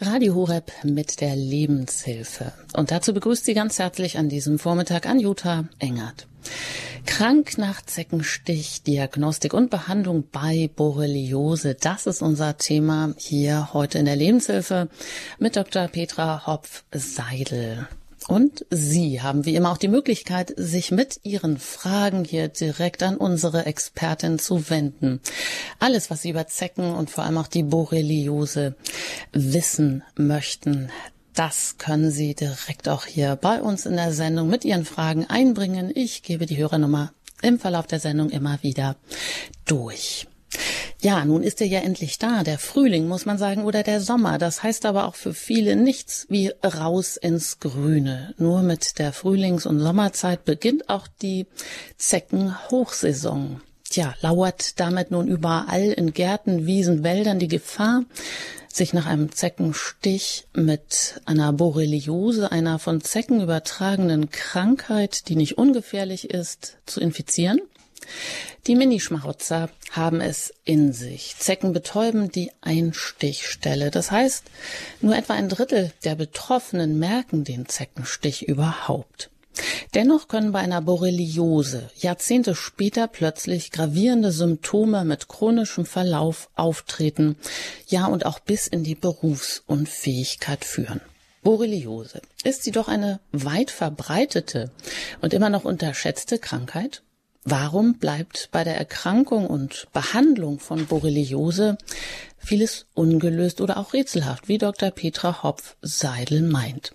Radio 0.00 0.36
Horeb 0.36 0.70
mit 0.84 1.20
der 1.20 1.34
Lebenshilfe. 1.34 2.52
Und 2.72 2.92
dazu 2.92 3.12
begrüßt 3.12 3.44
sie 3.44 3.54
ganz 3.54 3.80
herzlich 3.80 4.16
an 4.16 4.28
diesem 4.28 4.60
Vormittag 4.60 5.06
Anjuta 5.06 5.64
Engert. 5.80 6.28
Krank 7.04 7.58
nach 7.58 7.82
Zeckenstich, 7.82 8.84
Diagnostik 8.84 9.54
und 9.54 9.70
Behandlung 9.70 10.24
bei 10.30 10.70
Borreliose. 10.74 11.74
Das 11.74 12.06
ist 12.06 12.22
unser 12.22 12.56
Thema 12.58 13.12
hier 13.16 13.72
heute 13.72 13.98
in 13.98 14.04
der 14.04 14.14
Lebenshilfe 14.14 14.88
mit 15.40 15.56
Dr. 15.56 15.88
Petra 15.88 16.46
Hopf-Seidel. 16.46 17.88
Und 18.28 18.66
Sie 18.68 19.22
haben 19.22 19.46
wie 19.46 19.56
immer 19.56 19.72
auch 19.72 19.78
die 19.78 19.88
Möglichkeit, 19.88 20.52
sich 20.54 20.90
mit 20.90 21.18
Ihren 21.24 21.58
Fragen 21.58 22.24
hier 22.24 22.48
direkt 22.48 23.02
an 23.02 23.16
unsere 23.16 23.64
Expertin 23.64 24.38
zu 24.38 24.68
wenden. 24.68 25.20
Alles, 25.78 26.10
was 26.10 26.22
Sie 26.22 26.30
über 26.30 26.46
Zecken 26.46 26.94
und 26.94 27.10
vor 27.10 27.24
allem 27.24 27.38
auch 27.38 27.48
die 27.48 27.62
Borreliose 27.62 28.76
wissen 29.32 30.04
möchten, 30.14 30.90
das 31.32 31.76
können 31.78 32.10
Sie 32.10 32.34
direkt 32.34 32.86
auch 32.90 33.06
hier 33.06 33.34
bei 33.36 33.62
uns 33.62 33.86
in 33.86 33.96
der 33.96 34.12
Sendung 34.12 34.50
mit 34.50 34.66
Ihren 34.66 34.84
Fragen 34.84 35.24
einbringen. 35.24 35.90
Ich 35.94 36.22
gebe 36.22 36.44
die 36.44 36.58
Hörernummer 36.58 37.14
im 37.40 37.58
Verlauf 37.58 37.86
der 37.86 38.00
Sendung 38.00 38.28
immer 38.28 38.62
wieder 38.62 38.96
durch. 39.64 40.27
Ja, 41.00 41.24
nun 41.24 41.42
ist 41.42 41.60
er 41.60 41.66
ja 41.68 41.80
endlich 41.80 42.18
da, 42.18 42.42
der 42.42 42.58
Frühling, 42.58 43.06
muss 43.06 43.24
man 43.24 43.38
sagen, 43.38 43.64
oder 43.64 43.82
der 43.82 44.00
Sommer. 44.00 44.38
Das 44.38 44.62
heißt 44.62 44.84
aber 44.84 45.06
auch 45.06 45.14
für 45.14 45.32
viele 45.32 45.76
nichts 45.76 46.26
wie 46.28 46.52
raus 46.64 47.16
ins 47.16 47.60
Grüne. 47.60 48.34
Nur 48.36 48.62
mit 48.62 48.98
der 48.98 49.12
Frühlings- 49.12 49.66
und 49.66 49.78
Sommerzeit 49.78 50.44
beginnt 50.44 50.88
auch 50.88 51.06
die 51.22 51.46
Zeckenhochsaison. 51.98 53.60
Tja, 53.88 54.14
lauert 54.20 54.80
damit 54.80 55.10
nun 55.10 55.28
überall 55.28 55.92
in 55.92 56.12
Gärten, 56.12 56.66
Wiesen, 56.66 57.04
Wäldern 57.04 57.38
die 57.38 57.48
Gefahr, 57.48 58.04
sich 58.68 58.92
nach 58.92 59.06
einem 59.06 59.32
Zeckenstich 59.32 60.46
mit 60.52 61.20
einer 61.24 61.52
Borreliose, 61.52 62.52
einer 62.52 62.78
von 62.78 63.00
Zecken 63.00 63.40
übertragenen 63.40 64.30
Krankheit, 64.30 65.28
die 65.28 65.36
nicht 65.36 65.58
ungefährlich 65.58 66.30
ist, 66.30 66.76
zu 66.86 67.00
infizieren? 67.00 67.60
Die 68.66 68.76
Minischmarotzer 68.76 69.70
haben 69.92 70.20
es 70.20 70.52
in 70.64 70.92
sich. 70.92 71.36
Zecken 71.38 71.72
betäuben 71.72 72.30
die 72.30 72.50
Einstichstelle. 72.60 73.90
Das 73.90 74.10
heißt, 74.10 74.44
nur 75.00 75.16
etwa 75.16 75.34
ein 75.34 75.48
Drittel 75.48 75.92
der 76.04 76.14
Betroffenen 76.14 76.98
merken 76.98 77.44
den 77.44 77.66
Zeckenstich 77.66 78.46
überhaupt. 78.46 79.30
Dennoch 79.94 80.28
können 80.28 80.52
bei 80.52 80.60
einer 80.60 80.82
Borreliose 80.82 81.90
Jahrzehnte 81.96 82.54
später 82.54 83.08
plötzlich 83.08 83.70
gravierende 83.72 84.32
Symptome 84.32 85.04
mit 85.04 85.28
chronischem 85.28 85.86
Verlauf 85.86 86.50
auftreten, 86.54 87.36
ja 87.86 88.06
und 88.06 88.26
auch 88.26 88.38
bis 88.38 88.66
in 88.66 88.84
die 88.84 88.94
Berufsunfähigkeit 88.94 90.64
führen. 90.64 91.00
Borreliose, 91.42 92.20
ist 92.44 92.64
sie 92.64 92.72
doch 92.72 92.88
eine 92.88 93.20
weit 93.32 93.70
verbreitete 93.70 94.70
und 95.20 95.32
immer 95.32 95.50
noch 95.50 95.64
unterschätzte 95.64 96.38
Krankheit? 96.38 97.02
Warum 97.50 97.94
bleibt 97.94 98.50
bei 98.52 98.62
der 98.62 98.76
Erkrankung 98.76 99.46
und 99.46 99.86
Behandlung 99.94 100.58
von 100.58 100.84
Borreliose 100.84 101.78
vieles 102.36 102.84
ungelöst 102.92 103.62
oder 103.62 103.78
auch 103.78 103.94
rätselhaft, 103.94 104.48
wie 104.48 104.58
Dr. 104.58 104.90
Petra 104.90 105.42
Hopf-Seidel 105.42 106.42
meint? 106.42 106.94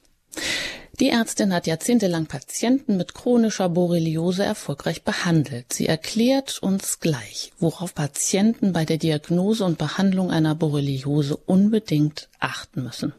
Die 1.00 1.10
Ärztin 1.10 1.56
hat 1.56 1.66
jahrzehntelang 1.66 2.28
Patienten 2.28 2.98
mit 2.98 3.16
chronischer 3.16 3.68
Borreliose 3.68 4.44
erfolgreich 4.44 5.02
behandelt. 5.02 5.74
Sie 5.74 5.88
erklärt 5.88 6.60
uns 6.62 7.00
gleich, 7.00 7.52
worauf 7.58 7.96
Patienten 7.96 8.74
bei 8.74 8.86
der 8.86 8.98
Diagnose 8.98 9.66
und 9.66 9.80
Behandlung 9.80 10.30
einer 10.30 10.54
Borreliose 10.54 11.36
unbedingt 11.36 12.30
achten 12.40 12.84
müssen. 12.84 13.14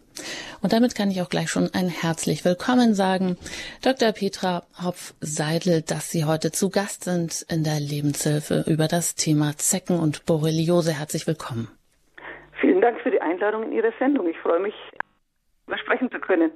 Und 0.62 0.73
damit 0.73 0.95
kann 0.95 1.11
ich 1.11 1.20
auch 1.23 1.29
gleich 1.29 1.51
schon 1.51 1.70
ein 1.75 1.89
herzlich 1.89 2.45
willkommen 2.45 2.95
sagen, 2.95 3.37
Dr. 3.83 4.12
Petra 4.12 4.65
Hopf-Seidel, 4.83 5.83
dass 5.83 6.11
Sie 6.11 6.25
heute 6.25 6.53
zu 6.53 6.70
Gast 6.70 7.05
sind 7.05 7.45
in 7.51 7.65
der 7.65 7.80
Lebenshilfe 7.80 8.64
über 8.67 8.89
das 8.89 9.14
Thema 9.14 9.57
Zecken 9.57 9.98
und 9.98 10.27
Borreliose. 10.27 10.98
Herzlich 10.98 11.27
willkommen. 11.27 11.69
Vielen 12.61 12.80
Dank 12.80 13.01
für 13.01 13.11
die 13.11 13.20
Einladung 13.20 13.64
in 13.64 13.73
Ihre 13.73 13.92
Sendung. 13.98 14.29
Ich 14.29 14.39
freue 14.39 14.61
mich, 14.61 14.74
sprechen 15.85 16.11
zu 16.11 16.19
können. 16.19 16.51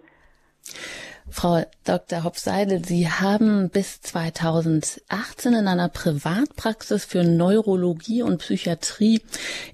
Frau 1.30 1.62
Dr. 1.86 2.24
Hopf-Seidel, 2.24 2.84
Sie 2.84 3.06
haben 3.06 3.70
bis 3.70 4.00
2018 4.00 5.52
in 5.52 5.68
einer 5.68 5.88
Privatpraxis 5.88 7.04
für 7.04 7.22
Neurologie 7.22 8.22
und 8.22 8.38
Psychiatrie 8.38 9.20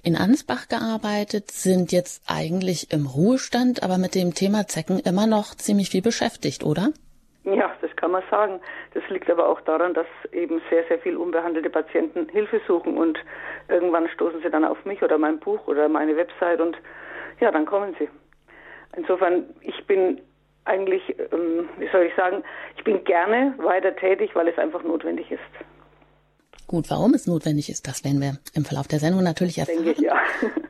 in 0.03 0.15
Ansbach 0.15 0.67
gearbeitet, 0.67 1.51
sind 1.51 1.91
jetzt 1.91 2.23
eigentlich 2.27 2.91
im 2.91 3.07
Ruhestand, 3.07 3.83
aber 3.83 3.97
mit 3.97 4.15
dem 4.15 4.33
Thema 4.33 4.67
Zecken 4.67 4.99
immer 4.99 5.27
noch 5.27 5.55
ziemlich 5.55 5.89
viel 5.89 6.01
beschäftigt, 6.01 6.63
oder? 6.63 6.89
Ja, 7.45 7.71
das 7.81 7.95
kann 7.95 8.11
man 8.11 8.23
sagen. 8.29 8.59
Das 8.93 9.03
liegt 9.09 9.29
aber 9.29 9.47
auch 9.47 9.61
daran, 9.61 9.93
dass 9.93 10.07
eben 10.31 10.61
sehr, 10.69 10.83
sehr 10.87 10.99
viel 10.99 11.15
unbehandelte 11.15 11.69
Patienten 11.69 12.27
Hilfe 12.29 12.59
suchen 12.67 12.97
und 12.97 13.17
irgendwann 13.69 14.07
stoßen 14.09 14.41
sie 14.41 14.49
dann 14.49 14.65
auf 14.65 14.83
mich 14.85 15.01
oder 15.03 15.17
mein 15.17 15.39
Buch 15.39 15.67
oder 15.67 15.87
meine 15.87 16.17
Website 16.17 16.59
und 16.59 16.77
ja, 17.39 17.51
dann 17.51 17.65
kommen 17.65 17.95
sie. 17.99 18.09
Insofern, 18.95 19.45
ich 19.61 19.85
bin 19.87 20.21
eigentlich, 20.65 21.01
ähm, 21.31 21.69
wie 21.77 21.87
soll 21.91 22.03
ich 22.03 22.15
sagen, 22.15 22.43
ich 22.77 22.83
bin 22.83 23.03
gerne 23.03 23.53
weiter 23.57 23.95
tätig, 23.95 24.31
weil 24.33 24.47
es 24.47 24.57
einfach 24.57 24.83
notwendig 24.83 25.31
ist. 25.31 25.41
Gut, 26.67 26.89
warum 26.89 27.13
es 27.13 27.27
notwendig 27.27 27.69
ist, 27.69 27.87
das 27.87 28.03
werden 28.03 28.19
wir 28.19 28.37
im 28.55 28.65
Verlauf 28.65 28.87
der 28.87 28.97
Sendung 28.97 29.23
natürlich 29.23 29.59
erfahren. 29.59 29.85
Denke 29.85 29.91
ich, 29.91 29.99
ja. 29.99 30.15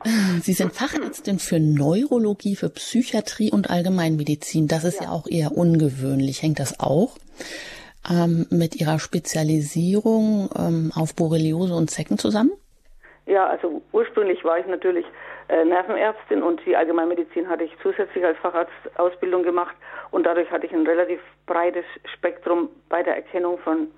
Sie 0.42 0.52
sind 0.52 0.74
Fachärztin 0.74 1.38
für 1.38 1.58
Neurologie, 1.58 2.54
für 2.54 2.68
Psychiatrie 2.68 3.50
und 3.50 3.70
Allgemeinmedizin. 3.70 4.68
Das 4.68 4.84
ist 4.84 5.00
ja, 5.00 5.06
ja 5.06 5.12
auch 5.12 5.26
eher 5.26 5.52
ungewöhnlich. 5.52 6.42
Hängt 6.42 6.60
das 6.60 6.80
auch 6.80 7.16
ähm, 8.10 8.46
mit 8.50 8.76
Ihrer 8.76 8.98
Spezialisierung 8.98 10.50
ähm, 10.56 10.92
auf 10.94 11.14
Borreliose 11.14 11.74
und 11.74 11.90
Zecken 11.90 12.18
zusammen? 12.18 12.52
Ja, 13.24 13.46
also 13.46 13.82
ursprünglich 13.92 14.44
war 14.44 14.58
ich 14.58 14.66
natürlich 14.66 15.06
Nervenärztin 15.48 16.42
und 16.42 16.64
die 16.66 16.76
Allgemeinmedizin 16.76 17.48
hatte 17.48 17.64
ich 17.64 17.76
zusätzlich 17.82 18.24
als 18.24 18.38
Facharztausbildung 18.38 19.42
gemacht 19.42 19.76
und 20.10 20.24
dadurch 20.26 20.50
hatte 20.50 20.66
ich 20.66 20.72
ein 20.72 20.86
relativ 20.86 21.20
breites 21.46 21.84
Spektrum 22.14 22.68
bei 22.88 23.02
der 23.02 23.16
Erkennung 23.16 23.58
von 23.58 23.88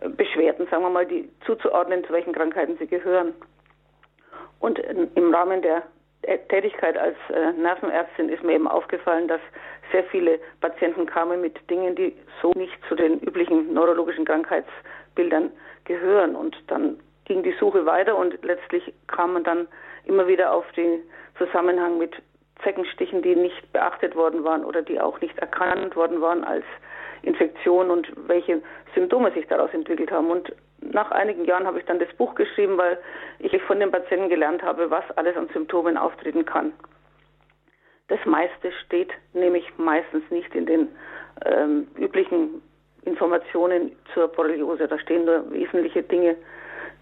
äh, 0.00 0.08
Beschwerden, 0.08 0.66
sagen 0.70 0.82
wir 0.84 0.90
mal, 0.90 1.06
die 1.06 1.28
zuzuordnen, 1.44 2.04
zu 2.04 2.12
welchen 2.12 2.32
Krankheiten 2.32 2.76
sie 2.78 2.86
gehören. 2.86 3.34
Und 4.60 4.78
im 4.78 5.34
Rahmen 5.34 5.60
der 5.60 5.82
Tätigkeit 6.48 6.96
als 6.96 7.16
äh, 7.30 7.52
Nervenärztin 7.52 8.28
ist 8.28 8.42
mir 8.42 8.54
eben 8.54 8.68
aufgefallen, 8.68 9.28
dass 9.28 9.40
sehr 9.92 10.04
viele 10.04 10.40
Patienten 10.60 11.06
kamen 11.06 11.40
mit 11.40 11.58
Dingen, 11.70 11.94
die 11.94 12.16
so 12.42 12.52
nicht 12.52 12.76
zu 12.88 12.94
den 12.94 13.20
üblichen 13.20 13.72
neurologischen 13.72 14.24
Krankheitsbildern 14.24 15.52
gehören. 15.84 16.34
Und 16.34 16.56
dann 16.68 16.98
ging 17.26 17.42
die 17.42 17.54
Suche 17.60 17.86
weiter 17.86 18.16
und 18.16 18.42
letztlich 18.44 18.92
kam 19.06 19.34
man 19.34 19.44
dann 19.44 19.68
immer 20.06 20.26
wieder 20.26 20.52
auf 20.52 20.64
den 20.72 21.02
Zusammenhang 21.38 21.98
mit 21.98 22.14
Zeckenstichen, 22.62 23.22
die 23.22 23.36
nicht 23.36 23.72
beachtet 23.72 24.16
worden 24.16 24.44
waren 24.44 24.64
oder 24.64 24.82
die 24.82 25.00
auch 25.00 25.20
nicht 25.20 25.38
erkannt 25.38 25.94
worden 25.94 26.20
waren 26.20 26.44
als 26.44 26.64
Infektion 27.22 27.90
und 27.90 28.10
welche 28.28 28.62
Symptome 28.94 29.32
sich 29.32 29.46
daraus 29.48 29.72
entwickelt 29.72 30.10
haben. 30.10 30.30
Und 30.30 30.52
nach 30.80 31.10
einigen 31.10 31.44
Jahren 31.44 31.66
habe 31.66 31.78
ich 31.78 31.84
dann 31.84 31.98
das 31.98 32.12
Buch 32.14 32.34
geschrieben, 32.34 32.78
weil 32.78 32.98
ich 33.38 33.60
von 33.62 33.80
den 33.80 33.90
Patienten 33.90 34.28
gelernt 34.28 34.62
habe, 34.62 34.90
was 34.90 35.04
alles 35.16 35.36
an 35.36 35.48
Symptomen 35.52 35.96
auftreten 35.96 36.44
kann. 36.44 36.72
Das 38.08 38.24
meiste 38.24 38.70
steht 38.84 39.12
nämlich 39.32 39.66
meistens 39.78 40.22
nicht 40.30 40.54
in 40.54 40.66
den 40.66 40.88
ähm, 41.44 41.88
üblichen 41.98 42.62
Informationen 43.02 43.96
zur 44.14 44.28
Borreliose. 44.28 44.86
Da 44.86 44.98
stehen 44.98 45.24
nur 45.24 45.50
wesentliche 45.50 46.02
Dinge 46.02 46.36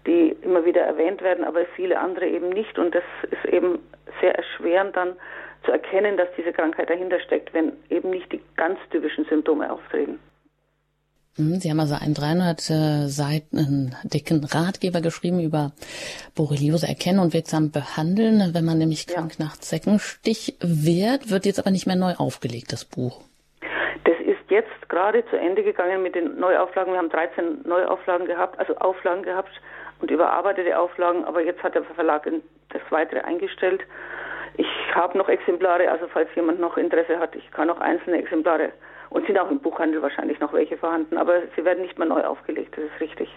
die 0.05 0.35
immer 0.41 0.65
wieder 0.65 0.81
erwähnt 0.81 1.21
werden, 1.21 1.43
aber 1.43 1.65
viele 1.75 1.99
andere 1.99 2.27
eben 2.27 2.49
nicht. 2.49 2.77
Und 2.77 2.93
das 2.93 3.03
ist 3.23 3.51
eben 3.51 3.79
sehr 4.21 4.35
erschwerend 4.35 4.95
dann 4.95 5.15
zu 5.65 5.71
erkennen, 5.71 6.17
dass 6.17 6.27
diese 6.37 6.53
Krankheit 6.53 6.89
dahinter 6.89 7.19
steckt, 7.19 7.53
wenn 7.53 7.73
eben 7.89 8.11
nicht 8.11 8.31
die 8.31 8.41
ganz 8.55 8.79
typischen 8.91 9.25
Symptome 9.25 9.71
auftreten. 9.71 10.19
Hm, 11.37 11.55
Sie 11.59 11.69
haben 11.69 11.79
also 11.79 11.95
einen 11.95 12.13
300 12.13 12.69
äh, 12.69 13.07
Seiten 13.07 13.95
dicken 14.03 14.43
Ratgeber 14.45 15.01
geschrieben 15.01 15.41
über 15.41 15.73
Borreliose 16.35 16.87
erkennen 16.87 17.19
und 17.19 17.33
wirksam 17.33 17.71
behandeln. 17.71 18.53
Wenn 18.53 18.63
man 18.63 18.77
nämlich 18.77 19.07
krank 19.07 19.33
ja. 19.37 19.45
nach 19.45 19.57
Zeckenstich 19.57 20.55
wird, 20.61 21.29
wird 21.29 21.45
jetzt 21.45 21.59
aber 21.59 21.71
nicht 21.71 21.87
mehr 21.87 21.97
neu 21.97 22.13
aufgelegt, 22.17 22.71
das 22.71 22.85
Buch. 22.85 23.21
Das 24.05 24.15
ist 24.21 24.49
jetzt 24.49 24.87
gerade 24.87 25.25
zu 25.29 25.35
Ende 25.35 25.63
gegangen 25.63 26.03
mit 26.03 26.15
den 26.15 26.39
Neuauflagen. 26.39 26.93
Wir 26.93 26.99
haben 26.99 27.09
13 27.09 27.63
Neuauflagen 27.67 28.27
gehabt, 28.27 28.57
also 28.57 28.75
Auflagen 28.77 29.23
gehabt 29.23 29.51
und 30.05 30.11
überarbeitete 30.11 30.77
Auflagen, 30.77 31.25
aber 31.25 31.41
jetzt 31.41 31.63
hat 31.63 31.73
der 31.73 31.83
Verlag 31.83 32.29
das 32.69 32.81
weitere 32.91 33.21
eingestellt. 33.21 33.81
Ich 34.55 34.67
habe 34.93 35.17
noch 35.17 35.27
Exemplare, 35.27 35.89
also 35.89 36.05
falls 36.13 36.29
jemand 36.35 36.59
noch 36.59 36.77
Interesse 36.77 37.17
hat, 37.17 37.35
ich 37.35 37.49
kann 37.49 37.67
noch 37.67 37.79
einzelne 37.79 38.19
Exemplare 38.19 38.71
und 39.09 39.25
sind 39.25 39.39
auch 39.39 39.49
im 39.49 39.59
Buchhandel 39.59 40.03
wahrscheinlich 40.03 40.39
noch 40.39 40.53
welche 40.53 40.77
vorhanden, 40.77 41.17
aber 41.17 41.41
sie 41.55 41.65
werden 41.65 41.81
nicht 41.81 41.97
mehr 41.97 42.07
neu 42.07 42.23
aufgelegt, 42.23 42.77
das 42.77 42.85
ist 42.85 43.01
richtig. 43.01 43.29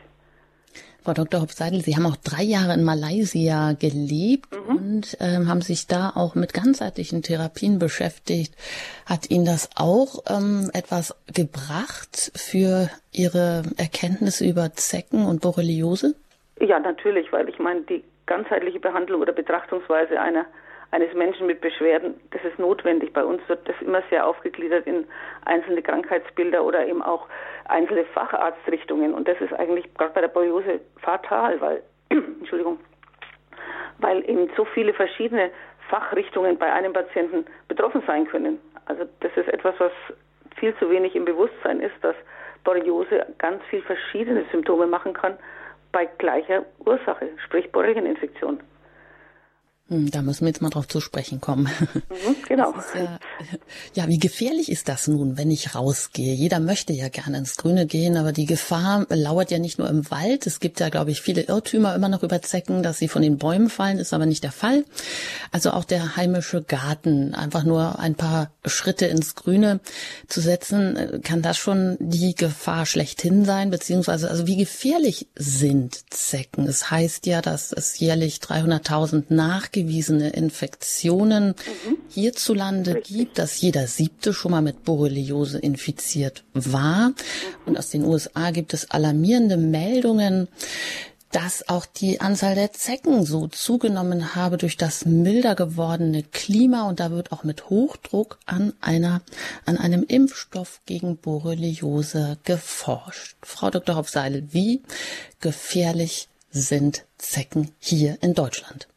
Frau 1.02 1.14
Dr. 1.14 1.40
Hopf-Seidel, 1.40 1.80
Sie 1.80 1.96
haben 1.96 2.04
auch 2.04 2.16
drei 2.16 2.42
Jahre 2.42 2.74
in 2.74 2.84
Malaysia 2.84 3.72
gelebt 3.72 4.54
mhm. 4.54 4.76
und 4.76 5.16
ähm, 5.20 5.48
haben 5.48 5.62
sich 5.62 5.86
da 5.86 6.12
auch 6.14 6.34
mit 6.34 6.52
ganzheitlichen 6.52 7.22
Therapien 7.22 7.78
beschäftigt. 7.78 8.54
Hat 9.06 9.30
Ihnen 9.30 9.46
das 9.46 9.70
auch 9.74 10.22
ähm, 10.28 10.70
etwas 10.74 11.16
gebracht 11.32 12.30
für 12.36 12.90
Ihre 13.10 13.62
Erkenntnisse 13.78 14.44
über 14.44 14.74
Zecken 14.74 15.24
und 15.24 15.40
Borreliose? 15.40 16.14
Ja, 16.60 16.78
natürlich, 16.78 17.32
weil 17.32 17.48
ich 17.48 17.58
meine, 17.58 17.82
die 17.82 18.04
ganzheitliche 18.26 18.80
Behandlung 18.80 19.20
oder 19.22 19.32
Betrachtungsweise 19.32 20.20
einer 20.20 20.46
eines 20.90 21.12
Menschen 21.12 21.46
mit 21.46 21.60
Beschwerden, 21.60 22.18
das 22.30 22.42
ist 22.44 22.58
notwendig. 22.58 23.12
Bei 23.12 23.24
uns 23.24 23.46
wird 23.48 23.68
das 23.68 23.76
immer 23.80 24.02
sehr 24.08 24.26
aufgegliedert 24.26 24.86
in 24.86 25.06
einzelne 25.44 25.82
Krankheitsbilder 25.82 26.64
oder 26.64 26.86
eben 26.86 27.02
auch 27.02 27.26
einzelne 27.66 28.04
Facharztrichtungen. 28.06 29.12
Und 29.12 29.28
das 29.28 29.38
ist 29.40 29.52
eigentlich 29.52 29.92
gerade 29.94 30.14
bei 30.14 30.22
der 30.22 30.28
Borreliose 30.28 30.80
fatal, 30.96 31.60
weil, 31.60 31.82
Entschuldigung, 32.08 32.78
weil 33.98 34.28
eben 34.28 34.48
so 34.56 34.64
viele 34.64 34.94
verschiedene 34.94 35.50
Fachrichtungen 35.90 36.56
bei 36.56 36.72
einem 36.72 36.92
Patienten 36.94 37.44
betroffen 37.66 38.02
sein 38.06 38.26
können. 38.26 38.58
Also 38.86 39.04
das 39.20 39.32
ist 39.36 39.48
etwas, 39.48 39.74
was 39.78 39.92
viel 40.56 40.74
zu 40.76 40.88
wenig 40.90 41.14
im 41.14 41.26
Bewusstsein 41.26 41.80
ist, 41.80 41.94
dass 42.00 42.16
Borreliose 42.64 43.26
ganz 43.36 43.62
viel 43.64 43.82
verschiedene 43.82 44.44
Symptome 44.50 44.86
machen 44.86 45.12
kann 45.12 45.36
bei 45.92 46.06
gleicher 46.18 46.64
Ursache, 46.84 47.28
sprich 47.44 47.70
Borrelieninfektion. 47.72 48.60
Hm, 49.88 50.10
da 50.10 50.20
müssen 50.20 50.42
wir 50.42 50.48
jetzt 50.48 50.60
mal 50.60 50.68
drauf 50.68 50.86
zu 50.86 51.00
sprechen 51.00 51.40
kommen. 51.40 51.68
Mhm, 52.08 52.36
genau. 52.48 52.74
Ja, 52.94 53.18
ja, 53.94 54.08
wie 54.08 54.18
gefährlich 54.18 54.70
ist 54.70 54.88
das 54.88 55.08
nun, 55.08 55.36
wenn 55.36 55.50
ich 55.50 55.74
rausgehe? 55.74 56.34
Jeder 56.34 56.58
möchte 56.58 56.92
ja 56.92 57.08
gerne 57.08 57.38
ins 57.38 57.56
Grüne 57.56 57.86
gehen, 57.86 58.16
aber 58.16 58.32
die 58.32 58.46
Gefahr 58.46 59.06
lauert 59.10 59.50
ja 59.50 59.58
nicht 59.58 59.78
nur 59.78 59.88
im 59.88 60.10
Wald. 60.10 60.46
Es 60.46 60.58
gibt 60.58 60.80
ja, 60.80 60.88
glaube 60.88 61.10
ich, 61.10 61.20
viele 61.20 61.42
Irrtümer 61.42 61.94
immer 61.94 62.08
noch 62.08 62.22
über 62.22 62.42
Zecken, 62.42 62.82
dass 62.82 62.98
sie 62.98 63.08
von 63.08 63.22
den 63.22 63.38
Bäumen 63.38 63.70
fallen, 63.70 63.98
ist 63.98 64.12
aber 64.12 64.26
nicht 64.26 64.42
der 64.42 64.52
Fall. 64.52 64.84
Also 65.52 65.70
auch 65.70 65.84
der 65.84 66.16
heimische 66.16 66.62
Garten, 66.62 67.34
einfach 67.34 67.62
nur 67.62 67.98
ein 67.98 68.14
paar 68.14 68.50
Schritte 68.64 69.06
ins 69.06 69.34
Grüne 69.34 69.80
zu 70.26 70.40
setzen, 70.40 71.20
kann 71.22 71.42
das 71.42 71.56
schon 71.56 71.96
die 72.00 72.34
Gefahr 72.34 72.86
schlechthin 72.86 73.44
sein, 73.44 73.70
beziehungsweise 73.70 74.30
also 74.30 74.46
wie 74.46 74.56
gefährlich 74.56 75.28
sind 75.36 76.12
Zecken? 76.12 76.66
Es 76.66 76.90
heißt 76.90 77.26
ja, 77.26 77.42
dass 77.42 77.72
es 77.72 77.98
jährlich 77.98 78.38
300.000 78.38 79.24
nach 79.28 79.70
nachgewiesene 79.78 80.30
Infektionen 80.30 81.48
mhm. 81.48 81.98
hierzulande 82.08 82.96
Richtig. 82.96 83.16
gibt, 83.16 83.38
dass 83.38 83.60
jeder 83.60 83.86
siebte 83.86 84.32
schon 84.32 84.50
mal 84.52 84.62
mit 84.62 84.84
Borreliose 84.84 85.58
infiziert 85.58 86.44
war. 86.54 87.10
Mhm. 87.10 87.14
Und 87.66 87.78
aus 87.78 87.90
den 87.90 88.04
USA 88.04 88.50
gibt 88.50 88.74
es 88.74 88.90
alarmierende 88.90 89.56
Meldungen, 89.56 90.48
dass 91.30 91.68
auch 91.68 91.84
die 91.84 92.22
Anzahl 92.22 92.54
der 92.54 92.72
Zecken 92.72 93.26
so 93.26 93.48
zugenommen 93.48 94.34
habe 94.34 94.56
durch 94.56 94.78
das 94.78 95.04
milder 95.04 95.54
gewordene 95.54 96.22
Klima 96.22 96.88
und 96.88 97.00
da 97.00 97.10
wird 97.10 97.32
auch 97.32 97.44
mit 97.44 97.68
Hochdruck 97.68 98.38
an 98.46 98.72
einer, 98.80 99.20
an 99.66 99.76
einem 99.76 100.04
Impfstoff 100.04 100.80
gegen 100.86 101.18
Borreliose 101.18 102.38
geforscht. 102.44 103.36
Frau 103.42 103.68
Dr. 103.68 103.96
Hopseil, 103.96 104.44
wie 104.52 104.80
gefährlich 105.40 106.28
sind 106.50 107.04
Zecken 107.18 107.72
hier 107.78 108.16
in 108.22 108.32
Deutschland? 108.32 108.88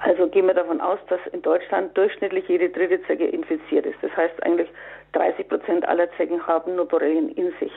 Also 0.00 0.28
gehen 0.28 0.46
wir 0.46 0.54
davon 0.54 0.80
aus, 0.80 0.98
dass 1.08 1.20
in 1.32 1.42
Deutschland 1.42 1.96
durchschnittlich 1.96 2.48
jede 2.48 2.70
dritte 2.70 3.02
Zecke 3.02 3.26
infiziert 3.26 3.84
ist. 3.84 3.98
Das 4.02 4.16
heißt 4.16 4.42
eigentlich 4.42 4.68
30 5.12 5.48
Prozent 5.48 5.86
aller 5.86 6.10
Zecken 6.16 6.46
haben 6.46 6.74
nur 6.74 6.86
Borrelien 6.86 7.28
in 7.30 7.52
sich. 7.60 7.72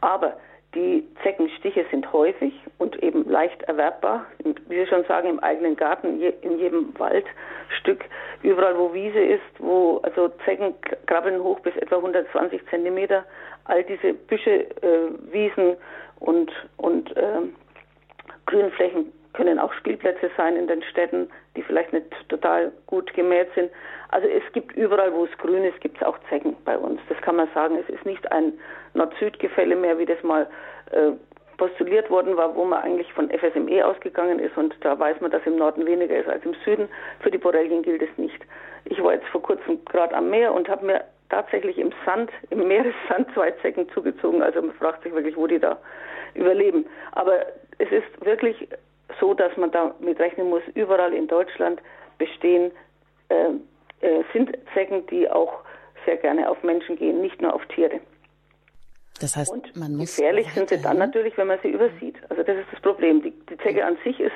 Aber 0.00 0.36
die 0.74 1.08
Zeckenstiche 1.22 1.84
sind 1.90 2.12
häufig 2.12 2.52
und 2.78 3.02
eben 3.02 3.28
leicht 3.28 3.62
erwerbbar. 3.62 4.26
Wie 4.68 4.76
Sie 4.76 4.86
schon 4.86 5.04
sagen, 5.04 5.28
im 5.28 5.40
eigenen 5.40 5.74
Garten, 5.76 6.20
in 6.20 6.58
jedem 6.58 6.96
Waldstück, 6.98 8.04
überall 8.42 8.78
wo 8.78 8.92
Wiese 8.92 9.18
ist, 9.18 9.42
wo 9.58 9.98
also 10.02 10.28
Zecken 10.44 10.74
krabbeln 11.06 11.42
hoch 11.42 11.58
bis 11.60 11.74
etwa 11.76 11.96
120 11.96 12.64
Zentimeter. 12.68 13.24
All 13.64 13.82
diese 13.82 14.12
Büsche, 14.12 14.66
äh, 14.82 15.32
Wiesen 15.32 15.76
und, 16.20 16.52
und 16.76 17.16
äh, 17.16 17.40
Grünflächen 18.46 19.12
können 19.38 19.60
auch 19.60 19.72
Spielplätze 19.72 20.32
sein 20.36 20.56
in 20.56 20.66
den 20.66 20.82
Städten, 20.82 21.30
die 21.54 21.62
vielleicht 21.62 21.92
nicht 21.92 22.06
total 22.28 22.72
gut 22.86 23.14
gemäht 23.14 23.46
sind. 23.54 23.70
Also 24.08 24.26
es 24.26 24.42
gibt 24.52 24.76
überall, 24.76 25.14
wo 25.14 25.26
es 25.26 25.38
grün 25.38 25.62
ist, 25.62 25.80
gibt 25.80 25.96
es 25.96 26.02
auch 26.02 26.18
Zecken 26.28 26.56
bei 26.64 26.76
uns. 26.76 27.00
Das 27.08 27.16
kann 27.22 27.36
man 27.36 27.48
sagen. 27.54 27.78
Es 27.78 27.88
ist 27.88 28.04
nicht 28.04 28.30
ein 28.32 28.52
Nord-Süd-Gefälle 28.94 29.76
mehr, 29.76 29.96
wie 29.96 30.06
das 30.06 30.20
mal 30.24 30.48
äh, 30.90 31.12
postuliert 31.56 32.10
worden 32.10 32.36
war, 32.36 32.56
wo 32.56 32.64
man 32.64 32.82
eigentlich 32.82 33.12
von 33.12 33.30
FSME 33.30 33.86
ausgegangen 33.86 34.40
ist 34.40 34.56
und 34.56 34.74
da 34.80 34.98
weiß 34.98 35.20
man, 35.20 35.30
dass 35.30 35.46
im 35.46 35.56
Norden 35.56 35.86
weniger 35.86 36.16
ist 36.18 36.28
als 36.28 36.44
im 36.44 36.54
Süden. 36.64 36.88
Für 37.20 37.30
die 37.30 37.38
Borrelien 37.38 37.82
gilt 37.82 38.02
es 38.02 38.18
nicht. 38.18 38.44
Ich 38.86 39.00
war 39.02 39.12
jetzt 39.12 39.28
vor 39.28 39.42
kurzem 39.42 39.84
gerade 39.84 40.16
am 40.16 40.30
Meer 40.30 40.52
und 40.52 40.68
habe 40.68 40.84
mir 40.84 41.04
tatsächlich 41.28 41.78
im 41.78 41.92
Sand, 42.04 42.30
im 42.50 42.66
Meeressand 42.66 43.28
zwei 43.34 43.52
Zecken 43.62 43.88
zugezogen. 43.90 44.42
Also 44.42 44.62
man 44.62 44.72
fragt 44.72 45.04
sich 45.04 45.12
wirklich, 45.12 45.36
wo 45.36 45.46
die 45.46 45.60
da 45.60 45.78
überleben. 46.34 46.86
Aber 47.12 47.46
es 47.78 47.90
ist 47.92 48.24
wirklich 48.24 48.68
so, 49.20 49.34
dass 49.34 49.56
man 49.56 49.70
damit 49.70 50.18
rechnen 50.18 50.48
muss, 50.50 50.62
überall 50.74 51.12
in 51.12 51.28
Deutschland 51.28 51.80
bestehen, 52.18 52.70
äh, 53.28 53.50
äh, 54.00 54.22
sind 54.32 54.56
Zecken, 54.74 55.06
die 55.06 55.28
auch 55.30 55.60
sehr 56.04 56.16
gerne 56.16 56.48
auf 56.48 56.62
Menschen 56.62 56.96
gehen, 56.96 57.20
nicht 57.20 57.40
nur 57.40 57.54
auf 57.54 57.64
Tiere. 57.66 58.00
Das 59.20 59.36
heißt, 59.36 59.52
und 59.52 59.74
man 59.76 59.96
muss 59.96 60.16
gefährlich 60.16 60.48
sind 60.52 60.68
sie 60.68 60.80
dann 60.80 60.98
natürlich, 60.98 61.36
wenn 61.36 61.48
man 61.48 61.58
sie 61.62 61.70
übersieht. 61.70 62.16
Also 62.28 62.42
das 62.42 62.56
ist 62.56 62.68
das 62.70 62.80
Problem. 62.80 63.20
Die, 63.22 63.32
die 63.32 63.56
Zecke 63.58 63.84
an 63.84 63.98
sich 64.04 64.20
ist 64.20 64.34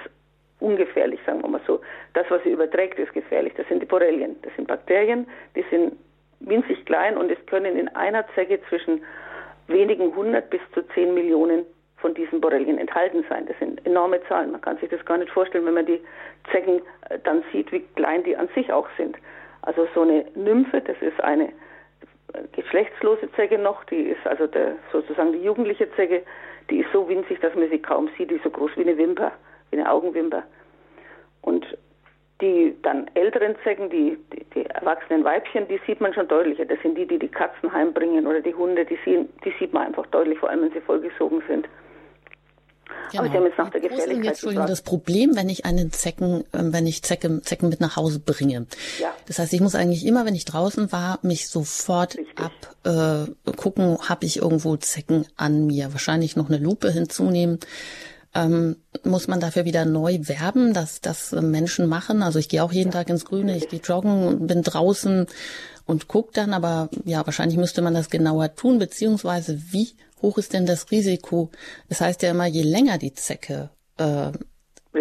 ungefährlich, 0.59 1.21
sagen 1.25 1.43
wir 1.43 1.49
mal 1.49 1.61
so. 1.67 1.81
Das, 2.15 2.27
was 2.31 2.43
sie 2.43 2.51
überträgt, 2.51 2.99
ist 2.99 3.13
gefährlich. 3.13 3.53
Das 3.57 3.67
sind 3.69 3.81
die 3.81 3.87
Borrelien. 3.87 4.37
Das 4.43 4.53
sind 4.57 4.67
Bakterien, 4.67 5.27
die 5.55 5.65
sind 5.71 5.97
winzig 6.41 6.85
klein 6.85 7.17
und 7.17 7.31
es 7.31 7.39
können 7.47 7.77
in 7.77 7.89
einer 7.89 8.27
Zecke 8.35 8.61
zwischen 8.69 9.03
wenigen 9.69 10.15
hundert 10.17 10.51
bis 10.51 10.61
zu 10.75 10.83
zehn 10.95 11.15
Millionen 11.15 11.65
von 12.03 12.13
diesen 12.13 12.41
Borrelien 12.41 12.77
enthalten 12.77 13.25
sein. 13.31 13.47
Das 13.47 13.59
sind 13.59 13.85
enorme 13.87 14.23
Zahlen. 14.25 14.51
Man 14.51 14.61
kann 14.61 14.77
sich 14.79 14.91
das 14.91 15.03
gar 15.07 15.17
nicht 15.17 15.31
vorstellen, 15.31 15.65
wenn 15.65 15.75
man 15.75 15.87
die 15.87 16.01
Zecken 16.51 16.83
äh, 17.09 17.19
dann 17.25 17.43
sieht, 17.53 17.73
wie 17.73 17.81
klein 17.97 18.23
die 18.25 18.37
an 18.37 18.49
sich 18.55 18.71
auch 18.71 18.89
sind. 18.99 19.17
Also 19.63 19.89
so 19.95 20.03
eine 20.03 20.27
Nymphe, 20.35 20.83
das 20.83 20.97
ist 21.01 21.19
eine 21.23 21.49
äh, 21.49 22.43
geschlechtslose 22.53 23.33
Zecke 23.33 23.57
noch, 23.57 23.85
die 23.85 24.03
ist 24.03 24.27
also 24.27 24.47
der, 24.47 24.77
sozusagen 24.91 25.33
die 25.33 25.43
jugendliche 25.43 25.91
Zecke, 25.95 26.23
die 26.69 26.81
ist 26.81 26.93
so 26.93 27.09
winzig, 27.09 27.41
dass 27.41 27.55
man 27.55 27.71
sie 27.71 27.79
kaum 27.79 28.11
sieht, 28.19 28.31
die 28.31 28.35
ist 28.35 28.45
so 28.45 28.51
groß 28.51 28.73
wie 28.77 28.83
eine 28.83 28.99
Wimper, 28.99 29.33
wie 29.71 29.79
eine 29.79 29.91
Augenwimper. 29.91 30.43
Und 31.41 31.67
die 32.41 32.77
dann 32.83 33.09
älteren 33.15 33.55
Zecken, 33.63 33.89
die, 33.89 34.19
die, 34.33 34.45
die, 34.55 34.67
erwachsenen 34.67 35.23
Weibchen, 35.23 35.69
die 35.69 35.81
sieht 35.87 36.01
man 36.01 36.13
schon 36.13 36.27
deutlicher. 36.27 36.65
Das 36.65 36.81
sind 36.83 36.99
die, 36.99 37.07
die 37.07 37.19
die 37.19 37.29
Katzen 37.29 37.73
heimbringen 37.73 38.27
oder 38.27 38.41
die 38.41 38.55
Hunde, 38.55 38.85
die, 38.85 38.99
sehen, 39.05 39.29
die 39.45 39.55
sieht 39.61 39.73
man 39.73 39.87
einfach 39.87 40.07
deutlich, 40.07 40.39
vor 40.39 40.51
allem 40.51 40.63
wenn 40.63 40.73
sie 40.73 40.81
vollgesogen 40.81 41.43
sind. 41.47 41.69
Genau. 43.13 43.25
Aber 43.25 43.35
haben 43.35 43.45
jetzt 43.45 43.59
nach 43.59 43.71
der 43.71 43.81
Gefährlichkeit 43.81 44.25
jetzt, 44.25 44.33
Entschuldigung, 44.39 44.67
das 44.67 44.83
Problem, 44.83 45.37
wenn 45.37 45.49
ich 45.49 45.65
einen 45.67 45.93
Zecken, 45.93 46.45
ähm, 46.55 46.73
wenn 46.73 46.87
ich 46.87 47.03
Zecke, 47.03 47.43
Zecken 47.43 47.69
mit 47.69 47.81
nach 47.81 47.97
Hause 47.97 48.21
bringe. 48.21 48.67
Ja. 48.99 49.15
Das 49.27 49.39
heißt, 49.39 49.53
ich 49.53 49.61
muss 49.61 49.75
eigentlich 49.75 50.07
immer, 50.07 50.25
wenn 50.25 50.35
ich 50.35 50.47
draußen 50.47 50.93
war, 50.93 51.19
mich 51.23 51.49
sofort 51.49 52.17
abgucken, 52.85 53.95
äh, 53.95 53.99
habe 54.09 54.25
ich 54.25 54.39
irgendwo 54.39 54.77
Zecken 54.77 55.27
an 55.37 55.67
mir. 55.67 55.93
Wahrscheinlich 55.93 56.37
noch 56.37 56.49
eine 56.49 56.59
Lupe 56.59 56.91
hinzunehmen. 56.91 57.61
Ähm, 58.35 58.77
muss 59.05 59.29
man 59.29 59.41
dafür 59.41 59.67
wieder 59.67 59.85
neu 59.85 60.21
werben, 60.23 60.73
dass 60.73 61.03
das 61.03 61.33
Menschen 61.33 61.87
machen? 61.87 62.23
Also 62.23 62.39
ich 62.39 62.49
gehe 62.49 62.65
auch 62.65 62.73
jeden 62.73 62.91
ja. 62.91 63.01
Tag 63.01 63.11
ins 63.11 63.27
Grüne, 63.27 63.59
ich 63.59 63.69
gehe 63.69 63.81
joggen, 63.81 64.47
bin 64.47 64.63
draußen 64.63 65.27
und 65.87 66.09
gucke 66.09 66.33
dann, 66.35 66.53
aber 66.53 66.89
ja, 67.05 67.25
wahrscheinlich 67.27 67.59
müsste 67.59 67.83
man 67.83 67.95
das 67.95 68.11
genauer 68.11 68.55
tun, 68.55 68.79
beziehungsweise 68.79 69.59
wie 69.73 69.89
hoch 70.21 70.39
ist 70.39 70.53
denn 70.53 70.67
das 70.67 70.91
Risiko? 70.91 71.51
Das 71.89 72.01
heißt 72.01 72.23
ja 72.23 72.31
immer, 72.31 72.47
je 72.47 72.63
länger 72.63 72.99
die 72.99 73.13
Zecke 73.13 73.71
äh, 73.99 74.33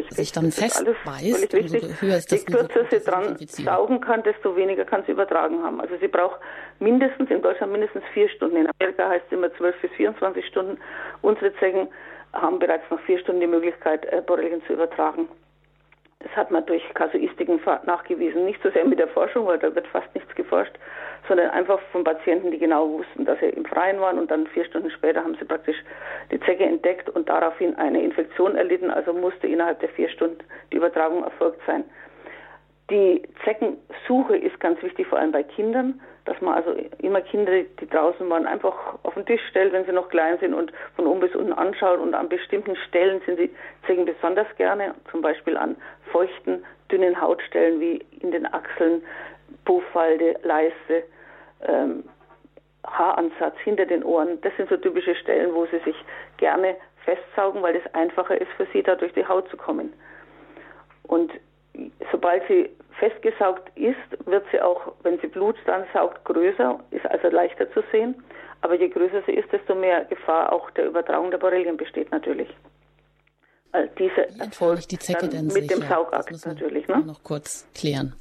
sich 0.09 0.31
dann 0.31 0.51
festbeißt, 0.51 1.53
umso 1.53 1.77
höher 2.01 2.17
ist 2.17 2.31
das 2.31 2.45
Je 2.45 2.53
kürzer 2.53 2.85
sie 2.89 2.99
dran 2.99 3.37
saugen 3.47 3.99
kann, 3.99 4.23
desto 4.23 4.55
weniger 4.55 4.85
kann 4.85 5.03
sie 5.05 5.11
übertragen 5.11 5.63
haben. 5.63 5.81
Also 5.81 5.95
sie 5.99 6.07
braucht 6.07 6.39
mindestens, 6.79 7.29
in 7.29 7.41
Deutschland 7.41 7.73
mindestens 7.73 8.03
vier 8.13 8.29
Stunden. 8.29 8.57
In 8.57 8.67
Amerika 8.79 9.09
heißt 9.09 9.25
es 9.27 9.33
immer 9.33 9.53
zwölf 9.55 9.75
bis 9.81 9.91
24 9.91 10.45
Stunden. 10.45 10.77
Unsere 11.21 11.53
Zecken 11.55 11.89
haben 12.33 12.59
bereits 12.59 12.83
nach 12.89 13.01
vier 13.01 13.19
Stunden 13.19 13.41
die 13.41 13.47
Möglichkeit, 13.47 14.05
äh, 14.05 14.21
Borrelien 14.25 14.61
zu 14.65 14.73
übertragen. 14.73 15.27
Das 16.23 16.35
hat 16.35 16.51
man 16.51 16.65
durch 16.65 16.83
Kasuistiken 16.93 17.59
nachgewiesen. 17.85 18.45
Nicht 18.45 18.61
so 18.61 18.69
sehr 18.69 18.85
mit 18.85 18.99
der 18.99 19.07
Forschung, 19.07 19.47
weil 19.47 19.59
da 19.59 19.73
wird 19.73 19.87
fast 19.87 20.13
nichts 20.13 20.33
geforscht, 20.35 20.73
sondern 21.27 21.49
einfach 21.49 21.79
von 21.91 22.03
Patienten, 22.03 22.51
die 22.51 22.59
genau 22.59 22.89
wussten, 22.89 23.25
dass 23.25 23.39
sie 23.39 23.47
im 23.47 23.65
Freien 23.65 23.99
waren 23.99 24.19
und 24.19 24.29
dann 24.29 24.47
vier 24.47 24.65
Stunden 24.65 24.91
später 24.91 25.23
haben 25.23 25.35
sie 25.35 25.45
praktisch 25.45 25.77
die 26.31 26.39
Zecke 26.41 26.63
entdeckt 26.63 27.09
und 27.09 27.27
daraufhin 27.29 27.75
eine 27.75 28.01
Infektion 28.01 28.55
erlitten. 28.55 28.91
Also 28.91 29.13
musste 29.13 29.47
innerhalb 29.47 29.79
der 29.79 29.89
vier 29.89 30.09
Stunden 30.09 30.39
die 30.71 30.77
Übertragung 30.77 31.23
erfolgt 31.23 31.61
sein. 31.65 31.83
Die 32.89 33.23
Zeckensuche 33.45 34.35
ist 34.35 34.59
ganz 34.59 34.81
wichtig, 34.83 35.07
vor 35.07 35.17
allem 35.17 35.31
bei 35.31 35.43
Kindern, 35.43 36.01
dass 36.25 36.39
man 36.41 36.55
also 36.55 36.75
immer 36.99 37.21
Kinder, 37.21 37.63
die 37.79 37.87
draußen 37.87 38.29
waren, 38.29 38.45
einfach 38.45 38.99
auf 39.03 39.13
den 39.15 39.25
Tisch 39.25 39.41
stellt, 39.49 39.73
wenn 39.73 39.85
sie 39.85 39.91
noch 39.91 40.09
klein 40.09 40.37
sind 40.39 40.53
und 40.53 40.71
von 40.95 41.07
oben 41.07 41.21
bis 41.21 41.35
unten 41.35 41.53
anschaut. 41.53 41.99
Und 41.99 42.13
an 42.13 42.29
bestimmten 42.29 42.75
Stellen 42.87 43.21
sind 43.25 43.39
die 43.39 43.49
Zecken 43.87 44.05
besonders 44.05 44.47
gerne, 44.57 44.93
zum 45.09 45.21
Beispiel 45.21 45.57
an 45.57 45.75
feuchten, 46.11 46.63
dünnen 46.91 47.19
Hautstellen 47.19 47.79
wie 47.79 48.05
in 48.19 48.31
den 48.31 48.45
Achseln, 48.53 49.01
Puffalde, 49.65 50.35
Leiste, 50.43 51.03
ähm, 51.67 52.03
Haaransatz 52.85 53.55
hinter 53.63 53.85
den 53.85 54.03
Ohren. 54.03 54.39
Das 54.41 54.55
sind 54.57 54.69
so 54.69 54.77
typische 54.77 55.15
Stellen, 55.15 55.53
wo 55.53 55.65
sie 55.67 55.79
sich 55.79 55.95
gerne 56.37 56.75
festsaugen, 57.05 57.61
weil 57.61 57.75
es 57.75 57.93
einfacher 57.93 58.39
ist 58.39 58.51
für 58.57 58.67
sie, 58.73 58.83
da 58.83 58.95
durch 58.95 59.13
die 59.13 59.25
Haut 59.25 59.49
zu 59.49 59.57
kommen. 59.57 59.93
Und 61.03 61.31
sobald 62.11 62.43
sie 62.47 62.69
festgesaugt 62.99 63.71
ist, 63.75 64.25
wird 64.25 64.45
sie 64.51 64.61
auch, 64.61 64.93
wenn 65.03 65.19
sie 65.19 65.27
Blut 65.27 65.55
dann 65.65 65.85
saugt, 65.93 66.23
größer, 66.25 66.79
ist 66.91 67.05
also 67.05 67.29
leichter 67.29 67.71
zu 67.71 67.83
sehen. 67.91 68.15
Aber 68.61 68.75
je 68.75 68.89
größer 68.89 69.23
sie 69.25 69.33
ist, 69.33 69.51
desto 69.51 69.73
mehr 69.73 70.05
Gefahr 70.05 70.53
auch 70.53 70.69
der 70.71 70.85
Übertragung 70.85 71.31
der 71.31 71.39
Borrelien 71.39 71.77
besteht 71.77 72.11
natürlich. 72.11 72.49
Also 73.71 73.89
diese 73.97 74.39
erfolgt 74.39 74.91
die 74.91 74.99
Zecke 74.99 75.29
denn 75.29 75.45
mit 75.45 75.53
sich? 75.53 75.67
dem 75.67 75.81
Saugakt 75.81 76.45
natürlich. 76.45 76.87
Ne? 76.87 76.99
Noch 77.05 77.23
kurz 77.23 77.65
klären. 77.73 78.13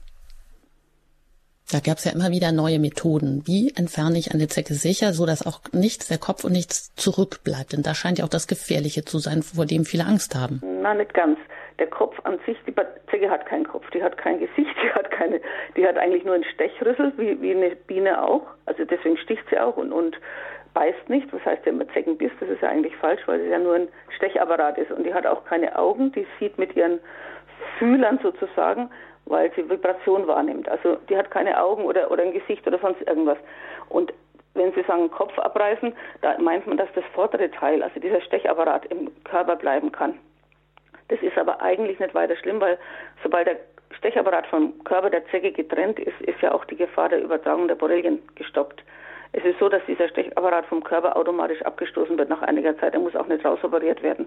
Da 1.72 1.78
gab 1.78 1.98
es 1.98 2.04
ja 2.04 2.10
immer 2.12 2.30
wieder 2.30 2.50
neue 2.50 2.80
Methoden. 2.80 3.42
Wie 3.46 3.72
entferne 3.76 4.18
ich 4.18 4.34
eine 4.34 4.48
Zecke 4.48 4.74
sicher, 4.74 5.12
so 5.12 5.24
dass 5.24 5.46
auch 5.46 5.60
nichts, 5.72 6.08
der 6.08 6.18
Kopf 6.18 6.42
und 6.42 6.50
nichts 6.50 6.92
zurückbleibt? 6.96 7.72
Denn 7.72 7.82
da 7.82 7.94
scheint 7.94 8.18
ja 8.18 8.24
auch 8.24 8.28
das 8.28 8.48
Gefährliche 8.48 9.04
zu 9.04 9.18
sein, 9.18 9.42
vor 9.42 9.66
dem 9.66 9.84
viele 9.84 10.04
Angst 10.04 10.34
haben. 10.34 10.60
Na, 10.64 10.94
nicht 10.94 11.14
ganz. 11.14 11.38
Der 11.78 11.86
Kopf 11.86 12.18
an 12.24 12.40
sich, 12.44 12.58
die 12.66 12.74
Zecke 13.08 13.30
hat 13.30 13.46
keinen 13.46 13.68
Kopf, 13.68 13.88
die 13.90 14.02
hat 14.02 14.18
kein 14.18 14.40
Gesicht, 14.40 14.74
die 14.82 14.92
hat 14.92 15.12
keine, 15.12 15.40
die 15.76 15.86
hat 15.86 15.96
eigentlich 15.96 16.24
nur 16.24 16.34
einen 16.34 16.44
Stechrüssel, 16.44 17.12
wie, 17.16 17.40
wie 17.40 17.54
eine 17.54 17.76
Biene 17.76 18.20
auch. 18.20 18.42
Also 18.66 18.84
deswegen 18.84 19.16
sticht 19.16 19.44
sie 19.48 19.58
auch 19.58 19.76
und, 19.76 19.92
und 19.92 20.16
beißt 20.74 21.08
nicht. 21.08 21.32
Was 21.32 21.44
heißt, 21.44 21.64
wenn 21.66 21.78
man 21.78 21.88
Zecken 21.90 22.18
bisst, 22.18 22.34
das 22.40 22.48
ist 22.48 22.62
ja 22.62 22.68
eigentlich 22.68 22.96
falsch, 22.96 23.22
weil 23.26 23.40
sie 23.40 23.48
ja 23.48 23.60
nur 23.60 23.76
ein 23.76 23.88
Stechapparat 24.16 24.76
ist. 24.76 24.90
Und 24.90 25.04
die 25.04 25.14
hat 25.14 25.24
auch 25.24 25.44
keine 25.44 25.78
Augen, 25.78 26.10
die 26.10 26.26
sieht 26.40 26.58
mit 26.58 26.74
ihren 26.74 26.98
Fühlern 27.78 28.18
sozusagen 28.22 28.90
weil 29.26 29.52
sie 29.54 29.68
Vibration 29.68 30.26
wahrnimmt. 30.26 30.68
Also 30.68 30.96
die 31.08 31.16
hat 31.16 31.30
keine 31.30 31.62
Augen 31.62 31.84
oder, 31.84 32.10
oder 32.10 32.22
ein 32.22 32.32
Gesicht 32.32 32.66
oder 32.66 32.78
sonst 32.78 33.00
irgendwas. 33.02 33.38
Und 33.88 34.12
wenn 34.54 34.72
Sie 34.72 34.82
sagen 34.82 35.10
Kopf 35.10 35.38
abreißen, 35.38 35.92
da 36.22 36.36
meint 36.38 36.66
man, 36.66 36.76
dass 36.76 36.88
das 36.94 37.04
vordere 37.14 37.50
Teil, 37.50 37.82
also 37.82 38.00
dieser 38.00 38.20
Stechapparat 38.20 38.86
im 38.86 39.10
Körper 39.24 39.56
bleiben 39.56 39.92
kann. 39.92 40.18
Das 41.08 41.20
ist 41.22 41.38
aber 41.38 41.60
eigentlich 41.60 41.98
nicht 41.98 42.14
weiter 42.14 42.36
schlimm, 42.36 42.60
weil 42.60 42.78
sobald 43.22 43.46
der 43.46 43.56
Stechapparat 43.98 44.46
vom 44.46 44.82
Körper 44.84 45.10
der 45.10 45.26
Zecke 45.26 45.52
getrennt 45.52 45.98
ist, 45.98 46.20
ist 46.22 46.40
ja 46.40 46.52
auch 46.52 46.64
die 46.64 46.76
Gefahr 46.76 47.08
der 47.08 47.22
Übertragung 47.22 47.68
der 47.68 47.74
Borrelien 47.74 48.20
gestoppt. 48.34 48.82
Es 49.32 49.44
ist 49.44 49.58
so, 49.60 49.68
dass 49.68 49.84
dieser 49.86 50.08
Stechapparat 50.08 50.66
vom 50.66 50.82
Körper 50.82 51.16
automatisch 51.16 51.62
abgestoßen 51.62 52.18
wird 52.18 52.28
nach 52.28 52.42
einiger 52.42 52.76
Zeit. 52.78 52.94
Er 52.94 53.00
muss 53.00 53.14
auch 53.14 53.26
nicht 53.26 53.44
rausoperiert 53.44 54.02
werden 54.02 54.26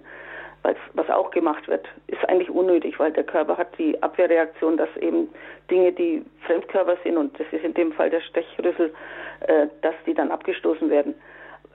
was 0.93 1.09
auch 1.09 1.31
gemacht 1.31 1.67
wird, 1.67 1.87
ist 2.07 2.23
eigentlich 2.29 2.49
unnötig, 2.49 2.97
weil 2.97 3.11
der 3.11 3.25
Körper 3.25 3.57
hat 3.57 3.77
die 3.77 4.01
Abwehrreaktion, 4.01 4.77
dass 4.77 4.89
eben 4.97 5.29
Dinge, 5.69 5.91
die 5.91 6.23
Fremdkörper 6.45 6.97
sind, 7.03 7.17
und 7.17 7.37
das 7.39 7.47
ist 7.51 7.63
in 7.63 7.73
dem 7.73 7.91
Fall 7.91 8.09
der 8.09 8.21
Stechrüssel, 8.21 8.93
äh, 9.41 9.67
dass 9.81 9.95
die 10.05 10.13
dann 10.13 10.31
abgestoßen 10.31 10.89
werden. 10.89 11.15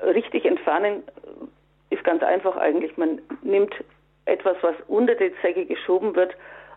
Richtig 0.02 0.46
entfernen 0.46 1.02
ist 1.90 2.02
ganz 2.04 2.22
einfach 2.22 2.56
eigentlich. 2.56 2.96
Man 2.96 3.20
nimmt 3.42 3.74
etwas, 4.24 4.56
was 4.62 4.74
unter 4.86 5.14
die 5.14 5.32
Zecke 5.42 5.66
geschoben 5.66 6.14
wird, 6.16 6.34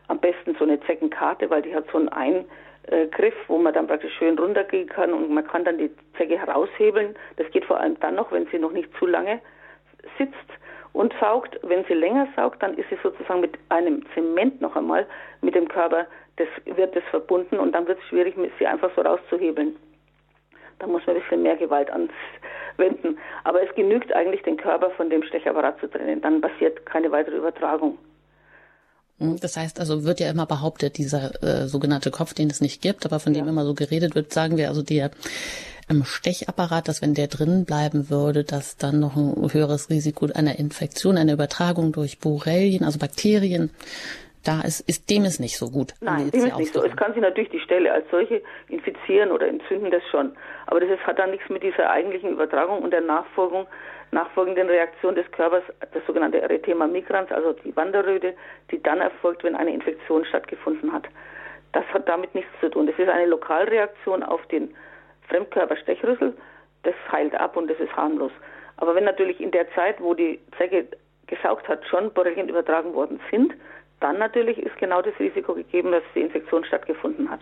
am 0.08 0.20
besten 0.20 0.56
so 0.56 0.65
eine 0.65 0.82
Zeckenkarte, 0.82 1.50
weil 1.50 1.62
die 1.62 1.74
hat 1.74 1.86
so 1.91 1.98
einen 1.98 2.10
Eingriff, 2.10 3.36
wo 3.48 3.58
man 3.58 3.74
dann 3.74 3.88
praktisch 3.88 4.13
schön 4.18 4.38
runtergehen 4.38 4.89
kann 4.89 5.13
und 5.13 5.32
man 5.32 5.48
kann 5.48 5.63
dann 5.63 5.77
die 5.77 5.91
Zecke 6.18 6.38
heraushebeln. 6.38 7.15
Das 7.38 7.50
geht 7.51 7.65
vor 7.65 7.80
allem 7.80 7.98
dann 8.01 8.15
noch, 8.15 8.32
wenn 8.32 8.48
sie 8.48 8.60
noch 8.60 8.72
nicht 8.72 8.89
zu 8.98 9.06
lange 9.06 9.39
sitzt 10.18 10.36
und 10.93 11.13
saugt. 11.19 11.60
Wenn 11.63 11.86
sie 11.86 11.93
länger 11.93 12.27
saugt, 12.36 12.62
dann 12.62 12.77
ist 12.77 12.89
sie 12.89 12.98
sozusagen 13.01 13.41
mit 13.41 13.57
einem 13.69 14.03
Zement 14.13 14.62
noch 14.62 14.75
einmal 14.75 15.05
mit 15.41 15.55
dem 15.55 15.67
Körper, 15.67 16.05
das 16.38 16.48
wird 16.65 16.95
das 16.95 17.03
verbunden 17.10 17.60
und 17.60 17.74
dann 17.74 17.88
wird 17.88 18.00
es 18.00 18.05
schwierig, 18.05 18.36
sie 18.57 18.67
einfach 18.67 18.91
so 18.95 19.01
rauszuhebeln. 19.01 19.75
Da 20.79 20.88
muss 20.88 21.05
man 21.05 21.15
ein 21.15 21.21
bisschen 21.21 21.43
mehr 21.43 21.57
Gewalt 21.57 21.89
anwenden. 21.91 23.19
Aber 23.43 23.62
es 23.62 23.74
genügt 23.75 24.12
eigentlich, 24.13 24.41
den 24.41 24.57
Körper 24.57 24.89
von 24.91 25.10
dem 25.10 25.21
Stechapparat 25.24 25.79
zu 25.79 25.88
trennen. 25.88 26.21
Dann 26.21 26.41
passiert 26.41 26.86
keine 26.88 27.12
weitere 27.12 27.38
Übertragung. 27.38 28.00
Hm, 29.19 29.39
das 29.39 29.55
heißt 29.55 29.79
also, 29.79 30.03
wird 30.03 30.19
ja 30.19 30.31
immer 30.31 30.48
behauptet, 30.48 30.98
dieser 30.98 31.43
äh, 31.43 31.67
sogenannte 31.67 32.10
Kopf, 32.10 32.33
den 32.33 32.50
es 32.50 32.62
nicht 32.62 32.81
gibt, 32.81 33.05
aber 33.05 33.19
von 33.19 33.33
dem 33.33 33.48
immer 33.48 33.63
so 33.63 33.75
geredet 33.75 34.15
wird, 34.15 34.33
sagen 34.33 34.57
wir 34.57 34.69
also, 34.69 34.81
der 34.81 35.12
im 35.91 36.03
Stechapparat, 36.05 36.88
dass 36.88 37.01
wenn 37.01 37.13
der 37.13 37.27
drin 37.27 37.65
bleiben 37.65 38.10
würde, 38.10 38.43
dass 38.43 38.77
dann 38.77 39.00
noch 39.00 39.15
ein 39.15 39.53
höheres 39.53 39.89
Risiko 39.89 40.27
einer 40.33 40.57
Infektion, 40.57 41.17
einer 41.17 41.33
Übertragung 41.33 41.91
durch 41.91 42.19
Borrelien, 42.19 42.83
also 42.83 42.98
Bakterien, 42.98 43.69
da 44.43 44.62
ist, 44.62 44.81
ist 44.89 45.10
dem 45.12 45.24
ist 45.25 45.39
nicht 45.39 45.57
so 45.57 45.69
gut. 45.69 45.93
Nein, 46.01 46.31
dem 46.31 46.45
ist 46.45 46.57
nicht 46.57 46.74
so. 46.74 46.83
Es 46.83 46.95
kann 46.95 47.13
sich 47.13 47.21
natürlich 47.21 47.51
die 47.51 47.60
Stelle 47.60 47.93
als 47.93 48.10
solche 48.10 48.41
infizieren 48.69 49.31
oder 49.31 49.48
entzünden, 49.48 49.91
das 49.91 50.01
schon. 50.10 50.31
Aber 50.65 50.79
das 50.79 50.89
ist, 50.89 51.05
hat 51.05 51.19
dann 51.19 51.31
nichts 51.31 51.48
mit 51.50 51.62
dieser 51.62 51.91
eigentlichen 51.91 52.31
Übertragung 52.31 52.81
und 52.81 52.91
der 52.91 53.01
Nachfolgung, 53.01 53.67
nachfolgenden 54.12 54.67
Reaktion 54.67 55.15
des 55.15 55.29
Körpers, 55.31 55.63
das 55.79 56.05
sogenannte 56.07 56.41
Erythema 56.41 56.88
migrans, 56.88 57.31
also 57.31 57.53
die 57.53 57.75
Wanderröte, 57.75 58.33
die 58.71 58.81
dann 58.81 59.00
erfolgt, 59.00 59.43
wenn 59.43 59.55
eine 59.55 59.74
Infektion 59.74 60.25
stattgefunden 60.25 60.91
hat. 60.91 61.07
Das 61.74 61.86
hat 61.93 62.10
damit 62.10 62.33
nichts 62.33 62.51
zu 62.60 62.69
tun. 62.69 62.88
Das 62.88 62.98
ist 62.98 63.10
eine 63.10 63.27
Lokalreaktion 63.27 64.24
auf 64.24 64.45
den 64.48 64.74
Fremdkörperstechrüssel, 65.28 66.36
das 66.84 66.96
heilt 67.12 67.36
ab 67.36 67.58
und 67.58 67.70
das 67.70 67.80
ist 67.80 67.96
harmlos. 67.96 68.32
Aber 68.78 68.96
wenn 68.96 69.04
natürlich 69.04 69.40
in 69.40 69.51
der 69.51 69.72
Zeit, 69.74 70.01
wo 70.01 70.13
die 70.13 70.40
Zecke 70.58 70.88
gesaugt 71.28 71.68
hat, 71.68 71.86
schon 71.88 72.12
Borrelien 72.13 72.50
übertragen 72.50 72.94
worden 72.94 73.20
sind, 73.30 73.54
dann 74.00 74.18
natürlich 74.18 74.58
ist 74.58 74.78
genau 74.78 75.01
das 75.01 75.13
Risiko 75.20 75.54
gegeben, 75.54 75.92
dass 75.92 76.04
die 76.16 76.22
Infektion 76.22 76.66
stattgefunden 76.66 77.30
hat. 77.30 77.42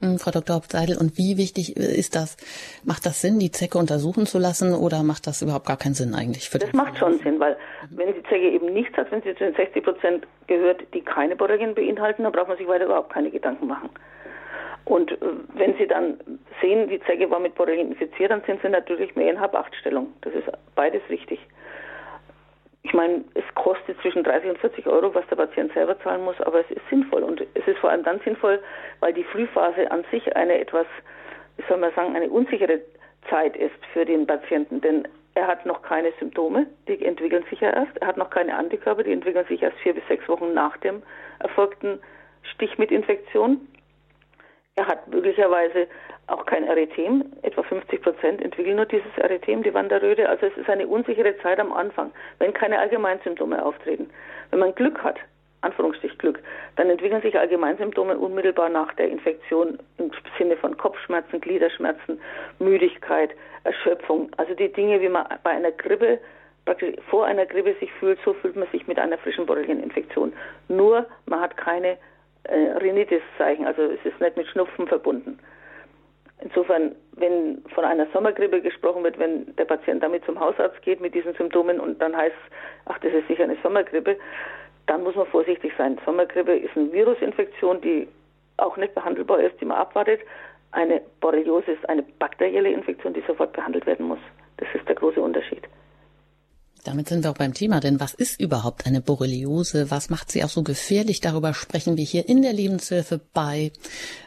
Hm, 0.00 0.18
Frau 0.18 0.30
Dr. 0.30 0.56
Hauptseidel, 0.56 0.96
und 0.96 1.18
wie 1.18 1.36
wichtig 1.36 1.76
ist 1.76 2.16
das? 2.16 2.38
Macht 2.84 3.04
das 3.04 3.20
Sinn, 3.20 3.38
die 3.38 3.50
Zecke 3.50 3.76
untersuchen 3.76 4.24
zu 4.24 4.38
lassen 4.38 4.72
oder 4.72 5.02
macht 5.02 5.26
das 5.26 5.42
überhaupt 5.42 5.66
gar 5.66 5.76
keinen 5.76 5.92
Sinn 5.92 6.14
eigentlich? 6.14 6.48
Für 6.48 6.58
das 6.58 6.72
macht 6.72 6.96
schon 6.96 7.18
Sinn, 7.18 7.38
weil 7.38 7.56
wenn 7.90 8.14
die 8.14 8.22
Zecke 8.22 8.48
eben 8.50 8.72
nichts 8.72 8.96
hat, 8.96 9.10
wenn 9.10 9.20
sie 9.20 9.34
zu 9.34 9.44
den 9.44 9.54
60 9.54 9.84
Prozent 9.84 10.26
gehört, 10.46 10.82
die 10.94 11.02
keine 11.02 11.36
Borrelien 11.36 11.74
beinhalten, 11.74 12.22
dann 12.22 12.32
braucht 12.32 12.48
man 12.48 12.56
sich 12.56 12.66
weiter 12.66 12.86
überhaupt 12.86 13.12
keine 13.12 13.30
Gedanken 13.30 13.66
machen. 13.66 13.90
Und 14.84 15.12
äh, 15.12 15.16
wenn 15.54 15.76
Sie 15.76 15.86
dann 15.86 16.18
sehen, 16.60 16.88
die 16.88 17.00
Zecke 17.00 17.30
war 17.30 17.40
mit 17.40 17.54
Borrelien 17.54 17.88
infiziert, 17.88 18.30
dann 18.30 18.42
sind 18.46 18.60
Sie 18.62 18.68
natürlich 18.68 19.14
mehr 19.16 19.30
in 19.30 19.40
Hab-Acht-Stellung. 19.40 20.12
Das 20.22 20.34
ist 20.34 20.46
beides 20.74 21.02
richtig. 21.08 21.40
Ich 22.82 22.94
meine, 22.94 23.24
es 23.34 23.44
kostet 23.54 24.00
zwischen 24.00 24.24
30 24.24 24.50
und 24.50 24.58
40 24.58 24.86
Euro, 24.86 25.14
was 25.14 25.26
der 25.28 25.36
Patient 25.36 25.72
selber 25.74 25.98
zahlen 26.00 26.24
muss, 26.24 26.40
aber 26.40 26.60
es 26.60 26.70
ist 26.70 26.88
sinnvoll. 26.88 27.22
Und 27.22 27.40
es 27.54 27.66
ist 27.66 27.78
vor 27.78 27.90
allem 27.90 28.04
dann 28.04 28.20
sinnvoll, 28.20 28.60
weil 29.00 29.12
die 29.12 29.24
Frühphase 29.24 29.90
an 29.90 30.04
sich 30.10 30.34
eine 30.34 30.58
etwas, 30.58 30.86
wie 31.56 31.64
soll 31.68 31.76
man 31.76 31.92
sagen, 31.94 32.16
eine 32.16 32.30
unsichere 32.30 32.80
Zeit 33.28 33.54
ist 33.56 33.84
für 33.92 34.06
den 34.06 34.26
Patienten. 34.26 34.80
Denn 34.80 35.06
er 35.34 35.46
hat 35.46 35.66
noch 35.66 35.82
keine 35.82 36.12
Symptome, 36.18 36.66
die 36.88 37.04
entwickeln 37.04 37.44
sich 37.50 37.60
ja 37.60 37.70
erst. 37.70 37.96
Er 38.00 38.08
hat 38.08 38.16
noch 38.16 38.30
keine 38.30 38.56
Antikörper, 38.56 39.02
die 39.02 39.12
entwickeln 39.12 39.46
sich 39.46 39.62
erst 39.62 39.78
vier 39.78 39.94
bis 39.94 40.06
sechs 40.08 40.26
Wochen 40.28 40.54
nach 40.54 40.76
dem 40.78 41.02
erfolgten 41.38 42.00
Stich 42.42 42.78
mit 42.78 42.90
Infektion. 42.90 43.68
Er 44.76 44.86
hat 44.86 45.08
möglicherweise 45.08 45.88
auch 46.26 46.46
kein 46.46 46.64
Erythem. 46.64 47.24
Etwa 47.42 47.62
50 47.62 48.00
Prozent 48.02 48.42
entwickeln 48.42 48.76
nur 48.76 48.86
dieses 48.86 49.16
Erythem, 49.18 49.62
die 49.62 49.74
Wanderröte. 49.74 50.28
Also 50.28 50.46
es 50.46 50.56
ist 50.56 50.70
eine 50.70 50.86
unsichere 50.86 51.36
Zeit 51.38 51.60
am 51.60 51.72
Anfang, 51.72 52.12
wenn 52.38 52.54
keine 52.54 52.78
Allgemeinsymptome 52.78 53.62
auftreten. 53.62 54.08
Wenn 54.50 54.60
man 54.60 54.74
Glück 54.74 55.02
hat, 55.02 55.18
Anführungsstrich 55.60 56.16
Glück, 56.16 56.40
dann 56.76 56.88
entwickeln 56.88 57.20
sich 57.20 57.38
Allgemeinsymptome 57.38 58.16
unmittelbar 58.16 58.70
nach 58.70 58.94
der 58.94 59.10
Infektion 59.10 59.78
im 59.98 60.10
Sinne 60.38 60.56
von 60.56 60.76
Kopfschmerzen, 60.76 61.40
Gliederschmerzen, 61.40 62.18
Müdigkeit, 62.58 63.32
Erschöpfung. 63.64 64.30
Also 64.38 64.54
die 64.54 64.72
Dinge, 64.72 65.02
wie 65.02 65.10
man 65.10 65.26
bei 65.42 65.50
einer 65.50 65.72
Grippe 65.72 66.18
praktisch 66.64 66.94
vor 67.08 67.26
einer 67.26 67.46
Grippe 67.46 67.74
sich 67.80 67.92
fühlt, 67.94 68.18
so 68.24 68.32
fühlt 68.34 68.56
man 68.56 68.68
sich 68.68 68.86
mit 68.86 68.98
einer 68.98 69.18
frischen 69.18 69.46
Borrelieninfektion. 69.46 70.32
Nur 70.68 71.06
man 71.26 71.40
hat 71.40 71.56
keine 71.56 71.98
äh, 72.44 72.72
Rhinitis-Zeichen, 72.78 73.66
also 73.66 73.82
es 73.82 74.04
ist 74.04 74.20
nicht 74.20 74.36
mit 74.36 74.46
Schnupfen 74.48 74.86
verbunden. 74.86 75.38
Insofern, 76.42 76.94
wenn 77.16 77.62
von 77.74 77.84
einer 77.84 78.06
Sommergrippe 78.12 78.62
gesprochen 78.62 79.04
wird, 79.04 79.18
wenn 79.18 79.54
der 79.56 79.66
Patient 79.66 80.02
damit 80.02 80.24
zum 80.24 80.40
Hausarzt 80.40 80.80
geht 80.82 81.00
mit 81.00 81.14
diesen 81.14 81.34
Symptomen 81.34 81.78
und 81.78 82.00
dann 82.00 82.16
heißt, 82.16 82.36
ach, 82.86 82.98
das 83.00 83.12
ist 83.12 83.28
sicher 83.28 83.44
eine 83.44 83.58
Sommergrippe, 83.62 84.16
dann 84.86 85.02
muss 85.02 85.14
man 85.14 85.26
vorsichtig 85.26 85.72
sein. 85.76 85.98
Sommergrippe 86.04 86.56
ist 86.56 86.74
eine 86.76 86.90
Virusinfektion, 86.92 87.80
die 87.82 88.08
auch 88.56 88.76
nicht 88.76 88.94
behandelbar 88.94 89.40
ist, 89.40 89.60
die 89.60 89.66
man 89.66 89.78
abwartet. 89.78 90.20
Eine 90.72 91.02
Borreliose 91.20 91.72
ist 91.72 91.88
eine 91.88 92.02
bakterielle 92.02 92.70
Infektion, 92.70 93.12
die 93.12 93.22
sofort 93.26 93.52
behandelt 93.52 93.86
werden 93.86 94.06
muss. 94.06 94.20
Das 94.56 94.68
ist 94.74 94.88
der 94.88 94.94
große 94.94 95.20
Unterschied. 95.20 95.68
Damit 96.84 97.08
sind 97.08 97.24
wir 97.24 97.30
auch 97.30 97.36
beim 97.36 97.52
Thema, 97.52 97.80
denn 97.80 98.00
was 98.00 98.14
ist 98.14 98.40
überhaupt 98.40 98.86
eine 98.86 99.00
Borreliose? 99.00 99.90
Was 99.90 100.08
macht 100.08 100.32
sie 100.32 100.42
auch 100.44 100.48
so 100.48 100.62
gefährlich? 100.62 101.20
Darüber 101.20 101.52
sprechen 101.52 101.96
wir 101.96 102.04
hier 102.04 102.28
in 102.28 102.40
der 102.42 102.52
Lebenshilfe 102.54 103.20
bei 103.34 103.72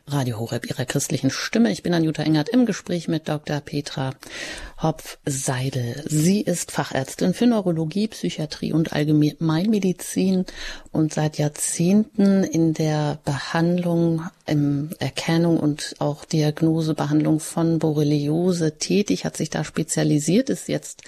Radio 0.05 0.39
Horeb, 0.39 0.69
ihrer 0.69 0.85
christlichen 0.85 1.31
Stimme. 1.31 1.71
Ich 1.71 1.81
bin 1.81 1.93
Anjuta 1.93 2.23
Engert 2.23 2.49
im 2.49 2.65
Gespräch 2.65 3.07
mit 3.07 3.27
Dr. 3.27 3.59
Petra 3.61 4.11
Hopf-Seidel. 4.81 6.03
Sie 6.05 6.41
ist 6.41 6.71
Fachärztin 6.71 7.33
für 7.33 7.47
Neurologie, 7.47 8.09
Psychiatrie 8.09 8.73
und 8.73 8.93
Allgemeinmedizin 8.93 10.45
und 10.91 11.13
seit 11.13 11.37
Jahrzehnten 11.37 12.43
in 12.43 12.73
der 12.73 13.19
Behandlung, 13.23 14.23
im 14.45 14.89
Erkennung 14.99 15.59
und 15.59 15.95
auch 15.99 16.25
Diagnose, 16.25 16.93
Behandlung 16.93 17.39
von 17.39 17.79
Borreliose 17.79 18.77
tätig, 18.77 19.25
hat 19.25 19.37
sich 19.37 19.49
da 19.49 19.63
spezialisiert, 19.63 20.49
ist 20.49 20.67
jetzt 20.67 21.03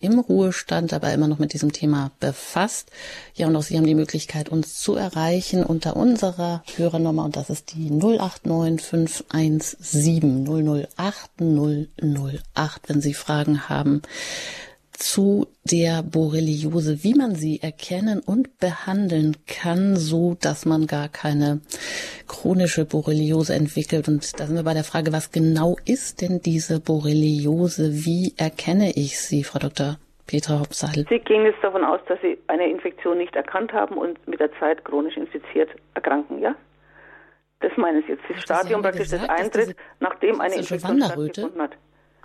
im 0.00 0.18
Ruhestand, 0.18 0.92
aber 0.92 1.12
immer 1.12 1.26
noch 1.26 1.40
mit 1.40 1.52
diesem 1.52 1.72
Thema 1.72 2.12
befasst. 2.20 2.90
Ja, 3.34 3.48
und 3.48 3.56
auch 3.56 3.62
Sie 3.62 3.76
haben 3.76 3.86
die 3.86 3.94
Möglichkeit, 3.94 4.48
uns 4.48 4.78
zu 4.78 4.94
erreichen 4.94 5.64
unter 5.64 5.96
unserer 5.96 6.62
Hörernummer 6.76 7.24
und 7.24 7.36
das 7.36 7.50
ist 7.50 7.74
die 7.74 7.90
089517 7.90 10.46
008 10.96 11.30
008, 11.40 12.80
wenn 12.86 13.00
Sie 13.00 13.14
Fragen 13.14 13.68
haben 13.68 14.02
zu 14.98 15.46
der 15.64 16.02
Borreliose, 16.02 17.04
wie 17.04 17.14
man 17.14 17.34
sie 17.34 17.60
erkennen 17.62 18.20
und 18.24 18.58
behandeln 18.58 19.36
kann, 19.46 19.96
so 19.96 20.36
dass 20.40 20.64
man 20.64 20.86
gar 20.86 21.08
keine 21.08 21.60
chronische 22.26 22.84
Borreliose 22.84 23.54
entwickelt. 23.54 24.08
Und 24.08 24.38
da 24.40 24.46
sind 24.46 24.56
wir 24.56 24.64
bei 24.64 24.74
der 24.74 24.84
Frage, 24.84 25.12
was 25.12 25.32
genau 25.32 25.76
ist 25.84 26.22
denn 26.22 26.40
diese 26.40 26.80
Borreliose? 26.80 28.04
Wie 28.04 28.34
erkenne 28.36 28.92
ich 28.94 29.20
sie, 29.20 29.44
Frau 29.44 29.58
Dr. 29.58 29.98
Petra 30.26 30.60
Hopsadel? 30.60 31.06
Sie 31.08 31.18
gehen 31.20 31.44
jetzt 31.44 31.62
davon 31.62 31.84
aus, 31.84 32.00
dass 32.08 32.20
Sie 32.20 32.38
eine 32.48 32.68
Infektion 32.68 33.18
nicht 33.18 33.36
erkannt 33.36 33.72
haben 33.72 33.96
und 33.96 34.26
mit 34.26 34.40
der 34.40 34.50
Zeit 34.58 34.84
chronisch 34.84 35.16
infiziert 35.16 35.70
erkranken, 35.94 36.40
ja? 36.40 36.54
Das 37.60 37.76
meinen 37.76 38.02
Sie 38.02 38.12
jetzt, 38.12 38.24
das 38.28 38.42
Stadium 38.42 38.82
praktisch 38.82 39.08
des 39.08 39.28
Eintritt, 39.28 39.76
nachdem 40.00 40.40
eine 40.40 40.56
Infektion 40.56 41.02
stattgefunden 41.02 41.62
hat 41.62 41.76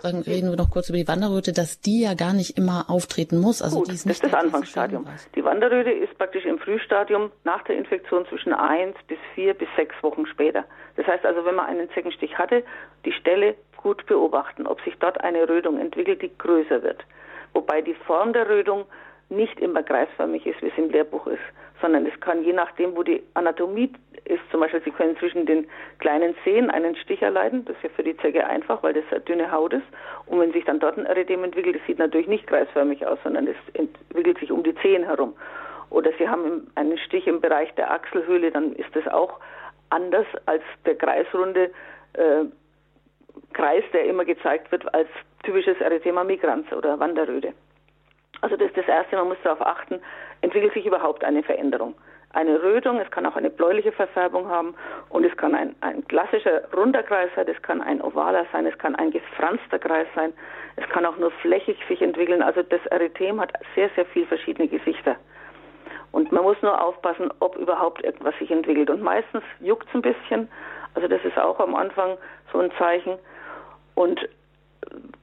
reden 0.04 0.50
wir 0.50 0.56
noch 0.56 0.70
kurz 0.70 0.88
über 0.88 0.98
die 0.98 1.08
Wanderröte, 1.08 1.52
dass 1.52 1.80
die 1.80 2.02
ja 2.02 2.14
gar 2.14 2.32
nicht 2.32 2.56
immer 2.58 2.86
auftreten 2.88 3.38
muss. 3.38 3.62
Also 3.62 3.78
Gut, 3.78 3.88
die 3.88 3.94
ist 3.94 4.06
das 4.06 4.16
ist 4.16 4.24
das 4.24 4.34
Anfangsstadium. 4.34 5.06
Die 5.34 5.44
Wanderröte 5.44 5.90
ist 5.90 6.16
praktisch 6.18 6.44
im 6.44 6.58
Frühstadium 6.58 7.30
nach 7.44 7.62
der 7.64 7.76
Infektion 7.76 8.26
zwischen 8.26 8.52
eins 8.52 8.96
bis 9.08 9.18
vier 9.34 9.54
bis 9.54 9.68
sechs 9.76 9.94
Wochen 10.02 10.26
später. 10.26 10.64
Das 10.96 11.06
heißt 11.06 11.24
also, 11.24 11.44
wenn 11.44 11.54
man 11.54 11.66
einen 11.66 11.88
Zeckenstich 11.90 12.36
hatte, 12.38 12.62
die 13.04 13.12
Stelle 13.12 13.54
gut 13.76 14.06
beobachten, 14.06 14.66
ob 14.66 14.80
sich 14.82 14.94
dort 15.00 15.20
eine 15.22 15.48
Rötung 15.48 15.78
entwickelt, 15.78 16.22
die 16.22 16.30
größer 16.36 16.82
wird. 16.82 17.04
Wobei 17.52 17.82
die 17.82 17.94
Form 17.94 18.32
der 18.32 18.48
Rötung 18.48 18.84
nicht 19.28 19.58
immer 19.60 19.82
kreisförmig 19.82 20.46
ist, 20.46 20.62
wie 20.62 20.68
es 20.68 20.78
im 20.78 20.90
Lehrbuch 20.90 21.26
ist, 21.26 21.42
sondern 21.80 22.06
es 22.06 22.18
kann 22.20 22.44
je 22.44 22.52
nachdem, 22.52 22.96
wo 22.96 23.02
die 23.02 23.22
Anatomie 23.34 23.92
ist, 24.24 24.40
zum 24.50 24.60
Beispiel 24.60 24.82
Sie 24.84 24.90
können 24.90 25.16
zwischen 25.16 25.46
den 25.46 25.66
kleinen 25.98 26.34
Zehen 26.44 26.70
einen 26.70 26.96
Stich 26.96 27.22
erleiden, 27.22 27.64
das 27.64 27.76
ist 27.76 27.82
ja 27.82 27.88
für 27.90 28.02
die 28.02 28.16
Zecke 28.16 28.46
einfach, 28.46 28.82
weil 28.82 28.94
das 28.94 29.04
eine 29.10 29.20
dünne 29.20 29.50
Haut 29.50 29.72
ist. 29.72 29.86
Und 30.26 30.40
wenn 30.40 30.52
sich 30.52 30.64
dann 30.64 30.80
dort 30.80 30.96
ein 30.96 31.06
Erythem 31.06 31.44
entwickelt, 31.44 31.76
das 31.76 31.86
sieht 31.86 31.98
natürlich 31.98 32.28
nicht 32.28 32.46
kreisförmig 32.46 33.06
aus, 33.06 33.18
sondern 33.24 33.46
es 33.46 33.56
entwickelt 33.74 34.38
sich 34.38 34.52
um 34.52 34.62
die 34.62 34.74
Zehen 34.76 35.04
herum. 35.04 35.34
Oder 35.90 36.10
Sie 36.18 36.28
haben 36.28 36.70
einen 36.74 36.98
Stich 36.98 37.26
im 37.26 37.40
Bereich 37.40 37.74
der 37.74 37.90
Achselhöhle, 37.90 38.50
dann 38.50 38.72
ist 38.72 38.94
das 38.94 39.06
auch 39.08 39.40
anders 39.90 40.26
als 40.46 40.62
der 40.86 40.94
kreisrunde 40.94 41.70
äh, 42.14 42.44
Kreis, 43.52 43.84
der 43.92 44.04
immer 44.06 44.24
gezeigt 44.24 44.72
wird 44.72 44.92
als 44.94 45.08
typisches 45.42 45.78
Erythema 45.80 46.24
migrans 46.24 46.70
oder 46.72 46.98
Wanderröte. 46.98 47.52
Also 48.40 48.56
das 48.56 48.68
ist 48.68 48.76
das 48.76 48.88
Erste, 48.88 49.16
man 49.16 49.28
muss 49.28 49.36
darauf 49.44 49.60
achten, 49.60 50.00
entwickelt 50.40 50.72
sich 50.74 50.86
überhaupt 50.86 51.24
eine 51.24 51.42
Veränderung. 51.42 51.94
Eine 52.34 52.62
Rötung, 52.62 52.98
es 52.98 53.10
kann 53.10 53.26
auch 53.26 53.36
eine 53.36 53.50
bläuliche 53.50 53.92
Verfärbung 53.92 54.48
haben 54.48 54.74
und 55.10 55.24
es 55.24 55.36
kann 55.36 55.54
ein, 55.54 55.74
ein 55.82 56.06
klassischer 56.08 56.62
runder 56.74 57.02
Kreis 57.02 57.30
sein, 57.36 57.46
es 57.46 57.60
kann 57.62 57.82
ein 57.82 58.00
ovaler 58.00 58.46
sein, 58.52 58.64
es 58.66 58.78
kann 58.78 58.94
ein 58.94 59.10
gefranster 59.10 59.78
Kreis 59.78 60.06
sein, 60.14 60.32
es 60.76 60.88
kann 60.88 61.04
auch 61.04 61.18
nur 61.18 61.30
flächig 61.30 61.76
sich 61.88 62.00
entwickeln. 62.00 62.42
Also 62.42 62.62
das 62.62 62.84
Erythem 62.86 63.40
hat 63.40 63.52
sehr, 63.74 63.90
sehr 63.96 64.06
viele 64.06 64.26
verschiedene 64.26 64.68
Gesichter. 64.68 65.16
Und 66.12 66.30
man 66.30 66.42
muss 66.42 66.60
nur 66.62 66.80
aufpassen, 66.80 67.30
ob 67.40 67.56
überhaupt 67.56 68.04
irgendwas 68.04 68.34
sich 68.38 68.50
entwickelt. 68.50 68.90
Und 68.90 69.02
meistens 69.02 69.42
juckt 69.60 69.88
es 69.88 69.94
ein 69.94 70.02
bisschen. 70.02 70.48
Also 70.94 71.08
das 71.08 71.24
ist 71.24 71.38
auch 71.38 71.58
am 71.58 71.74
Anfang 71.74 72.16
so 72.52 72.58
ein 72.58 72.70
Zeichen. 72.78 73.18
Und 73.94 74.28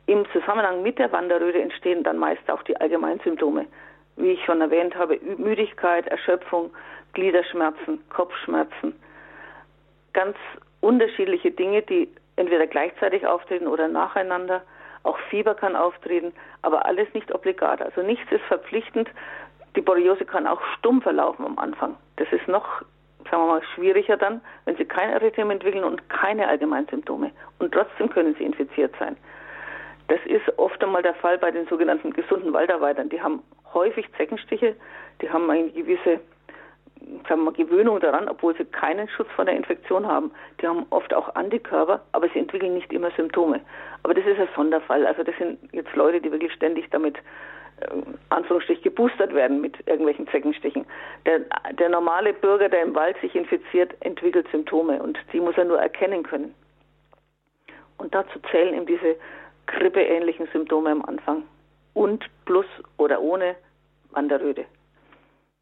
im 0.07 0.25
Zusammenhang 0.31 0.81
mit 0.81 0.97
der 0.97 1.11
Wanderröte 1.11 1.61
entstehen 1.61 2.03
dann 2.03 2.17
meist 2.17 2.49
auch 2.49 2.63
die 2.63 2.75
Allgemeinsymptome. 2.77 3.67
Wie 4.15 4.31
ich 4.31 4.43
schon 4.45 4.61
erwähnt 4.61 4.95
habe, 4.95 5.19
Müdigkeit, 5.37 6.07
Erschöpfung, 6.07 6.71
Gliederschmerzen, 7.13 7.99
Kopfschmerzen. 8.09 8.93
Ganz 10.13 10.37
unterschiedliche 10.81 11.51
Dinge, 11.51 11.81
die 11.81 12.09
entweder 12.35 12.67
gleichzeitig 12.67 13.25
auftreten 13.27 13.67
oder 13.67 13.87
nacheinander. 13.87 14.61
Auch 15.03 15.17
Fieber 15.29 15.55
kann 15.55 15.75
auftreten, 15.75 16.33
aber 16.61 16.85
alles 16.85 17.13
nicht 17.13 17.33
obligat. 17.33 17.81
Also 17.81 18.01
nichts 18.01 18.31
ist 18.31 18.43
verpflichtend. 18.45 19.09
Die 19.75 19.81
Borreliose 19.81 20.25
kann 20.25 20.47
auch 20.47 20.61
stumm 20.77 21.01
verlaufen 21.01 21.45
am 21.45 21.59
Anfang. 21.59 21.95
Das 22.17 22.27
ist 22.31 22.47
noch, 22.47 22.81
sagen 23.29 23.43
wir 23.43 23.47
mal, 23.47 23.63
schwieriger 23.75 24.17
dann, 24.17 24.41
wenn 24.65 24.75
Sie 24.77 24.85
kein 24.85 25.09
Erythem 25.09 25.51
entwickeln 25.51 25.83
und 25.83 26.09
keine 26.09 26.47
Allgemeinsymptome. 26.47 27.31
Und 27.59 27.73
trotzdem 27.73 28.09
können 28.09 28.35
Sie 28.35 28.43
infiziert 28.43 28.93
sein. 28.99 29.15
Das 30.07 30.19
ist 30.25 30.57
oft 30.57 30.83
einmal 30.83 31.03
der 31.03 31.13
Fall 31.13 31.37
bei 31.37 31.51
den 31.51 31.67
sogenannten 31.67 32.11
gesunden 32.13 32.51
Waldarbeitern. 32.51 33.09
Die 33.09 33.21
haben 33.21 33.43
häufig 33.73 34.11
Zeckenstiche, 34.17 34.75
die 35.21 35.29
haben 35.29 35.49
eine 35.49 35.69
gewisse 35.69 36.19
sagen 37.27 37.43
wir, 37.43 37.51
Gewöhnung 37.51 37.99
daran, 37.99 38.27
obwohl 38.27 38.55
sie 38.55 38.65
keinen 38.65 39.07
Schutz 39.09 39.29
vor 39.35 39.45
der 39.45 39.55
Infektion 39.55 40.07
haben. 40.07 40.31
Die 40.61 40.67
haben 40.67 40.85
oft 40.89 41.13
auch 41.13 41.35
Antikörper, 41.35 42.01
aber 42.11 42.27
sie 42.29 42.39
entwickeln 42.39 42.73
nicht 42.73 42.91
immer 42.91 43.11
Symptome. 43.11 43.61
Aber 44.03 44.13
das 44.13 44.25
ist 44.25 44.39
ein 44.39 44.47
Sonderfall. 44.55 45.05
Also 45.05 45.23
das 45.23 45.35
sind 45.37 45.59
jetzt 45.71 45.95
Leute, 45.95 46.21
die 46.21 46.31
wirklich 46.31 46.53
ständig 46.53 46.89
damit 46.91 47.17
äh, 47.17 47.87
Anführungsstrich 48.29 48.81
geboostert 48.81 49.33
werden 49.33 49.61
mit 49.61 49.75
irgendwelchen 49.87 50.27
Zeckenstichen. 50.27 50.85
Der, 51.25 51.41
der 51.73 51.89
normale 51.89 52.33
Bürger, 52.33 52.69
der 52.69 52.83
im 52.83 52.95
Wald 52.95 53.17
sich 53.21 53.35
infiziert, 53.35 53.95
entwickelt 54.01 54.47
Symptome 54.51 55.01
und 55.01 55.17
die 55.33 55.39
muss 55.39 55.57
er 55.57 55.65
nur 55.65 55.79
erkennen 55.79 56.23
können. 56.23 56.53
Und 57.97 58.15
dazu 58.15 58.39
zählen 58.51 58.73
eben 58.73 58.85
diese 58.85 59.15
grippeähnlichen 59.67 60.47
Symptome 60.51 60.91
am 60.91 61.03
Anfang. 61.05 61.43
Und 61.93 62.25
plus 62.45 62.65
oder 62.97 63.21
ohne 63.21 63.55
Wanderröte. 64.11 64.65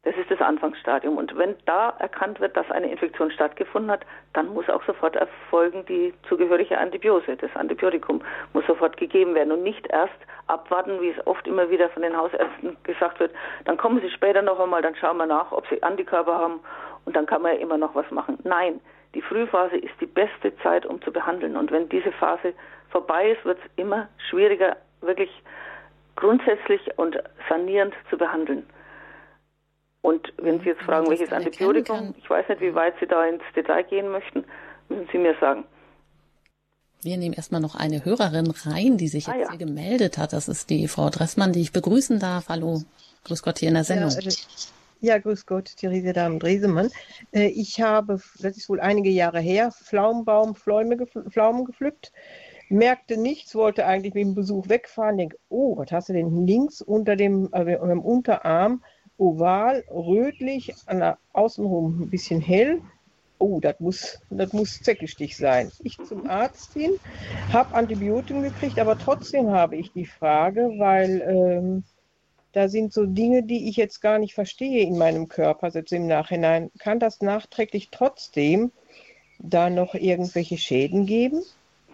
Das 0.04 0.16
ist 0.16 0.30
das 0.30 0.40
Anfangsstadium. 0.40 1.18
Und 1.18 1.36
wenn 1.36 1.56
da 1.66 1.90
erkannt 1.98 2.38
wird, 2.40 2.56
dass 2.56 2.70
eine 2.70 2.90
Infektion 2.90 3.30
stattgefunden 3.32 3.90
hat, 3.90 4.06
dann 4.32 4.48
muss 4.54 4.68
auch 4.70 4.82
sofort 4.84 5.16
erfolgen 5.16 5.84
die 5.86 6.14
zugehörige 6.28 6.78
Antibiose. 6.78 7.36
Das 7.36 7.54
Antibiotikum 7.56 8.22
muss 8.52 8.64
sofort 8.66 8.96
gegeben 8.96 9.34
werden 9.34 9.52
und 9.52 9.64
nicht 9.64 9.86
erst 9.88 10.14
abwarten, 10.46 11.00
wie 11.00 11.10
es 11.10 11.26
oft 11.26 11.46
immer 11.48 11.68
wieder 11.68 11.88
von 11.90 12.02
den 12.02 12.16
Hausärzten 12.16 12.76
gesagt 12.84 13.18
wird. 13.18 13.32
Dann 13.64 13.76
kommen 13.76 14.00
Sie 14.00 14.10
später 14.10 14.40
noch 14.40 14.60
einmal, 14.60 14.82
dann 14.82 14.94
schauen 14.94 15.16
wir 15.16 15.26
nach, 15.26 15.50
ob 15.50 15.66
Sie 15.66 15.82
Antikörper 15.82 16.38
haben 16.38 16.60
und 17.04 17.16
dann 17.16 17.26
kann 17.26 17.42
man 17.42 17.54
ja 17.54 17.58
immer 17.58 17.76
noch 17.76 17.94
was 17.96 18.08
machen. 18.12 18.38
Nein, 18.44 18.80
die 19.14 19.22
Frühphase 19.22 19.76
ist 19.76 19.94
die 20.00 20.06
beste 20.06 20.56
Zeit, 20.58 20.86
um 20.86 21.02
zu 21.02 21.10
behandeln. 21.10 21.56
Und 21.56 21.72
wenn 21.72 21.88
diese 21.88 22.12
Phase 22.12 22.54
vorbei 22.90 23.32
ist, 23.32 23.44
wird 23.44 23.58
es 23.58 23.70
immer 23.76 24.08
schwieriger, 24.30 24.76
wirklich 25.00 25.30
grundsätzlich 26.14 26.80
und 26.98 27.18
sanierend 27.48 27.94
zu 28.10 28.16
behandeln. 28.16 28.64
Und 30.08 30.32
wenn 30.38 30.58
Sie 30.60 30.70
jetzt 30.70 30.80
fragen, 30.80 31.10
welches 31.10 31.30
Antibiotikum, 31.30 32.14
ich 32.16 32.30
weiß 32.30 32.48
nicht, 32.48 32.62
wie 32.62 32.74
weit 32.74 32.94
Sie 32.98 33.06
da 33.06 33.26
ins 33.26 33.42
Detail 33.54 33.82
gehen 33.82 34.08
möchten, 34.08 34.42
müssen 34.88 35.06
Sie 35.12 35.18
mir 35.18 35.34
sagen. 35.38 35.64
Wir 37.02 37.18
nehmen 37.18 37.34
erstmal 37.34 37.60
noch 37.60 37.74
eine 37.74 38.06
Hörerin 38.06 38.50
rein, 38.64 38.96
die 38.96 39.08
sich 39.08 39.28
ah, 39.28 39.36
jetzt 39.36 39.44
ja. 39.44 39.50
hier 39.50 39.66
gemeldet 39.66 40.16
hat. 40.16 40.32
Das 40.32 40.48
ist 40.48 40.70
die 40.70 40.88
Frau 40.88 41.10
Dressmann, 41.10 41.52
die 41.52 41.60
ich 41.60 41.72
begrüßen 41.72 42.18
darf. 42.20 42.48
Hallo, 42.48 42.80
grüß 43.24 43.42
Gott 43.42 43.58
hier 43.58 43.68
in 43.68 43.74
der 43.74 43.84
Sendung. 43.84 44.08
Ja, 44.08 44.30
ja, 45.00 45.18
grüß 45.18 45.44
Gott, 45.44 45.76
Therese 45.76 46.14
Damen-Dresemann. 46.14 46.88
Äh, 47.32 47.48
ich 47.48 47.82
habe, 47.82 48.18
das 48.40 48.56
ist 48.56 48.70
wohl 48.70 48.80
einige 48.80 49.10
Jahre 49.10 49.40
her, 49.40 49.70
Pflaumenbaum, 49.72 50.54
Pflaume, 50.54 51.06
Pflaumen 51.06 51.66
gepflückt, 51.66 52.12
merkte 52.70 53.18
nichts, 53.18 53.54
wollte 53.54 53.84
eigentlich 53.84 54.14
mit 54.14 54.24
dem 54.24 54.34
Besuch 54.34 54.70
wegfahren, 54.70 55.18
denke, 55.18 55.36
oh, 55.50 55.76
was 55.76 55.92
hast 55.92 56.08
du 56.08 56.14
denn 56.14 56.46
links 56.46 56.80
unter 56.80 57.14
dem, 57.14 57.50
also 57.52 57.86
dem 57.86 58.00
Unterarm, 58.00 58.82
oval, 59.18 59.84
rötlich, 59.90 60.74
an 60.86 61.00
der 61.00 61.18
Außenrum 61.32 62.02
ein 62.02 62.10
bisschen 62.10 62.40
hell. 62.40 62.80
Oh, 63.38 63.60
das 63.60 63.78
muss, 63.78 64.18
das 64.30 64.52
muss 64.52 64.80
Zeckenstich 64.82 65.36
sein. 65.36 65.70
Ich 65.84 65.98
zum 66.04 66.28
Arzt 66.28 66.72
hin, 66.72 66.92
habe 67.52 67.74
Antibiotikum 67.74 68.42
gekriegt, 68.42 68.78
aber 68.78 68.98
trotzdem 68.98 69.50
habe 69.50 69.76
ich 69.76 69.92
die 69.92 70.06
Frage, 70.06 70.72
weil 70.78 71.20
ähm, 71.20 71.84
da 72.52 72.68
sind 72.68 72.92
so 72.92 73.06
Dinge, 73.06 73.44
die 73.44 73.68
ich 73.68 73.76
jetzt 73.76 74.00
gar 74.00 74.18
nicht 74.18 74.34
verstehe 74.34 74.82
in 74.82 74.98
meinem 74.98 75.28
Körper, 75.28 75.70
selbst 75.70 75.92
im 75.92 76.06
Nachhinein. 76.06 76.70
Kann 76.78 76.98
das 76.98 77.20
nachträglich 77.20 77.90
trotzdem 77.90 78.72
da 79.38 79.70
noch 79.70 79.94
irgendwelche 79.94 80.58
Schäden 80.58 81.06
geben? 81.06 81.42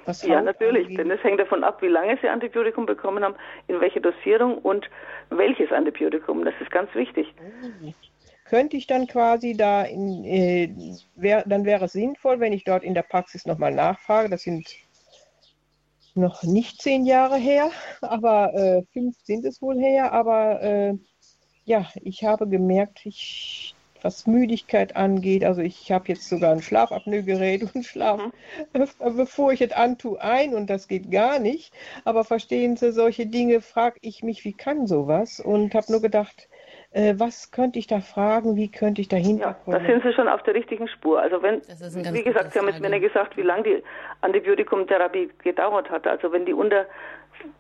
Was 0.07 0.23
ja, 0.23 0.40
natürlich, 0.43 0.95
denn 0.97 1.11
es 1.11 1.23
hängt 1.23 1.40
davon 1.40 1.64
ab, 1.64 1.81
wie 1.83 1.88
lange 1.88 2.19
Sie 2.21 2.29
Antibiotikum 2.29 2.87
bekommen 2.87 3.25
haben, 3.25 3.35
in 3.69 3.81
welcher 3.81 4.01
Dosierung 4.01 4.59
und 4.59 4.88
welches 5.31 5.73
Antibiotikum. 5.73 6.45
Das 6.45 6.55
ist 6.61 6.71
ganz 6.71 6.95
wichtig. 6.95 7.33
Oh. 7.40 7.93
Könnte 8.45 8.77
ich 8.77 8.87
dann 8.87 9.07
quasi 9.07 9.57
da, 9.57 9.83
in, 9.85 10.25
äh, 10.25 10.71
wär, 11.17 11.45
dann 11.47 11.64
wäre 11.64 11.87
es 11.87 11.93
sinnvoll, 11.93 12.40
wenn 12.40 12.53
ich 12.53 12.64
dort 12.64 12.85
in 12.85 12.95
der 12.95 13.03
Praxis 13.03 13.47
nochmal 13.47 13.75
nachfrage. 13.75 14.29
Das 14.29 14.43
sind 14.43 14.69
noch 16.14 16.43
nicht 16.43 16.81
zehn 16.83 17.07
Jahre 17.07 17.37
her, 17.37 17.71
aber 18.03 18.53
äh, 18.55 18.83
fünf 18.93 19.17
sind 19.23 19.45
es 19.47 19.62
wohl 19.62 19.79
her. 19.79 20.12
Aber 20.12 20.62
äh, 20.62 20.95
ja, 21.64 21.87
ich 22.03 22.25
habe 22.25 22.47
gemerkt, 22.47 23.01
ich, 23.07 23.73
was 24.05 24.27
Müdigkeit 24.27 24.97
angeht, 24.97 25.45
also 25.45 25.62
ich 25.62 25.90
habe 25.90 26.09
jetzt 26.09 26.29
sogar 26.29 26.53
ein 26.53 26.62
Schlafapnoe-Gerät 26.62 27.75
und 27.75 27.85
Schlaf, 27.87 28.21
mhm. 28.73 28.88
bevor 29.17 29.53
ich 29.53 29.62
es 29.62 29.73
antue, 29.73 30.21
ein 30.21 30.55
und 30.55 30.69
das 30.69 30.88
geht 30.88 31.11
gar 31.11 31.38
nicht. 31.38 31.73
Aber 32.05 32.25
verstehen 32.25 32.77
Sie, 32.77 32.93
solche 32.93 33.27
Dinge 33.27 33.61
frage 33.62 33.99
ich 34.03 34.23
mich, 34.23 34.45
wie 34.45 34.53
kann 34.53 34.87
sowas? 34.87 35.40
Und 35.40 35.75
habe 35.75 35.90
nur 35.90 36.03
gedacht, 36.03 36.49
äh, 36.94 37.14
was 37.18 37.50
könnte 37.50 37.78
ich 37.78 37.87
da 37.88 38.00
fragen, 38.00 38.57
wie 38.57 38.70
könnte 38.70 39.00
ich 39.00 39.09
da 39.09 39.16
hinterkommen? 39.16 39.80
Ja, 39.80 39.87
da 39.87 39.92
sind 39.92 40.02
Sie 40.04 40.12
schon 40.12 40.28
auf 40.28 40.42
der 40.44 40.54
richtigen 40.54 40.87
Spur. 40.87 41.20
Also 41.20 41.42
wenn, 41.42 41.61
wie 41.61 42.22
gesagt, 42.22 42.52
Sie 42.52 42.59
haben 42.59 42.68
jetzt 42.68 42.80
mir 42.80 43.00
gesagt, 43.00 43.37
wie 43.37 43.42
lange 43.42 43.64
die 43.64 43.83
Antibiotikumtherapie 44.20 45.30
gedauert 45.42 45.90
hat. 45.90 46.07
Also 46.07 46.30
wenn 46.30 46.46
die 46.46 46.52
unter 46.52 46.87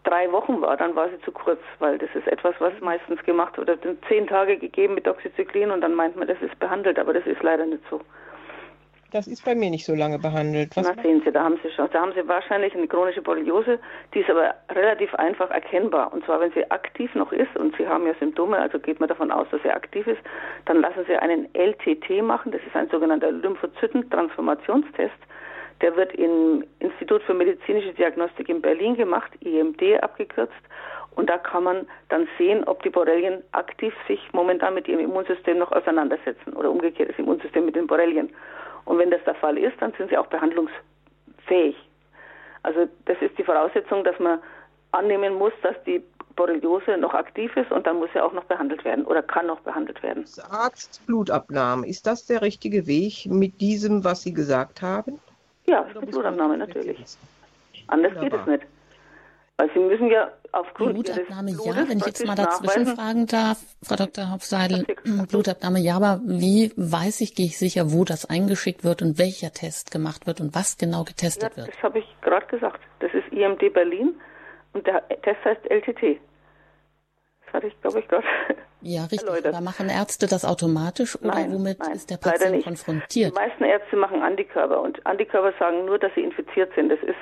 drei 0.04 0.30
Wochen 0.30 0.60
war, 0.60 0.76
dann 0.76 0.94
war 0.94 1.08
sie 1.08 1.20
zu 1.22 1.32
kurz, 1.32 1.60
weil 1.80 1.98
das 1.98 2.08
ist 2.14 2.28
etwas, 2.28 2.54
was 2.60 2.72
meistens 2.80 3.22
gemacht 3.24 3.58
wird. 3.58 3.70
Zehn 4.08 4.26
Tage 4.26 4.56
gegeben 4.56 4.94
mit 4.94 5.06
Doxycyclin 5.06 5.72
und 5.72 5.80
dann 5.80 5.94
meint 5.94 6.16
man, 6.16 6.28
das 6.28 6.40
ist 6.40 6.58
behandelt, 6.60 6.98
aber 6.98 7.12
das 7.12 7.26
ist 7.26 7.42
leider 7.42 7.66
nicht 7.66 7.82
so. 7.90 8.00
Das 9.14 9.28
ist 9.28 9.44
bei 9.44 9.54
mir 9.54 9.70
nicht 9.70 9.86
so 9.86 9.94
lange 9.94 10.18
behandelt. 10.18 10.76
Was 10.76 10.92
Na, 10.96 11.00
sehen 11.00 11.22
Sie, 11.24 11.30
da 11.30 11.44
haben 11.44 11.56
Sie 11.62 11.70
schon. 11.70 11.88
Da 11.92 12.00
haben 12.00 12.12
Sie 12.16 12.26
wahrscheinlich 12.26 12.74
eine 12.74 12.88
chronische 12.88 13.22
Borreliose, 13.22 13.78
die 14.12 14.18
ist 14.18 14.28
aber 14.28 14.56
relativ 14.70 15.14
einfach 15.14 15.52
erkennbar. 15.52 16.12
Und 16.12 16.24
zwar, 16.24 16.40
wenn 16.40 16.50
sie 16.50 16.68
aktiv 16.72 17.14
noch 17.14 17.30
ist 17.30 17.56
und 17.56 17.76
Sie 17.76 17.86
haben 17.86 18.08
ja 18.08 18.14
Symptome, 18.18 18.58
also 18.58 18.80
geht 18.80 18.98
man 18.98 19.08
davon 19.08 19.30
aus, 19.30 19.46
dass 19.52 19.62
sie 19.62 19.70
aktiv 19.70 20.04
ist, 20.08 20.18
dann 20.64 20.80
lassen 20.80 21.04
Sie 21.06 21.14
einen 21.14 21.48
LTT 21.54 22.24
machen. 22.24 22.50
Das 22.50 22.60
ist 22.66 22.74
ein 22.74 22.88
sogenannter 22.90 23.30
Lymphozytentransformationstest. 23.30 25.14
Der 25.80 25.94
wird 25.94 26.12
im 26.14 26.64
Institut 26.80 27.22
für 27.22 27.34
medizinische 27.34 27.92
Diagnostik 27.92 28.48
in 28.48 28.62
Berlin 28.62 28.96
gemacht, 28.96 29.30
IMD 29.42 30.02
abgekürzt. 30.02 30.52
Und 31.14 31.30
da 31.30 31.38
kann 31.38 31.62
man 31.62 31.86
dann 32.08 32.26
sehen, 32.36 32.64
ob 32.64 32.82
die 32.82 32.90
Borrelien 32.90 33.44
aktiv 33.52 33.94
sich 34.08 34.20
momentan 34.32 34.74
mit 34.74 34.88
ihrem 34.88 35.04
Immunsystem 35.04 35.58
noch 35.58 35.70
auseinandersetzen 35.70 36.54
oder 36.54 36.68
umgekehrt 36.68 37.10
das 37.10 37.18
Immunsystem 37.20 37.64
mit 37.64 37.76
den 37.76 37.86
Borrelien. 37.86 38.30
Und 38.84 38.98
wenn 38.98 39.10
das 39.10 39.22
der 39.24 39.34
Fall 39.34 39.58
ist, 39.58 39.80
dann 39.80 39.92
sind 39.96 40.10
sie 40.10 40.16
auch 40.16 40.26
behandlungsfähig. 40.26 41.76
Also 42.62 42.88
das 43.04 43.16
ist 43.20 43.36
die 43.38 43.44
Voraussetzung, 43.44 44.04
dass 44.04 44.18
man 44.18 44.38
annehmen 44.92 45.34
muss, 45.34 45.52
dass 45.62 45.76
die 45.84 46.02
Borreliose 46.36 46.96
noch 46.96 47.14
aktiv 47.14 47.54
ist 47.56 47.70
und 47.70 47.86
dann 47.86 47.98
muss 47.98 48.10
sie 48.12 48.20
auch 48.20 48.32
noch 48.32 48.44
behandelt 48.44 48.84
werden 48.84 49.04
oder 49.04 49.22
kann 49.22 49.46
noch 49.46 49.60
behandelt 49.60 50.02
werden. 50.02 50.24
Arzt 50.50 51.04
Blutabnahme, 51.06 51.86
ist 51.86 52.06
das 52.06 52.26
der 52.26 52.42
richtige 52.42 52.86
Weg 52.86 53.26
mit 53.26 53.60
diesem, 53.60 54.04
was 54.04 54.22
Sie 54.22 54.32
gesagt 54.32 54.82
haben? 54.82 55.20
Ja, 55.66 55.82
ist 55.82 55.96
eine 55.96 56.06
Blutabnahme 56.06 56.58
natürlich. 56.58 56.98
Anders 57.86 58.14
Wunderbar. 58.14 58.30
geht 58.30 58.40
es 58.40 58.46
nicht. 58.46 58.73
Weil 59.56 59.70
Sie 59.72 59.78
müssen 59.78 60.08
ja 60.08 60.32
aufgrund 60.50 60.94
Blutabnahme 60.94 61.50
ja, 61.50 61.88
wenn 61.88 61.98
ich 61.98 62.06
jetzt 62.06 62.26
mal 62.26 62.34
dazwischen 62.34 62.86
fragen 62.86 63.26
darf, 63.26 63.58
Frau 63.82 63.94
Dr. 63.94 64.32
Hopfseidel, 64.32 64.84
Blutabnahme 65.30 65.78
ja, 65.78 65.94
aber 65.94 66.20
wie 66.24 66.72
weiß 66.76 67.20
ich, 67.20 67.36
gehe 67.36 67.46
ich 67.46 67.58
sicher, 67.58 67.92
wo 67.92 68.04
das 68.04 68.28
eingeschickt 68.28 68.82
wird 68.82 69.00
und 69.02 69.18
welcher 69.18 69.52
Test 69.52 69.92
gemacht 69.92 70.26
wird 70.26 70.40
und 70.40 70.54
was 70.56 70.76
genau 70.76 71.04
getestet 71.04 71.52
ja, 71.52 71.56
wird? 71.56 71.68
Das 71.68 71.82
habe 71.82 72.00
ich 72.00 72.16
gerade 72.22 72.46
gesagt. 72.46 72.80
Das 72.98 73.12
ist 73.14 73.32
IMD 73.32 73.72
Berlin 73.72 74.20
und 74.72 74.86
der 74.86 75.06
Test 75.22 75.44
heißt 75.44 75.70
LTT. 75.70 76.20
Das 77.46 77.54
hatte 77.54 77.66
ich, 77.68 77.80
glaube 77.80 78.00
ich, 78.00 78.08
gerade. 78.08 78.26
Ja, 78.86 79.04
richtig. 79.04 79.22
Erläutert. 79.22 79.54
Aber 79.54 79.64
machen 79.64 79.88
Ärzte 79.88 80.26
das 80.26 80.44
automatisch 80.44 81.16
oder 81.18 81.28
nein, 81.28 81.54
womit 81.54 81.78
nein, 81.78 81.92
ist 81.92 82.10
der 82.10 82.18
Patient 82.18 82.62
konfrontiert? 82.62 83.30
Die 83.30 83.34
meisten 83.34 83.64
Ärzte 83.64 83.96
machen 83.96 84.20
Antikörper 84.20 84.78
und 84.82 85.06
Antikörper 85.06 85.54
sagen 85.58 85.86
nur, 85.86 85.98
dass 85.98 86.12
sie 86.14 86.20
infiziert 86.20 86.70
sind. 86.74 86.90
Das 86.90 86.98
ist 87.00 87.16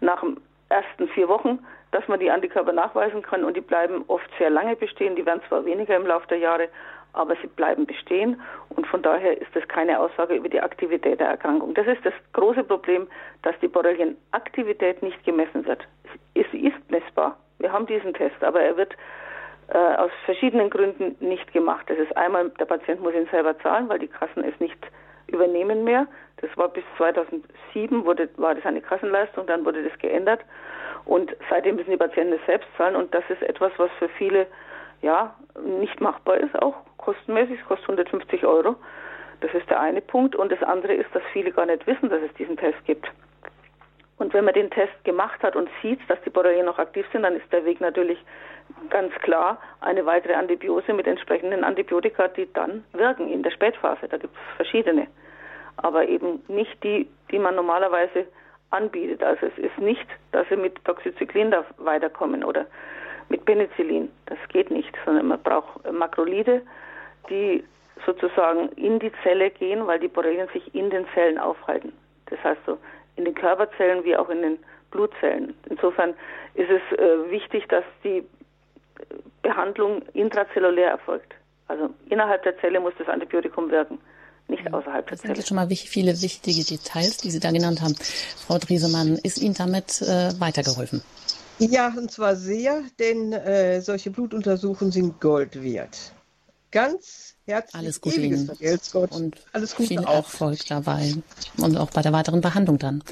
nach 0.00 0.20
dem 0.20 0.40
ersten 0.70 1.08
vier 1.08 1.28
Wochen, 1.28 1.58
dass 1.90 2.06
man 2.08 2.20
die 2.20 2.30
Antikörper 2.30 2.72
nachweisen 2.72 3.22
kann 3.22 3.44
und 3.44 3.56
die 3.56 3.60
bleiben 3.60 4.04
oft 4.06 4.28
sehr 4.38 4.50
lange 4.50 4.76
bestehen. 4.76 5.16
Die 5.16 5.26
werden 5.26 5.42
zwar 5.48 5.64
weniger 5.64 5.96
im 5.96 6.06
Laufe 6.06 6.28
der 6.28 6.38
Jahre, 6.38 6.68
aber 7.12 7.34
sie 7.42 7.48
bleiben 7.48 7.86
bestehen 7.86 8.40
und 8.68 8.86
von 8.86 9.02
daher 9.02 9.40
ist 9.40 9.54
das 9.54 9.66
keine 9.68 9.98
Aussage 9.98 10.34
über 10.34 10.48
die 10.48 10.60
Aktivität 10.60 11.20
der 11.20 11.28
Erkrankung. 11.28 11.74
Das 11.74 11.86
ist 11.86 12.04
das 12.04 12.14
große 12.32 12.64
Problem, 12.64 13.08
dass 13.42 13.58
die 13.60 13.68
Borrelienaktivität 13.68 15.02
nicht 15.02 15.22
gemessen 15.24 15.66
wird. 15.66 15.86
Es 16.34 16.46
ist 16.52 16.90
messbar. 16.90 17.36
Wir 17.58 17.72
haben 17.72 17.86
diesen 17.86 18.14
Test, 18.14 18.42
aber 18.42 18.60
er 18.60 18.76
wird 18.76 18.94
äh, 19.68 19.76
aus 19.76 20.12
verschiedenen 20.24 20.70
Gründen 20.70 21.16
nicht 21.20 21.52
gemacht. 21.52 21.86
Das 21.88 21.98
ist 21.98 22.16
einmal, 22.16 22.50
der 22.50 22.64
Patient 22.64 23.00
muss 23.02 23.14
ihn 23.14 23.28
selber 23.30 23.58
zahlen, 23.58 23.88
weil 23.88 23.98
die 23.98 24.08
Kassen 24.08 24.44
es 24.44 24.58
nicht 24.60 24.78
übernehmen 25.30 25.84
mehr. 25.84 26.06
Das 26.38 26.50
war 26.56 26.68
bis 26.68 26.84
2007 26.96 28.04
wurde, 28.04 28.28
war 28.36 28.54
das 28.54 28.64
eine 28.64 28.80
Kassenleistung, 28.80 29.46
dann 29.46 29.64
wurde 29.64 29.82
das 29.82 29.98
geändert 29.98 30.40
und 31.04 31.34
seitdem 31.48 31.76
müssen 31.76 31.90
die 31.90 31.96
Patienten 31.96 32.34
es 32.34 32.46
selbst 32.46 32.68
zahlen 32.76 32.96
und 32.96 33.14
das 33.14 33.24
ist 33.28 33.42
etwas, 33.42 33.72
was 33.76 33.90
für 33.98 34.08
viele 34.10 34.46
ja 35.02 35.34
nicht 35.64 36.00
machbar 36.00 36.38
ist, 36.38 36.60
auch 36.60 36.74
kostenmäßig, 36.98 37.60
es 37.60 37.66
kostet 37.66 37.88
150 37.88 38.44
Euro. 38.44 38.76
Das 39.40 39.52
ist 39.54 39.68
der 39.70 39.80
eine 39.80 40.02
Punkt 40.02 40.36
und 40.36 40.52
das 40.52 40.62
andere 40.62 40.92
ist, 40.92 41.14
dass 41.14 41.22
viele 41.32 41.50
gar 41.50 41.64
nicht 41.66 41.86
wissen, 41.86 42.10
dass 42.10 42.20
es 42.22 42.32
diesen 42.34 42.58
Test 42.58 42.84
gibt. 42.84 43.10
Und 44.18 44.34
wenn 44.34 44.44
man 44.44 44.52
den 44.52 44.70
Test 44.70 45.02
gemacht 45.04 45.42
hat 45.42 45.56
und 45.56 45.70
sieht, 45.80 45.98
dass 46.08 46.20
die 46.22 46.30
Borrelien 46.30 46.66
noch 46.66 46.78
aktiv 46.78 47.06
sind, 47.10 47.22
dann 47.22 47.36
ist 47.36 47.50
der 47.50 47.64
Weg 47.64 47.80
natürlich 47.80 48.22
ganz 48.90 49.14
klar 49.22 49.58
eine 49.80 50.04
weitere 50.04 50.34
Antibiose 50.34 50.92
mit 50.92 51.06
entsprechenden 51.06 51.64
Antibiotika, 51.64 52.28
die 52.28 52.52
dann 52.52 52.84
wirken 52.92 53.30
in 53.30 53.42
der 53.42 53.50
Spätphase. 53.50 54.08
Da 54.08 54.18
gibt 54.18 54.34
es 54.34 54.56
verschiedene 54.56 55.06
aber 55.82 56.08
eben 56.08 56.42
nicht 56.48 56.82
die, 56.82 57.08
die 57.30 57.38
man 57.38 57.54
normalerweise 57.54 58.26
anbietet. 58.70 59.22
Also 59.22 59.46
es 59.46 59.58
ist 59.58 59.78
nicht, 59.78 60.06
dass 60.32 60.48
sie 60.48 60.56
mit 60.56 60.76
Doxycyclin 60.86 61.50
da 61.50 61.64
weiterkommen 61.78 62.44
oder 62.44 62.66
mit 63.28 63.44
Penicillin. 63.44 64.10
Das 64.26 64.38
geht 64.48 64.70
nicht, 64.70 64.92
sondern 65.04 65.28
man 65.28 65.42
braucht 65.42 65.90
Makrolide, 65.90 66.62
die 67.28 67.64
sozusagen 68.06 68.70
in 68.70 68.98
die 68.98 69.12
Zelle 69.22 69.50
gehen, 69.50 69.86
weil 69.86 69.98
die 69.98 70.08
Borrelien 70.08 70.48
sich 70.52 70.74
in 70.74 70.90
den 70.90 71.06
Zellen 71.14 71.38
aufhalten. 71.38 71.92
Das 72.26 72.42
heißt 72.42 72.60
so 72.66 72.78
in 73.16 73.24
den 73.24 73.34
Körperzellen 73.34 74.04
wie 74.04 74.16
auch 74.16 74.30
in 74.30 74.42
den 74.42 74.58
Blutzellen. 74.90 75.54
Insofern 75.68 76.14
ist 76.54 76.70
es 76.70 76.98
äh, 76.98 77.30
wichtig, 77.30 77.68
dass 77.68 77.84
die 78.02 78.24
Behandlung 79.42 80.02
intrazellulär 80.14 80.90
erfolgt. 80.90 81.34
Also 81.68 81.90
innerhalb 82.08 82.42
der 82.42 82.58
Zelle 82.58 82.80
muss 82.80 82.94
das 82.98 83.08
Antibiotikum 83.08 83.70
wirken 83.70 83.98
nicht 84.50 84.72
außerhalb 84.72 85.06
des 85.08 85.18
Das 85.18 85.26
sind 85.26 85.36
jetzt 85.36 85.48
schon 85.48 85.56
mal 85.56 85.68
viele 85.70 86.20
wichtige 86.20 86.64
Details, 86.64 87.18
die 87.18 87.30
Sie 87.30 87.40
da 87.40 87.50
genannt 87.50 87.80
haben. 87.80 87.94
Frau 88.46 88.58
Driesemann, 88.58 89.16
ist 89.16 89.38
Ihnen 89.38 89.54
damit 89.54 90.02
äh, 90.02 90.38
weitergeholfen? 90.38 91.02
Ja, 91.58 91.92
und 91.96 92.10
zwar 92.10 92.36
sehr, 92.36 92.82
denn 92.98 93.32
äh, 93.32 93.80
solche 93.82 94.10
Blutuntersuchungen 94.10 94.92
sind 94.92 95.20
Gold 95.20 95.62
wert. 95.62 96.12
Ganz 96.72 97.34
herzlich 97.46 97.74
alles 97.74 98.00
Gute 98.00 98.20
Ihnen 98.20 98.50
und 99.10 99.36
alles 99.52 99.74
Gute 99.74 99.88
viel 99.88 100.04
auch. 100.04 100.14
Erfolg 100.14 100.66
dabei 100.68 101.14
und 101.58 101.76
auch 101.76 101.90
bei 101.90 102.00
der 102.00 102.12
weiteren 102.12 102.40
Behandlung 102.40 102.78
dann. 102.78 103.02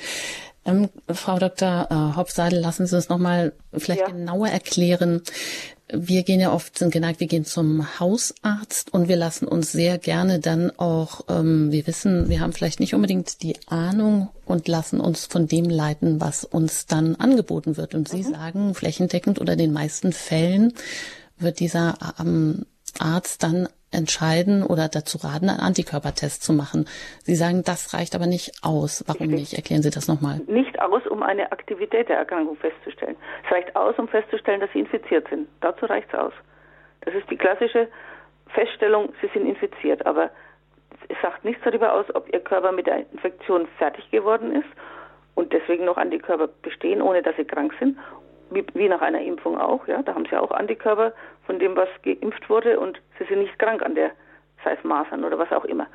Ähm, 0.64 0.88
Frau 1.08 1.38
Dr. 1.38 1.88
Äh, 1.90 2.16
Hopseidel, 2.16 2.60
lassen 2.60 2.86
Sie 2.86 2.94
uns 2.94 3.08
noch 3.08 3.18
mal 3.18 3.52
vielleicht 3.72 4.02
ja. 4.02 4.08
genauer 4.08 4.48
erklären, 4.48 5.22
wir 5.90 6.22
gehen 6.22 6.40
ja 6.40 6.52
oft, 6.52 6.76
sind 6.76 6.92
geneigt, 6.92 7.20
wir 7.20 7.26
gehen 7.26 7.44
zum 7.44 7.98
Hausarzt 7.98 8.92
und 8.92 9.08
wir 9.08 9.16
lassen 9.16 9.48
uns 9.48 9.72
sehr 9.72 9.98
gerne 9.98 10.38
dann 10.38 10.70
auch, 10.78 11.22
ähm, 11.28 11.72
wir 11.72 11.86
wissen, 11.86 12.28
wir 12.28 12.40
haben 12.40 12.52
vielleicht 12.52 12.80
nicht 12.80 12.94
unbedingt 12.94 13.42
die 13.42 13.56
Ahnung 13.66 14.28
und 14.44 14.68
lassen 14.68 15.00
uns 15.00 15.24
von 15.24 15.46
dem 15.46 15.64
leiten, 15.64 16.20
was 16.20 16.44
uns 16.44 16.86
dann 16.86 17.16
angeboten 17.16 17.76
wird. 17.76 17.94
Und 17.94 18.08
Sie 18.08 18.22
mhm. 18.22 18.32
sagen, 18.32 18.74
flächendeckend 18.74 19.40
oder 19.40 19.54
in 19.54 19.58
den 19.58 19.72
meisten 19.72 20.12
Fällen 20.12 20.74
wird 21.38 21.60
dieser 21.60 21.96
ähm, 22.20 22.66
Arzt 22.98 23.42
dann 23.42 23.68
entscheiden 23.92 24.62
oder 24.62 24.88
dazu 24.88 25.18
raten, 25.18 25.48
einen 25.48 25.60
Antikörpertest 25.60 26.42
zu 26.42 26.52
machen. 26.52 26.86
Sie 27.22 27.34
sagen, 27.34 27.62
das 27.64 27.94
reicht 27.94 28.14
aber 28.14 28.26
nicht 28.26 28.52
aus. 28.62 29.04
Warum 29.06 29.28
nicht? 29.28 29.54
Erklären 29.54 29.82
Sie 29.82 29.90
das 29.90 30.08
nochmal. 30.08 30.40
Nicht 30.46 30.80
aus, 30.80 31.06
um 31.06 31.22
eine 31.22 31.50
Aktivität 31.52 32.08
der 32.08 32.18
Erkrankung 32.18 32.56
festzustellen. 32.56 33.16
Es 33.44 33.52
reicht 33.52 33.74
aus, 33.76 33.98
um 33.98 34.08
festzustellen, 34.08 34.60
dass 34.60 34.70
Sie 34.72 34.80
infiziert 34.80 35.28
sind. 35.28 35.48
Dazu 35.60 35.86
reicht 35.86 36.08
es 36.12 36.18
aus. 36.18 36.32
Das 37.02 37.14
ist 37.14 37.30
die 37.30 37.36
klassische 37.36 37.88
Feststellung, 38.48 39.12
Sie 39.20 39.30
sind 39.32 39.46
infiziert. 39.46 40.04
Aber 40.06 40.30
es 41.08 41.16
sagt 41.22 41.44
nichts 41.44 41.62
darüber 41.64 41.94
aus, 41.94 42.06
ob 42.14 42.32
Ihr 42.32 42.40
Körper 42.40 42.72
mit 42.72 42.86
der 42.86 43.10
Infektion 43.12 43.66
fertig 43.78 44.10
geworden 44.10 44.54
ist 44.54 44.68
und 45.34 45.52
deswegen 45.52 45.84
noch 45.84 45.96
Antikörper 45.96 46.48
bestehen, 46.62 47.00
ohne 47.00 47.22
dass 47.22 47.36
Sie 47.36 47.44
krank 47.44 47.72
sind 47.78 47.96
wie, 48.50 48.64
wie, 48.74 48.88
nach 48.88 49.00
einer 49.00 49.20
Impfung 49.20 49.58
auch, 49.58 49.86
ja, 49.86 50.02
da 50.02 50.14
haben 50.14 50.26
sie 50.26 50.36
auch 50.36 50.50
Antikörper 50.50 51.12
von 51.46 51.58
dem, 51.58 51.76
was 51.76 51.88
geimpft 52.02 52.48
wurde 52.48 52.78
und 52.78 53.00
sie 53.18 53.24
sind 53.24 53.40
nicht 53.40 53.58
krank 53.58 53.82
an 53.82 53.94
der, 53.94 54.10
sei 54.64 54.72
es 54.72 54.84
Masern 54.84 55.24
oder 55.24 55.38
was 55.38 55.52
auch 55.52 55.64
immer. 55.64 55.86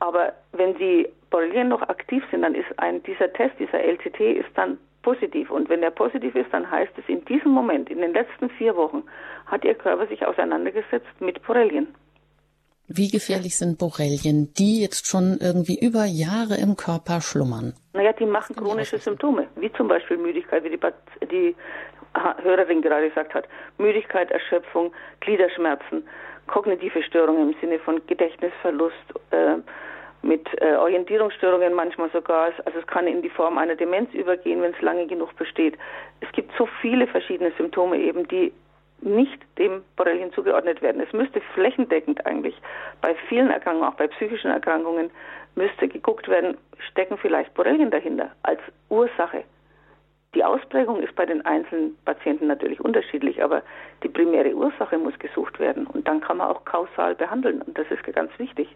Aber 0.00 0.32
wenn 0.52 0.76
sie 0.76 1.08
Borrelien 1.30 1.68
noch 1.68 1.82
aktiv 1.82 2.22
sind, 2.30 2.42
dann 2.42 2.54
ist 2.54 2.78
ein, 2.78 3.02
dieser 3.04 3.32
Test, 3.32 3.58
dieser 3.58 3.82
LCT 3.82 4.20
ist 4.20 4.50
dann 4.54 4.78
positiv. 5.02 5.50
Und 5.50 5.68
wenn 5.68 5.82
er 5.82 5.90
positiv 5.90 6.34
ist, 6.34 6.52
dann 6.52 6.68
heißt 6.68 6.92
es, 6.96 7.08
in 7.08 7.24
diesem 7.26 7.52
Moment, 7.52 7.90
in 7.90 8.00
den 8.00 8.12
letzten 8.12 8.50
vier 8.50 8.74
Wochen, 8.76 9.04
hat 9.46 9.64
Ihr 9.64 9.74
Körper 9.74 10.06
sich 10.06 10.26
auseinandergesetzt 10.26 11.20
mit 11.20 11.40
Borrelien. 11.46 11.94
Wie 12.86 13.08
gefährlich 13.08 13.56
sind 13.56 13.78
Borrelien, 13.78 14.52
die 14.58 14.82
jetzt 14.82 15.06
schon 15.06 15.38
irgendwie 15.40 15.78
über 15.80 16.04
Jahre 16.04 16.56
im 16.60 16.76
Körper 16.76 17.22
schlummern? 17.22 17.72
Naja, 17.94 18.12
die 18.12 18.26
machen 18.26 18.54
chronische 18.56 18.98
Symptome, 18.98 19.46
wie 19.56 19.72
zum 19.72 19.88
Beispiel 19.88 20.18
Müdigkeit, 20.18 20.62
wie 20.64 20.70
die, 20.70 20.80
die 21.30 21.56
Hörerin 22.42 22.82
gerade 22.82 23.08
gesagt 23.08 23.32
hat. 23.32 23.48
Müdigkeit, 23.78 24.30
Erschöpfung, 24.30 24.92
Gliederschmerzen, 25.20 26.06
kognitive 26.46 27.02
Störungen 27.02 27.52
im 27.52 27.60
Sinne 27.60 27.78
von 27.78 28.02
Gedächtnisverlust, 28.06 28.94
äh, 29.30 29.56
mit 30.24 30.46
äh, 30.60 30.76
Orientierungsstörungen 30.76 31.74
manchmal 31.74 32.10
sogar. 32.10 32.52
Also 32.64 32.78
es 32.78 32.86
kann 32.86 33.06
in 33.06 33.22
die 33.22 33.30
Form 33.30 33.58
einer 33.58 33.76
Demenz 33.76 34.12
übergehen, 34.14 34.60
wenn 34.62 34.72
es 34.72 34.80
lange 34.80 35.06
genug 35.06 35.36
besteht. 35.36 35.76
Es 36.20 36.30
gibt 36.32 36.50
so 36.58 36.66
viele 36.80 37.06
verschiedene 37.06 37.52
Symptome 37.56 37.98
eben, 37.98 38.26
die 38.28 38.52
nicht 39.04 39.40
dem 39.58 39.82
Borrelien 39.96 40.32
zugeordnet 40.32 40.82
werden. 40.82 41.00
Es 41.00 41.12
müsste 41.12 41.40
flächendeckend 41.54 42.24
eigentlich 42.26 42.60
bei 43.00 43.14
vielen 43.28 43.50
Erkrankungen, 43.50 43.88
auch 43.88 43.96
bei 43.96 44.08
psychischen 44.08 44.50
Erkrankungen, 44.50 45.10
müsste 45.54 45.88
geguckt 45.88 46.28
werden, 46.28 46.56
stecken 46.90 47.18
vielleicht 47.18 47.54
Borrelien 47.54 47.90
dahinter 47.90 48.30
als 48.42 48.60
Ursache. 48.88 49.44
Die 50.34 50.42
Ausprägung 50.42 51.00
ist 51.00 51.14
bei 51.14 51.26
den 51.26 51.46
einzelnen 51.46 51.96
Patienten 52.04 52.48
natürlich 52.48 52.80
unterschiedlich, 52.80 53.42
aber 53.42 53.62
die 54.02 54.08
primäre 54.08 54.52
Ursache 54.54 54.98
muss 54.98 55.16
gesucht 55.20 55.60
werden 55.60 55.86
und 55.86 56.08
dann 56.08 56.20
kann 56.20 56.38
man 56.38 56.48
auch 56.48 56.64
kausal 56.64 57.14
behandeln 57.14 57.62
und 57.62 57.78
das 57.78 57.86
ist 57.90 58.02
ganz 58.12 58.36
wichtig. 58.38 58.74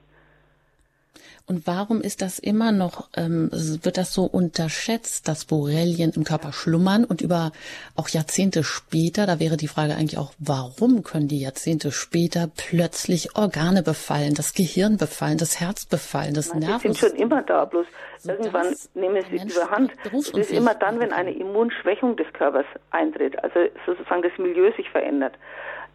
Und 1.47 1.67
warum 1.67 2.01
ist 2.01 2.21
das 2.23 2.39
immer 2.39 2.73
noch, 2.73 3.09
ähm, 3.17 3.51
wird 3.53 3.97
das 3.97 4.13
so 4.13 4.25
unterschätzt, 4.25 5.29
dass 5.29 5.47
Borrelien 5.47 6.13
im 6.15 6.25
Körper 6.25 6.53
schlummern 6.53 7.05
und 7.05 7.21
über 7.21 7.53
auch 7.97 8.09
Jahrzehnte 8.09 8.65
später, 8.65 9.27
da 9.27 9.41
wäre 9.41 9.57
die 9.57 9.69
Frage 9.69 9.95
eigentlich 9.95 10.19
auch, 10.19 10.33
warum 10.39 11.03
können 11.03 11.29
die 11.29 11.41
Jahrzehnte 11.41 11.91
später 11.91 12.51
plötzlich 12.55 13.37
Organe 13.37 13.83
befallen, 13.83 14.35
das 14.35 14.53
Gehirn 14.53 14.99
befallen, 14.99 15.39
das 15.39 15.59
Herz 15.61 15.87
befallen, 15.87 16.35
das 16.35 16.55
Nerven. 16.55 16.93
Die 16.93 16.99
sind 16.99 16.99
schon 16.99 17.19
immer 17.19 17.43
da, 17.43 17.65
bloß 17.65 17.87
so 18.19 18.33
irgendwann 18.33 18.75
nehmen 18.95 19.25
sie 19.31 19.37
überhand. 19.37 19.93
Es 20.13 20.31
ist 20.31 20.53
immer 20.53 20.75
dann, 20.75 20.99
wenn 21.01 21.13
eine 21.13 21.33
Immunschwächung 21.33 22.17
des 22.17 22.27
Körpers 22.33 22.67
eintritt, 22.91 23.43
also 23.43 23.61
sozusagen 23.87 24.23
das 24.23 24.33
Milieu 24.39 24.73
sich 24.77 24.91
verändert. 24.91 25.35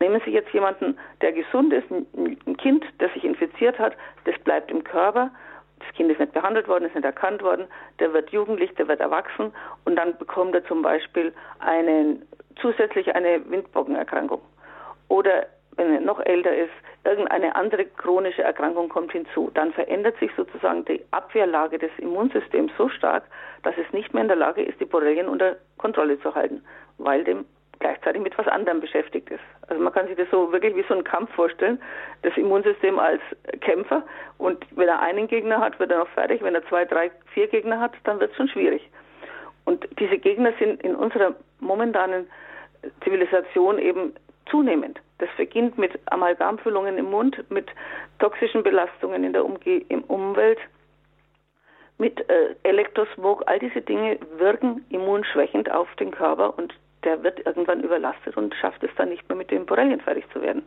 Nehmen 0.04 0.22
Sie 0.26 0.32
jetzt 0.32 0.52
jemanden, 0.52 0.98
der 1.22 1.32
gesund 1.32 1.72
ist, 1.72 1.90
ein 1.90 2.58
Kind, 2.58 2.84
das 2.98 3.14
sich 3.14 3.24
infiziert 3.24 3.80
hat, 3.80 3.96
das 4.26 4.38
bleibt 4.40 4.70
im 4.70 4.84
Körper, 4.84 5.32
das 5.80 5.96
Kind 5.96 6.12
ist 6.12 6.20
nicht 6.20 6.34
behandelt 6.34 6.68
worden, 6.68 6.84
ist 6.84 6.94
nicht 6.94 7.06
erkannt 7.06 7.42
worden, 7.42 7.68
der 8.00 8.12
wird 8.12 8.30
jugendlich, 8.32 8.76
der 8.76 8.90
wird 8.90 9.00
erwachsen 9.00 9.54
und 9.86 9.96
dann 9.96 10.18
bekommt 10.18 10.56
er 10.56 10.66
zum 10.66 10.82
Beispiel 10.82 11.32
eine, 11.60 12.18
zusätzlich 12.60 13.16
eine 13.16 13.50
Windbockenerkrankung. 13.50 14.42
Oder 15.08 15.46
wenn 15.78 15.94
er 15.94 16.02
noch 16.02 16.20
älter 16.20 16.54
ist, 16.54 16.74
irgendeine 17.06 17.56
andere 17.56 17.86
chronische 17.86 18.44
Erkrankung 18.44 18.90
kommt 18.90 19.14
hinzu. 19.14 19.52
Dann 19.54 19.72
verändert 19.72 20.20
sich 20.20 20.32
sozusagen 20.36 20.84
die 20.84 21.02
Abwehrlage 21.12 21.80
des 21.80 21.92
Immunsystems 21.98 22.74
so 22.78 22.90
stark, 22.90 23.24
dass 23.64 23.76
es 23.78 23.94
nicht 23.94 24.14
mehr 24.14 24.24
in 24.24 24.28
der 24.28 24.36
Lage 24.36 24.64
ist, 24.64 24.82
die 24.82 24.86
Borrelien 24.86 25.30
unter 25.30 25.56
Kontrolle 25.78 26.20
zu 26.20 26.36
halten, 26.36 26.62
weil 26.98 27.24
dem 27.24 27.46
gleichzeitig 27.84 28.22
mit 28.22 28.38
was 28.38 28.48
anderem 28.48 28.80
beschäftigt 28.80 29.30
ist. 29.30 29.44
Also 29.68 29.84
man 29.84 29.92
kann 29.92 30.08
sich 30.08 30.16
das 30.16 30.30
so 30.32 30.52
wirklich 30.54 30.74
wie 30.76 30.86
so 30.88 30.94
einen 30.94 31.04
Kampf 31.04 31.30
vorstellen. 31.34 31.82
Das 32.22 32.36
Immunsystem 32.38 32.98
als 32.98 33.22
Kämpfer 33.60 34.04
und 34.38 34.66
wenn 34.72 34.88
er 34.88 35.02
einen 35.02 35.28
Gegner 35.28 35.60
hat, 35.60 35.78
wird 35.80 35.92
er 35.92 36.00
noch 36.00 36.08
fertig. 36.10 36.42
Wenn 36.42 36.56
er 36.56 36.66
zwei, 36.68 36.86
drei, 36.86 37.12
vier 37.34 37.48
Gegner 37.48 37.82
hat, 37.82 37.92
dann 38.06 38.22
wird 38.22 38.32
es 38.32 38.38
schon 38.38 38.48
schwierig. 38.48 38.90
Und 39.66 39.86
diese 40.00 40.18
Gegner 40.18 40.54
sind 40.60 40.82
in 40.82 40.96
unserer 40.96 41.36
momentanen 41.60 42.28
Zivilisation 43.04 43.78
eben 43.80 44.14
zunehmend. 44.50 45.02
Das 45.18 45.30
beginnt 45.36 45.78
mit 45.78 46.00
Amalgamfüllungen 46.06 46.98
im 46.98 47.12
Mund, 47.12 47.44
mit 47.50 47.70
toxischen 48.20 48.64
Belastungen 48.64 49.26
in 49.26 49.34
der 49.34 49.44
Umge 49.44 49.84
im 49.90 50.04
Umwelt, 50.06 50.60
mit 51.98 52.18
äh, 52.30 52.56
Elektrosmog. 52.64 53.44
All 53.46 53.60
diese 53.60 53.82
Dinge 53.82 54.20
wirken 54.38 54.86
immunschwächend 54.90 55.70
auf 55.70 55.94
den 55.96 56.12
Körper 56.12 56.58
und 56.58 56.74
der 57.04 57.24
wird 57.24 57.46
irgendwann 57.46 57.82
überlastet 57.84 58.38
und 58.38 58.54
schafft 58.56 58.84
es 58.84 58.92
dann 58.98 59.10
nicht 59.10 59.28
mehr 59.30 59.38
mit 59.38 59.52
den 59.52 59.66
Borrelien 59.66 60.00
fertig 60.02 60.26
zu 60.34 60.42
werden. 60.42 60.64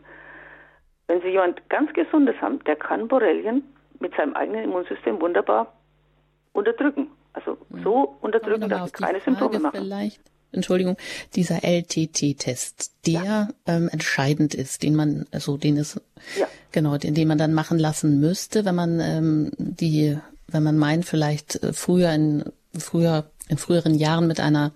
Wenn 1.07 1.20
Sie 1.20 1.29
jemand 1.29 1.68
ganz 1.68 1.92
Gesundes 1.92 2.37
haben, 2.40 2.62
der 2.64 2.77
kann 2.77 3.09
Borrelien 3.09 3.62
mit 4.01 4.14
seinem 4.16 4.35
eigenen 4.35 4.64
Immunsystem 4.64 5.20
wunderbar 5.20 5.72
unterdrücken. 6.53 7.11
Also 7.33 7.59
so 7.85 8.16
unterdrücken, 8.20 8.68
dass 8.68 8.87
sie 8.87 8.92
keine 8.92 9.20
Symptome 9.20 9.59
machen. 9.59 9.79
Vielleicht. 9.79 10.20
Entschuldigung, 10.53 10.96
dieser 11.35 11.62
LTT-Test, 11.62 12.92
der 13.07 13.22
ja. 13.25 13.49
ähm, 13.66 13.88
entscheidend 13.92 14.55
ist, 14.55 14.83
den 14.83 14.94
man, 14.94 15.27
also 15.33 15.59
den 15.59 15.77
es, 15.77 16.01
ja. 16.38 16.46
genau, 16.72 16.96
den, 16.96 17.14
den 17.14 17.29
man 17.29 17.37
dann 17.37 17.53
machen 17.53 17.79
lassen 17.79 18.20
müsste, 18.20 18.64
wenn 18.64 18.75
man 18.75 19.01
ähm, 19.01 19.51
die, 19.59 20.16
wenn 20.49 20.62
man 20.62 20.79
meint, 20.79 21.05
vielleicht 21.05 21.62
äh, 21.62 21.72
früher 21.75 22.11
in 22.12 22.44
früher 22.79 23.25
in 23.49 23.59
früheren 23.59 23.95
Jahren 23.95 24.27
mit 24.27 24.41
einer 24.41 24.73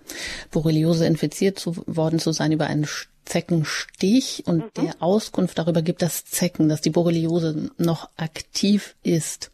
Borreliose 0.51 1.05
infiziert 1.05 1.59
zu, 1.59 1.75
worden 1.87 2.19
zu 2.19 2.31
sein 2.31 2.51
über 2.51 2.67
einen 2.67 2.87
Zeckenstich 3.25 4.43
und 4.45 4.77
mhm. 4.77 4.83
der 4.83 4.95
Auskunft 4.99 5.57
darüber 5.57 5.81
gibt, 5.81 6.01
dass 6.01 6.25
Zecken, 6.25 6.69
dass 6.69 6.81
die 6.81 6.89
Borreliose 6.89 7.71
noch 7.77 8.09
aktiv 8.17 8.95
ist. 9.03 9.51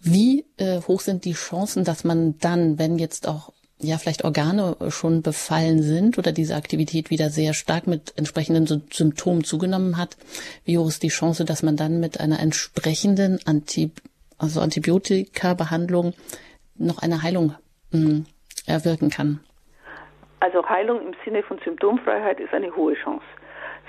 Wie 0.00 0.44
äh, 0.56 0.80
hoch 0.82 1.00
sind 1.00 1.24
die 1.24 1.32
Chancen, 1.32 1.84
dass 1.84 2.04
man 2.04 2.38
dann, 2.38 2.78
wenn 2.78 2.98
jetzt 2.98 3.26
auch 3.26 3.52
ja 3.78 3.98
vielleicht 3.98 4.24
Organe 4.24 4.76
schon 4.88 5.22
befallen 5.22 5.82
sind 5.82 6.16
oder 6.16 6.32
diese 6.32 6.54
Aktivität 6.54 7.10
wieder 7.10 7.28
sehr 7.28 7.52
stark 7.52 7.86
mit 7.86 8.14
entsprechenden 8.16 8.66
Symptomen 8.90 9.44
zugenommen 9.44 9.96
hat, 9.96 10.16
wie 10.64 10.78
hoch 10.78 10.88
ist 10.88 11.02
die 11.02 11.08
Chance, 11.08 11.44
dass 11.44 11.62
man 11.62 11.76
dann 11.76 12.00
mit 12.00 12.20
einer 12.20 12.40
entsprechenden 12.40 13.38
Anti 13.44 13.90
also 14.38 14.60
Antibiotika-Behandlung 14.60 16.14
noch 16.76 16.98
eine 16.98 17.22
Heilung 17.22 17.54
mh, 17.90 18.00
hm, 18.00 18.26
erwirken 18.66 19.10
kann? 19.10 19.40
Also 20.40 20.68
Heilung 20.68 21.00
im 21.00 21.14
Sinne 21.24 21.42
von 21.42 21.58
Symptomfreiheit 21.58 22.40
ist 22.40 22.52
eine 22.52 22.74
hohe 22.76 22.94
Chance. 22.94 23.24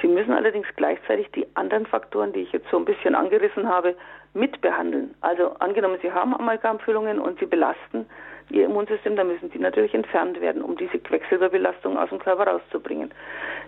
Sie 0.02 0.08
müssen 0.08 0.32
allerdings 0.32 0.68
gleichzeitig 0.76 1.30
die 1.32 1.48
anderen 1.56 1.86
Faktoren, 1.86 2.32
die 2.32 2.42
ich 2.42 2.52
jetzt 2.52 2.70
so 2.70 2.78
ein 2.78 2.86
bisschen 2.86 3.16
angerissen 3.16 3.68
habe, 3.68 3.96
mitbehandeln. 4.34 5.16
Also 5.22 5.54
angenommen, 5.56 5.98
Sie 6.02 6.12
haben 6.12 6.36
Amalgamfüllungen 6.36 7.20
und 7.20 7.40
Sie 7.40 7.46
belasten 7.46 8.06
Ihr 8.50 8.66
Immunsystem, 8.66 9.16
dann 9.18 9.28
müssen 9.28 9.52
die 9.52 9.60
natürlich 9.60 9.94
entfernt 9.94 10.40
werden, 10.40 10.62
um 10.62 10.78
diese 10.78 11.00
Quecksilberbelastung 11.00 11.98
aus 11.98 12.10
dem 12.10 12.20
Körper 12.20 12.48
rauszubringen. 12.48 13.14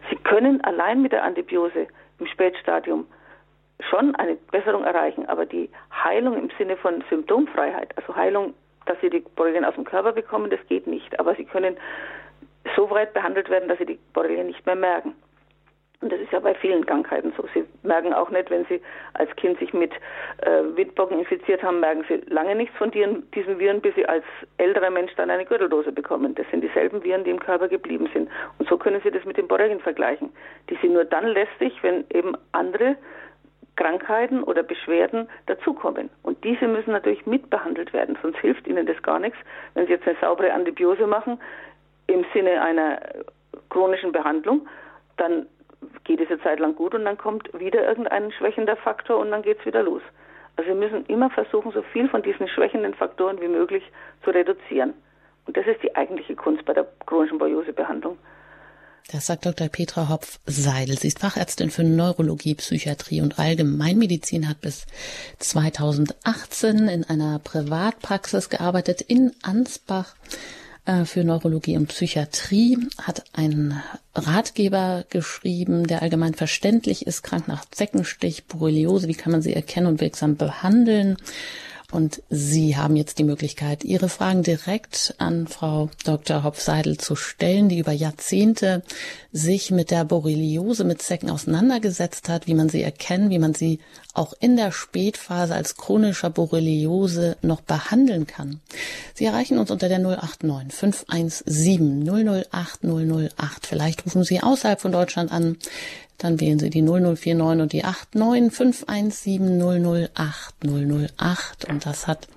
Sie 0.09 0.15
können 0.15 0.63
allein 0.63 1.01
mit 1.01 1.11
der 1.11 1.23
Antibiose 1.23 1.87
im 2.19 2.27
Spätstadium 2.27 3.05
schon 3.89 4.15
eine 4.15 4.35
Besserung 4.51 4.83
erreichen, 4.85 5.25
aber 5.27 5.45
die 5.45 5.69
Heilung 5.91 6.37
im 6.37 6.49
Sinne 6.57 6.77
von 6.77 7.03
Symptomfreiheit, 7.09 7.97
also 7.97 8.15
Heilung 8.15 8.53
dass 8.89 8.99
sie 9.01 9.09
die 9.09 9.23
Borrelien 9.35 9.65
aus 9.65 9.75
dem 9.75 9.85
Körper 9.85 10.11
bekommen, 10.11 10.49
das 10.49 10.59
geht 10.67 10.87
nicht. 10.87 11.19
Aber 11.19 11.35
sie 11.35 11.45
können 11.45 11.77
so 12.75 12.89
weit 12.89 13.13
behandelt 13.13 13.49
werden, 13.49 13.69
dass 13.69 13.77
sie 13.77 13.85
die 13.85 13.99
Borrelien 14.13 14.47
nicht 14.47 14.65
mehr 14.65 14.75
merken. 14.75 15.13
Und 16.01 16.13
das 16.13 16.21
ist 16.21 16.31
ja 16.31 16.39
bei 16.39 16.55
vielen 16.55 16.85
Krankheiten 16.85 17.33
so. 17.35 17.43
Sie 17.53 17.65
merken 17.83 18.13
auch 18.13 18.29
nicht, 18.29 18.49
wenn 18.49 18.65
sie 18.65 18.81
als 19.15 19.35
Kind 19.35 19.59
sich 19.59 19.73
mit 19.73 19.91
äh, 20.37 20.63
Windpocken 20.75 21.19
infiziert 21.19 21.61
haben, 21.61 21.81
merken 21.81 22.05
sie 22.07 22.21
lange 22.33 22.55
nichts 22.55 22.75
von 22.77 22.89
diesen, 22.89 23.25
Viren, 23.33 23.81
bis 23.81 23.93
sie 23.95 24.05
als 24.05 24.23
älterer 24.57 24.89
Mensch 24.89 25.13
dann 25.17 25.29
eine 25.29 25.45
Gürteldose 25.45 25.91
bekommen. 25.91 26.35
Das 26.35 26.49
sind 26.51 26.61
dieselben 26.61 27.03
Viren, 27.03 27.25
die 27.25 27.31
im 27.31 27.39
Körper 27.39 27.67
geblieben 27.67 28.09
sind. 28.13 28.29
Und 28.59 28.69
so 28.69 28.77
können 28.77 29.01
Sie 29.03 29.11
das 29.11 29.25
mit 29.25 29.35
den 29.35 29.49
Borrelien 29.49 29.81
vergleichen. 29.81 30.29
Die 30.69 30.75
sind 30.77 30.93
nur 30.93 31.03
dann 31.03 31.27
lästig, 31.27 31.73
wenn 31.81 32.05
eben 32.13 32.33
andere 32.53 32.95
Krankheiten 33.79 34.43
oder 34.43 34.61
Beschwerden 34.61 35.29
dazukommen. 35.45 36.09
Und 36.21 36.43
diese 36.43 36.67
müssen 36.67 36.91
natürlich 36.91 37.25
mitbehandelt 37.25 37.93
werden, 37.93 38.17
sonst 38.21 38.37
hilft 38.39 38.67
ihnen 38.67 38.85
das 38.85 39.01
gar 39.03 39.19
nichts. 39.19 39.37
Wenn 39.73 39.85
sie 39.85 39.93
jetzt 39.93 40.05
eine 40.05 40.17
saubere 40.19 40.51
Antibiose 40.51 41.07
machen 41.07 41.39
im 42.07 42.25
Sinne 42.33 42.61
einer 42.61 42.99
chronischen 43.69 44.11
Behandlung, 44.11 44.67
dann 45.15 45.47
geht 46.03 46.19
es 46.19 46.29
eine 46.29 46.41
Zeit 46.41 46.59
lang 46.59 46.75
gut 46.75 46.93
und 46.93 47.05
dann 47.05 47.17
kommt 47.17 47.57
wieder 47.57 47.87
irgendein 47.87 48.33
schwächender 48.33 48.75
Faktor 48.75 49.17
und 49.17 49.31
dann 49.31 49.43
geht 49.43 49.59
es 49.59 49.65
wieder 49.65 49.81
los. 49.81 50.01
Also 50.57 50.67
wir 50.67 50.75
müssen 50.75 51.05
immer 51.05 51.29
versuchen, 51.29 51.71
so 51.71 51.81
viel 51.81 52.09
von 52.09 52.21
diesen 52.21 52.49
schwächenden 52.49 52.93
Faktoren 52.93 53.39
wie 53.39 53.47
möglich 53.47 53.83
zu 54.25 54.31
reduzieren. 54.31 54.93
Und 55.47 55.55
das 55.55 55.65
ist 55.65 55.81
die 55.81 55.95
eigentliche 55.95 56.35
Kunst 56.35 56.65
bei 56.65 56.73
der 56.73 56.85
chronischen 57.05 57.37
Borreliosebehandlung. 57.37 58.17
Das 59.11 59.25
sagt 59.25 59.45
Dr. 59.45 59.69
Petra 59.69 60.09
Hopf-Seidel. 60.09 60.99
Sie 60.99 61.07
ist 61.07 61.19
Fachärztin 61.19 61.71
für 61.71 61.83
Neurologie, 61.83 62.55
Psychiatrie 62.55 63.21
und 63.21 63.39
Allgemeinmedizin, 63.39 64.47
hat 64.47 64.61
bis 64.61 64.85
2018 65.39 66.87
in 66.87 67.03
einer 67.03 67.39
Privatpraxis 67.39 68.49
gearbeitet 68.49 69.01
in 69.01 69.31
Ansbach 69.41 70.15
äh, 70.85 71.05
für 71.05 71.23
Neurologie 71.23 71.77
und 71.77 71.87
Psychiatrie, 71.87 72.77
hat 73.01 73.23
einen 73.33 73.81
Ratgeber 74.13 75.05
geschrieben, 75.09 75.87
der 75.87 76.01
allgemein 76.01 76.33
verständlich 76.33 77.07
ist, 77.07 77.23
krank 77.23 77.47
nach 77.47 77.65
Zeckenstich, 77.69 78.45
Borreliose, 78.45 79.07
wie 79.07 79.15
kann 79.15 79.31
man 79.31 79.41
sie 79.41 79.53
erkennen 79.53 79.87
und 79.87 80.01
wirksam 80.01 80.35
behandeln 80.35 81.17
Und 81.91 82.21
Sie 82.29 82.77
haben 82.77 82.95
jetzt 82.95 83.17
die 83.17 83.23
Möglichkeit, 83.23 83.83
Ihre 83.83 84.09
Fragen 84.09 84.43
direkt 84.43 85.15
an 85.17 85.47
Frau 85.47 85.89
Dr. 86.05 86.43
Hopf-Seidel 86.43 86.97
zu 86.97 87.15
stellen, 87.15 87.67
die 87.67 87.79
über 87.79 87.91
Jahrzehnte 87.91 88.83
sich 89.31 89.71
mit 89.71 89.89
der 89.89 90.05
Borreliose, 90.05 90.83
mit 90.83 91.01
Zecken 91.01 91.31
auseinandergesetzt 91.31 92.29
hat, 92.29 92.45
wie 92.45 92.53
man 92.53 92.69
sie 92.69 92.83
erkennen, 92.83 93.31
wie 93.31 93.39
man 93.39 93.55
sie 93.55 93.79
auch 94.13 94.33
in 94.39 94.55
der 94.55 94.71
Spätphase 94.71 95.55
als 95.55 95.77
chronischer 95.77 96.29
Borreliose 96.29 97.37
noch 97.41 97.61
behandeln 97.61 98.27
kann. 98.27 98.59
Sie 99.15 99.25
erreichen 99.25 99.57
uns 99.57 99.71
unter 99.71 99.89
der 99.89 99.99
089 99.99 100.77
517 100.77 102.07
008 102.51 102.83
008. 102.83 103.67
Vielleicht 103.67 104.05
rufen 104.05 104.23
Sie 104.23 104.41
außerhalb 104.41 104.79
von 104.79 104.91
Deutschland 104.91 105.31
an. 105.31 105.57
Dann 106.19 106.39
wählen 106.41 106.59
Sie 106.59 106.69
die 106.69 106.81
0049 106.81 107.61
und 107.61 107.73
die 107.73 107.81
89 107.81 108.53
517 108.53 110.09
008 110.13 110.55
008. 110.63 111.69
Und 111.69 111.85
das 111.85 112.07
hat 112.07 112.27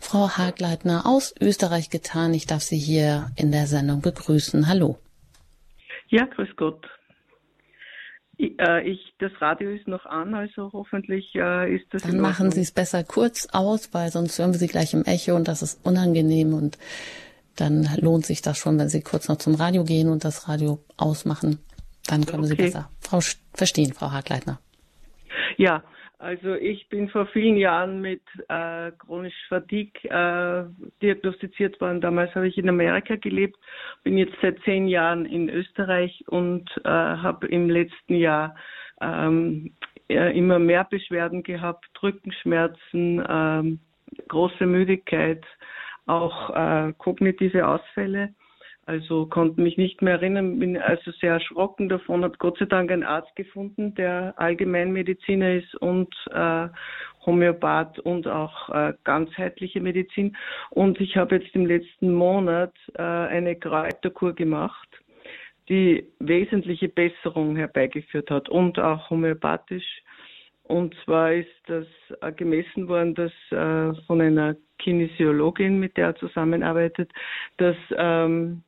Frau 0.00 0.30
Hagleitner 0.30 1.04
aus 1.04 1.34
Österreich 1.38 1.90
getan. 1.90 2.32
Ich 2.32 2.46
darf 2.46 2.62
Sie 2.62 2.78
hier 2.78 3.30
in 3.36 3.52
der 3.52 3.66
Sendung 3.66 4.00
begrüßen. 4.00 4.66
Hallo. 4.66 4.98
Ja, 6.08 6.24
grüß 6.24 6.48
Gott. 6.56 6.86
Ich, 8.38 8.58
äh, 8.58 8.88
ich, 8.88 9.14
das 9.18 9.32
Radio 9.40 9.70
ist 9.70 9.88
noch 9.88 10.06
an, 10.06 10.32
also 10.32 10.70
hoffentlich 10.72 11.34
äh, 11.34 11.74
ist 11.74 11.86
das. 11.90 12.02
Dann 12.02 12.20
machen 12.20 12.50
Sie 12.50 12.60
es 12.60 12.70
besser 12.70 13.04
kurz 13.04 13.48
aus, 13.52 13.92
weil 13.92 14.10
sonst 14.10 14.38
hören 14.38 14.52
wir 14.52 14.58
Sie 14.58 14.68
gleich 14.68 14.94
im 14.94 15.04
Echo 15.04 15.34
und 15.34 15.48
das 15.48 15.60
ist 15.60 15.84
unangenehm 15.84 16.54
und 16.54 16.78
dann 17.56 17.88
lohnt 18.00 18.24
sich 18.24 18.40
das 18.40 18.56
schon, 18.56 18.78
wenn 18.78 18.88
Sie 18.88 19.02
kurz 19.02 19.28
noch 19.28 19.38
zum 19.38 19.56
Radio 19.56 19.82
gehen 19.84 20.08
und 20.08 20.24
das 20.24 20.48
Radio 20.48 20.78
ausmachen. 20.96 21.58
Dann 22.08 22.26
können 22.26 22.44
okay. 22.44 22.48
Sie 22.48 22.56
besser 22.56 22.90
Frau, 23.00 23.20
verstehen, 23.54 23.92
Frau 23.92 24.10
Hagleitner. 24.10 24.58
Ja, 25.56 25.82
also 26.18 26.54
ich 26.54 26.88
bin 26.88 27.08
vor 27.08 27.26
vielen 27.26 27.56
Jahren 27.56 28.00
mit 28.00 28.22
äh, 28.48 28.90
chronisch 28.92 29.34
Fatigue 29.48 29.92
äh, 30.10 30.64
diagnostiziert 31.00 31.80
worden. 31.80 32.00
Damals 32.00 32.34
habe 32.34 32.48
ich 32.48 32.58
in 32.58 32.68
Amerika 32.68 33.14
gelebt, 33.14 33.56
bin 34.02 34.18
jetzt 34.18 34.34
seit 34.42 34.58
zehn 34.64 34.88
Jahren 34.88 35.26
in 35.26 35.48
Österreich 35.48 36.24
und 36.26 36.68
äh, 36.84 36.88
habe 36.88 37.46
im 37.46 37.70
letzten 37.70 38.16
Jahr 38.16 38.56
ähm, 39.00 39.72
immer 40.08 40.58
mehr 40.58 40.84
Beschwerden 40.84 41.42
gehabt, 41.42 41.86
Rückenschmerzen, 42.02 43.24
ähm, 43.28 43.80
große 44.28 44.66
Müdigkeit, 44.66 45.44
auch 46.06 46.50
äh, 46.50 46.92
kognitive 46.98 47.68
Ausfälle. 47.68 48.34
Also 48.88 49.26
konnte 49.26 49.60
mich 49.60 49.76
nicht 49.76 50.00
mehr 50.00 50.14
erinnern, 50.14 50.58
bin 50.58 50.78
also 50.78 51.10
sehr 51.20 51.32
erschrocken 51.32 51.90
davon, 51.90 52.24
habe 52.24 52.38
Gott 52.38 52.56
sei 52.56 52.64
Dank 52.64 52.90
einen 52.90 53.02
Arzt 53.02 53.36
gefunden, 53.36 53.94
der 53.96 54.32
Allgemeinmediziner 54.38 55.56
ist 55.56 55.74
und 55.74 56.08
äh, 56.32 56.68
Homöopath 57.26 57.98
und 57.98 58.26
auch 58.26 58.70
äh, 58.70 58.94
ganzheitliche 59.04 59.82
Medizin. 59.82 60.34
Und 60.70 61.02
ich 61.02 61.18
habe 61.18 61.36
jetzt 61.36 61.54
im 61.54 61.66
letzten 61.66 62.14
Monat 62.14 62.72
äh, 62.94 63.02
eine 63.02 63.56
Kräuterkur 63.56 64.32
gemacht, 64.32 64.88
die 65.68 66.08
wesentliche 66.18 66.88
Besserung 66.88 67.56
herbeigeführt 67.56 68.30
hat 68.30 68.48
und 68.48 68.78
auch 68.78 69.10
homöopathisch. 69.10 70.00
Und 70.62 70.94
zwar 71.04 71.34
ist 71.34 71.50
das 71.66 71.86
äh, 72.22 72.32
gemessen 72.32 72.88
worden, 72.88 73.14
dass 73.14 73.32
äh, 73.50 73.92
von 74.06 74.22
einer 74.22 74.56
Kinesiologin, 74.78 75.78
mit 75.78 75.98
der 75.98 76.06
er 76.06 76.16
zusammenarbeitet, 76.16 77.12
dass 77.58 77.76
ähm, 77.94 78.62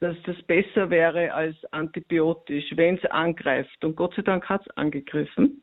dass 0.00 0.16
das 0.24 0.40
besser 0.42 0.90
wäre 0.90 1.32
als 1.32 1.56
antibiotisch, 1.72 2.64
wenn 2.76 2.96
es 2.96 3.04
angreift. 3.06 3.84
Und 3.84 3.96
Gott 3.96 4.14
sei 4.14 4.22
Dank 4.22 4.48
hat 4.48 4.62
es 4.62 4.76
angegriffen. 4.76 5.62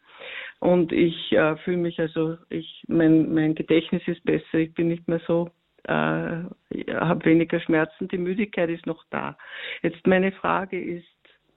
Und 0.60 0.92
ich 0.92 1.32
äh, 1.34 1.56
fühle 1.58 1.78
mich 1.78 2.00
also, 2.00 2.38
ich, 2.50 2.84
mein, 2.88 3.34
mein 3.34 3.56
Gedächtnis 3.56 4.02
ist 4.08 4.24
besser, 4.24 4.56
ich 4.56 4.74
bin 4.74 4.88
nicht 4.88 5.08
mehr 5.08 5.22
so, 5.28 5.50
äh, 5.84 5.92
habe 5.92 7.26
weniger 7.26 7.60
Schmerzen, 7.60 8.08
die 8.08 8.18
Müdigkeit 8.18 8.70
ist 8.70 8.86
noch 8.86 9.04
da. 9.10 9.38
Jetzt 9.82 10.08
meine 10.08 10.32
Frage 10.32 10.82
ist, 10.82 11.06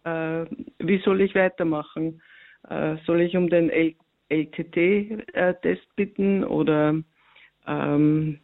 äh, 0.05 0.45
wie 0.79 0.99
soll 1.05 1.21
ich 1.21 1.35
weitermachen? 1.35 2.21
Äh, 2.69 2.97
soll 3.07 3.21
ich 3.21 3.37
um 3.37 3.49
den 3.49 3.71
LTT-Test 4.29 5.65
äh, 5.65 5.77
bitten 5.95 6.43
oder 6.45 7.01
ähm, 7.67 8.41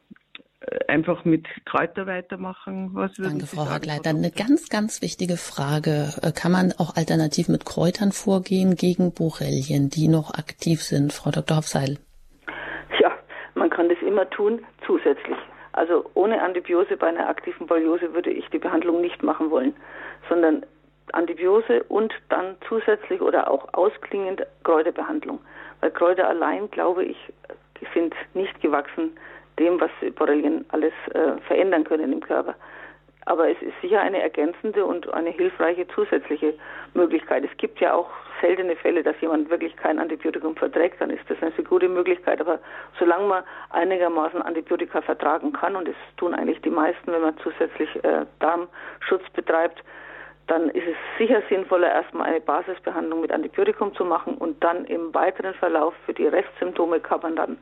einfach 0.89 1.25
mit 1.25 1.47
Kräuter 1.65 2.07
weitermachen? 2.07 2.91
Was 2.93 3.13
Danke, 3.17 3.47
Frau 3.47 3.69
Hagleiter. 3.69 4.11
Eine 4.11 4.31
ganz, 4.31 4.69
ganz 4.69 5.03
wichtige 5.03 5.37
Frage. 5.37 6.13
Äh, 6.23 6.33
kann 6.33 6.53
man 6.53 6.73
auch 6.79 6.97
alternativ 6.97 7.49
mit 7.49 7.65
Kräutern 7.65 8.13
vorgehen 8.13 8.75
gegen 8.77 9.13
Borrelien, 9.13 9.89
die 9.91 10.09
noch 10.09 10.35
aktiv 10.35 10.83
sind? 10.83 11.13
Frau 11.13 11.31
Dr. 11.31 11.59
Hofseil. 11.59 11.99
Ja, 13.01 13.13
man 13.55 13.71
kann 13.71 13.89
das 13.89 13.99
immer 14.07 14.29
tun, 14.31 14.65
zusätzlich. 14.87 15.39
Also 15.73 16.05
ohne 16.15 16.43
Antibiose 16.43 16.97
bei 16.97 17.09
einer 17.09 17.29
aktiven 17.29 17.67
Borreliose 17.67 18.13
würde 18.13 18.31
ich 18.31 18.47
die 18.51 18.59
Behandlung 18.59 19.01
nicht 19.01 19.23
machen 19.23 19.51
wollen, 19.51 19.75
sondern 20.29 20.65
Antibiose 21.13 21.83
und 21.85 22.13
dann 22.29 22.57
zusätzlich 22.69 23.21
oder 23.21 23.51
auch 23.51 23.73
ausklingend 23.73 24.47
Kräuterbehandlung. 24.65 25.41
Weil 25.81 25.91
Kräuter 25.91 26.29
allein, 26.29 26.71
glaube 26.71 27.05
ich, 27.05 27.17
sind 27.95 28.15
nicht 28.35 28.61
gewachsen 28.61 29.13
dem, 29.59 29.81
was 29.81 29.91
Borrelien 30.15 30.65
alles 30.71 30.93
äh, 31.15 31.41
verändern 31.47 31.85
können 31.85 32.13
im 32.13 32.21
Körper. 32.21 32.55
Aber 33.25 33.49
es 33.49 33.61
ist 33.63 33.81
sicher 33.81 34.01
eine 34.01 34.21
ergänzende 34.21 34.85
und 34.85 35.13
eine 35.15 35.31
hilfreiche 35.31 35.87
zusätzliche 35.89 36.55
Möglichkeit. 36.95 37.45
Es 37.45 37.57
gibt 37.57 37.81
ja 37.81 37.95
auch 37.95 38.11
seltene 38.41 38.75
Fälle, 38.75 39.05
dass 39.05 39.21
jemand 39.21 39.49
wirklich 39.49 39.77
kein 39.77 40.01
Antibiotikum 40.01 40.57
verträgt, 40.57 41.01
dann 41.01 41.11
ist 41.11 41.23
das 41.29 41.41
eine 41.41 41.53
gute 41.65 41.89
Möglichkeit. 41.89 42.41
Aber 42.41 42.59
solange 42.99 43.29
man 43.29 43.45
einigermaßen 43.71 44.43
Antibiotika 44.43 45.01
vertragen 45.03 45.53
kann, 45.53 45.77
und 45.77 45.87
das 45.87 45.95
tun 46.17 46.35
eigentlich 46.35 46.61
die 46.63 46.71
meisten, 46.71 47.13
wenn 47.13 47.23
man 47.23 47.39
zusätzlich 47.39 47.89
äh, 48.03 48.27
Darmschutz 48.41 49.29
betreibt, 49.35 49.83
dann 50.49 50.69
ist 50.71 50.87
es 50.89 50.97
sicher 51.19 51.41
sinnvoller, 51.49 51.93
erstmal 51.93 52.29
eine 52.29 52.41
Basisbehandlung 52.41 53.21
mit 53.21 53.31
Antibiotikum 53.31 53.95
zu 53.95 54.05
machen 54.05 54.35
und 54.35 54.63
dann 54.65 54.85
im 54.87 55.15
weiteren 55.15 55.55
Verlauf 55.55 55.95
für 56.05 56.13
die 56.13 56.27
Restsymptome 56.27 56.99
kann 56.99 57.21
man 57.21 57.37
dann 57.37 57.59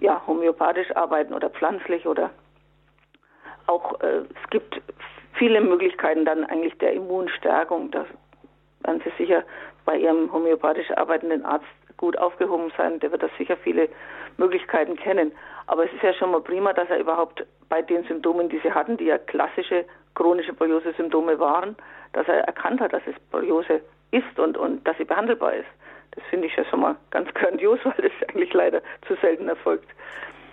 ja, 0.00 0.22
homöopathisch 0.26 0.94
arbeiten 0.96 1.34
oder 1.34 1.50
pflanzlich 1.50 2.06
oder 2.06 2.30
auch, 3.66 4.00
äh, 4.00 4.22
es 4.42 4.50
gibt 4.50 4.80
viele 5.34 5.60
Möglichkeiten 5.60 6.24
dann 6.24 6.44
eigentlich 6.44 6.76
der 6.78 6.92
Immunstärkung. 6.92 7.90
Da 7.90 8.04
werden 8.80 9.02
Sie 9.04 9.12
sicher 9.22 9.44
bei 9.84 9.96
Ihrem 9.96 10.32
homöopathisch 10.32 10.90
arbeitenden 10.96 11.44
Arzt 11.44 11.66
gut 11.96 12.18
aufgehoben 12.18 12.72
sein. 12.76 12.98
Der 13.00 13.12
wird 13.12 13.22
da 13.22 13.28
sicher 13.38 13.56
viele 13.58 13.88
Möglichkeiten 14.38 14.96
kennen. 14.96 15.32
Aber 15.66 15.84
es 15.84 15.92
ist 15.92 16.02
ja 16.02 16.14
schon 16.14 16.32
mal 16.32 16.40
prima, 16.40 16.72
dass 16.72 16.88
er 16.88 16.98
überhaupt 16.98 17.46
bei 17.68 17.82
den 17.82 18.04
Symptomen, 18.04 18.48
die 18.48 18.58
Sie 18.58 18.72
hatten, 18.72 18.96
die 18.96 19.04
ja 19.04 19.18
klassische 19.18 19.84
chronische 20.14 20.52
Borreliose-Symptome 20.52 21.38
waren, 21.38 21.76
dass 22.12 22.26
er 22.26 22.40
erkannt 22.40 22.80
hat, 22.80 22.92
dass 22.92 23.02
es 23.06 23.14
Borreliose 23.30 23.80
ist 24.10 24.38
und, 24.38 24.56
und 24.56 24.86
dass 24.86 24.96
sie 24.98 25.04
behandelbar 25.04 25.54
ist. 25.54 25.68
Das 26.12 26.24
finde 26.30 26.46
ich 26.46 26.56
ja 26.56 26.64
schon 26.64 26.80
mal 26.80 26.96
ganz 27.10 27.28
grandios, 27.34 27.78
weil 27.84 27.94
das 27.96 28.28
eigentlich 28.28 28.52
leider 28.52 28.82
zu 29.06 29.16
selten 29.20 29.48
erfolgt. 29.48 29.88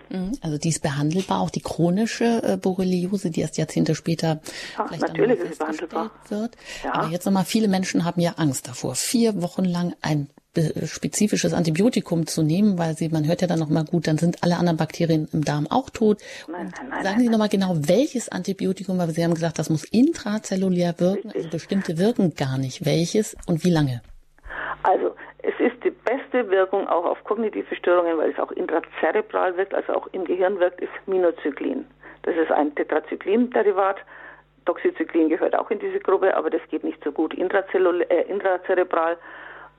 Mhm. 0.09 0.31
Also 0.41 0.57
die 0.57 0.69
ist 0.69 0.81
behandelbar, 0.81 1.41
auch 1.41 1.49
die 1.49 1.61
chronische 1.61 2.41
äh, 2.43 2.57
Borreliose, 2.57 3.29
die 3.29 3.41
erst 3.41 3.57
Jahrzehnte 3.57 3.95
später 3.95 4.39
Ach, 4.77 4.87
vielleicht 4.87 5.01
natürlich 5.01 5.39
ist 5.39 5.59
behandelbar. 5.59 6.11
wird. 6.29 6.55
Ja. 6.83 6.93
Aber 6.93 7.07
jetzt 7.07 7.25
nochmal, 7.25 7.45
viele 7.45 7.67
Menschen 7.67 8.05
haben 8.05 8.21
ja 8.21 8.35
Angst 8.37 8.67
davor, 8.67 8.95
vier 8.95 9.41
Wochen 9.41 9.65
lang 9.65 9.93
ein 10.01 10.29
spezifisches 10.85 11.53
Antibiotikum 11.53 12.25
zu 12.25 12.41
nehmen, 12.41 12.77
weil 12.77 12.97
sie, 12.97 13.09
man 13.09 13.27
hört 13.27 13.41
ja 13.41 13.47
dann 13.47 13.59
nochmal 13.59 13.85
gut, 13.85 14.07
dann 14.07 14.17
sind 14.17 14.43
alle 14.43 14.57
anderen 14.57 14.77
Bakterien 14.77 15.27
im 15.31 15.43
Darm 15.43 15.67
auch 15.67 15.89
tot. 15.89 16.21
Nein, 16.47 16.71
nein, 16.75 16.89
nein, 16.89 17.03
Sagen 17.03 17.19
Sie 17.19 17.29
nochmal 17.29 17.49
genau, 17.49 17.75
welches 17.77 18.29
Antibiotikum, 18.29 18.97
weil 18.97 19.09
Sie 19.11 19.23
haben 19.23 19.35
gesagt, 19.35 19.59
das 19.59 19.69
muss 19.69 19.83
intrazellulär 19.83 20.95
wirken, 20.97 21.31
also 21.31 21.49
bestimmte 21.49 21.97
wirken 21.97 22.33
gar 22.33 22.57
nicht. 22.57 22.85
Welches 22.85 23.35
und 23.45 23.63
wie 23.63 23.69
lange? 23.69 24.01
Es 26.37 26.43
ist 26.43 26.49
die 26.49 26.49
beste 26.49 26.51
Wirkung 26.51 26.87
auch 26.87 27.05
auf 27.05 27.23
kognitive 27.23 27.75
Störungen, 27.75 28.17
weil 28.17 28.31
es 28.31 28.39
auch 28.39 28.51
intrazerebral 28.51 29.57
wirkt, 29.57 29.73
also 29.73 29.93
auch 29.93 30.07
im 30.11 30.23
Gehirn 30.25 30.59
wirkt, 30.59 30.81
ist 30.81 30.91
Minocyclin. 31.07 31.85
Das 32.23 32.35
ist 32.35 32.51
ein 32.51 32.75
Tetracyclin-Derivat. 32.75 33.97
Doxycyclin 34.65 35.29
gehört 35.29 35.55
auch 35.57 35.71
in 35.71 35.79
diese 35.79 35.99
Gruppe, 35.99 36.35
aber 36.35 36.49
das 36.49 36.61
geht 36.69 36.83
nicht 36.83 37.03
so 37.03 37.11
gut 37.11 37.33
äh, 37.33 38.21
intrazerebral. 38.23 39.17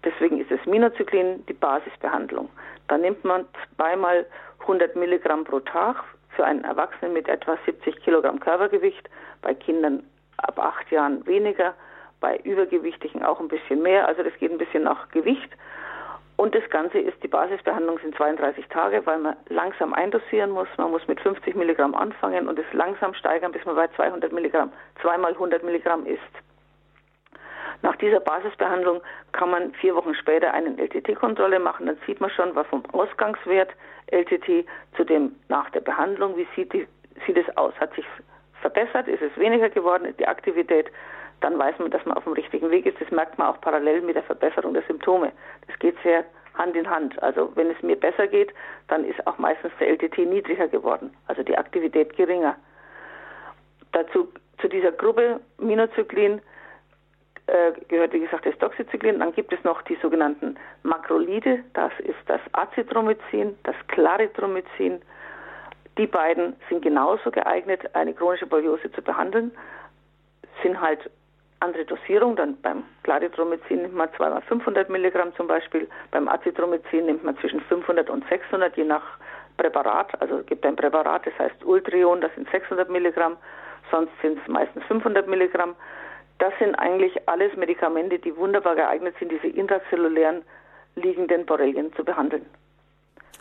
Deswegen 0.05 0.40
ist 0.40 0.51
es 0.51 0.64
Minocyclin 0.66 1.44
die 1.47 1.53
Basisbehandlung. 1.53 2.49
Da 2.88 2.99
nimmt 2.99 3.25
man 3.25 3.44
zweimal 3.77 4.27
100 4.61 4.97
Milligramm 4.97 5.44
pro 5.44 5.61
Tag 5.61 6.03
für 6.35 6.44
einen 6.44 6.64
Erwachsenen 6.64 7.12
mit 7.12 7.29
etwa 7.29 7.57
70 7.66 8.03
Kilogramm 8.03 8.40
Körpergewicht, 8.40 9.09
bei 9.42 9.55
Kindern 9.55 10.03
ab 10.38 10.59
acht 10.59 10.90
Jahren 10.90 11.25
weniger 11.27 11.75
bei 12.21 12.38
Übergewichtigen 12.38 13.23
auch 13.23 13.38
ein 13.38 13.49
bisschen 13.49 13.83
mehr. 13.83 14.09
Also 14.09 14.25
das 14.25 14.33
geht 14.40 14.51
ein 14.51 14.59
bisschen 14.59 14.83
nach 14.83 15.09
Gewicht. 15.11 15.51
Und 16.38 16.55
das 16.55 16.62
Ganze 16.70 17.01
ist, 17.01 17.20
die 17.24 17.27
Basisbehandlung 17.27 17.98
sind 17.98 18.14
32 18.14 18.69
Tage, 18.69 19.04
weil 19.06 19.19
man 19.19 19.37
langsam 19.48 19.92
eindosieren 19.92 20.52
muss. 20.52 20.69
Man 20.77 20.92
muss 20.92 21.04
mit 21.08 21.21
50 21.21 21.56
Milligramm 21.56 21.96
anfangen 21.96 22.46
und 22.46 22.56
es 22.60 22.73
langsam 22.73 23.13
steigern, 23.15 23.50
bis 23.50 23.65
man 23.65 23.75
bei 23.75 23.88
200 23.88 24.33
Milligramm, 24.33 24.73
zweimal 25.02 25.33
100 25.33 25.65
Milligramm 25.65 26.06
ist. 26.06 26.21
Nach 27.83 27.96
dieser 27.96 28.21
Basisbehandlung 28.21 29.00
kann 29.33 29.50
man 29.50 29.73
vier 29.75 29.96
Wochen 29.96 30.15
später 30.15 30.54
eine 30.54 30.81
LTT-Kontrolle 30.81 31.58
machen. 31.58 31.87
Dann 31.87 31.98
sieht 32.06 32.21
man 32.21 32.31
schon, 32.31 32.54
was 32.54 32.69
vom 32.69 32.85
Ausgangswert 32.92 33.71
LTT 34.13 34.65
zu 34.96 35.02
dem 35.02 35.35
nach 35.48 35.69
der 35.71 35.81
Behandlung, 35.81 36.37
wie 36.37 36.46
sieht, 36.54 36.73
die, 36.73 36.87
sieht 37.27 37.37
es 37.37 37.56
aus? 37.56 37.75
Hat 37.81 37.92
sich 37.94 38.06
verbessert? 38.60 39.08
Ist 39.08 39.23
es 39.23 39.37
weniger 39.38 39.71
geworden? 39.71 40.15
Die 40.21 40.29
Aktivität? 40.29 40.88
Dann 41.41 41.59
weiß 41.59 41.79
man, 41.79 41.91
dass 41.91 42.05
man 42.05 42.17
auf 42.17 42.25
dem 42.25 42.33
richtigen 42.33 42.71
Weg 42.71 42.87
ist. 42.87 43.01
Das 43.01 43.11
merkt 43.11 43.39
man 43.39 43.49
auch 43.49 43.61
parallel 43.61 44.03
mit 44.03 44.17
der 44.17 44.23
Verbesserung 44.25 44.75
der 44.75 44.83
Symptome. 44.83 45.33
Das 45.67 45.79
geht 45.79 45.97
sehr 46.03 46.25
Hand 46.55 46.77
in 46.77 46.91
Hand. 46.91 47.23
Also 47.23 47.53
wenn 47.55 47.71
es 47.71 47.81
mir 47.83 47.97
besser 47.97 48.27
geht, 48.27 48.53
dann 48.89 49.05
ist 49.05 49.25
auch 49.27 49.39
meistens 49.39 49.73
der 49.79 49.89
LTT 49.91 50.19
niedriger 50.19 50.69
geworden, 50.69 51.15
also 51.29 51.43
die 51.43 51.57
Aktivität 51.57 52.17
geringer. 52.17 52.57
Dazu 53.93 54.29
zu 54.61 54.69
dieser 54.69 54.93
Gruppe 54.93 55.41
Minozyklin 55.59 56.41
äh, 57.47 57.73
gehört, 57.89 58.13
wie 58.13 58.21
gesagt, 58.21 58.45
das 58.45 58.59
Doxycyclin. 58.59 59.21
Dann 59.21 59.33
gibt 59.33 59.53
es 59.53 59.65
noch 59.65 59.81
die 59.83 59.97
sogenannten 60.03 60.57
Makrolide. 60.83 61.65
Das 61.73 61.93
ist 62.01 62.19
das 62.27 62.41
Azithromycin, 62.53 63.57
das 63.63 63.77
Clarithromycin. 63.87 65.01
Die 65.97 66.07
beiden 66.07 66.57
sind 66.69 66.83
genauso 66.83 67.31
geeignet, 67.31 67.95
eine 67.95 68.13
chronische 68.13 68.47
Borreliose 68.47 68.93
zu 68.93 69.03
behandeln, 69.03 69.51
sind 70.63 70.81
halt 70.81 71.11
andere 71.61 71.85
Dosierung. 71.85 72.37
Dann 72.37 72.56
beim 72.61 72.85
Clarithromycin 73.02 73.83
nimmt 73.83 73.94
man 73.94 74.09
zweimal 74.17 74.42
500 74.42 74.88
Milligramm 74.88 75.35
zum 75.37 75.46
Beispiel. 75.46 75.88
Beim 76.11 76.29
Azithromycin 76.29 77.06
nimmt 77.06 77.25
man 77.25 77.37
zwischen 77.38 77.61
500 77.61 78.11
und 78.11 78.25
600, 78.29 78.77
je 78.77 78.85
nach 78.85 79.02
Präparat. 79.56 80.21
Also 80.21 80.38
es 80.38 80.46
gibt 80.46 80.65
ein 80.65 80.77
Präparat, 80.77 81.27
das 81.27 81.38
heißt 81.38 81.65
Ultrion, 81.65 82.21
das 82.21 82.35
sind 82.35 82.48
600 82.50 82.88
Milligramm. 82.88 83.37
Sonst 83.90 84.13
sind 84.23 84.38
es 84.40 84.48
meistens 84.48 84.85
500 84.85 85.27
Milligramm. 85.29 85.75
Das 86.38 86.52
sind 86.61 86.75
eigentlich 86.77 87.29
alles 87.29 87.56
Medikamente, 87.56 88.19
die 88.19 88.37
wunderbar 88.37 88.77
geeignet 88.77 89.15
sind, 89.19 89.33
diese 89.33 89.48
intrazellulären 89.48 90.42
liegenden 90.94 91.46
Borrelien 91.46 91.92
zu 91.94 92.04
behandeln. 92.04 92.46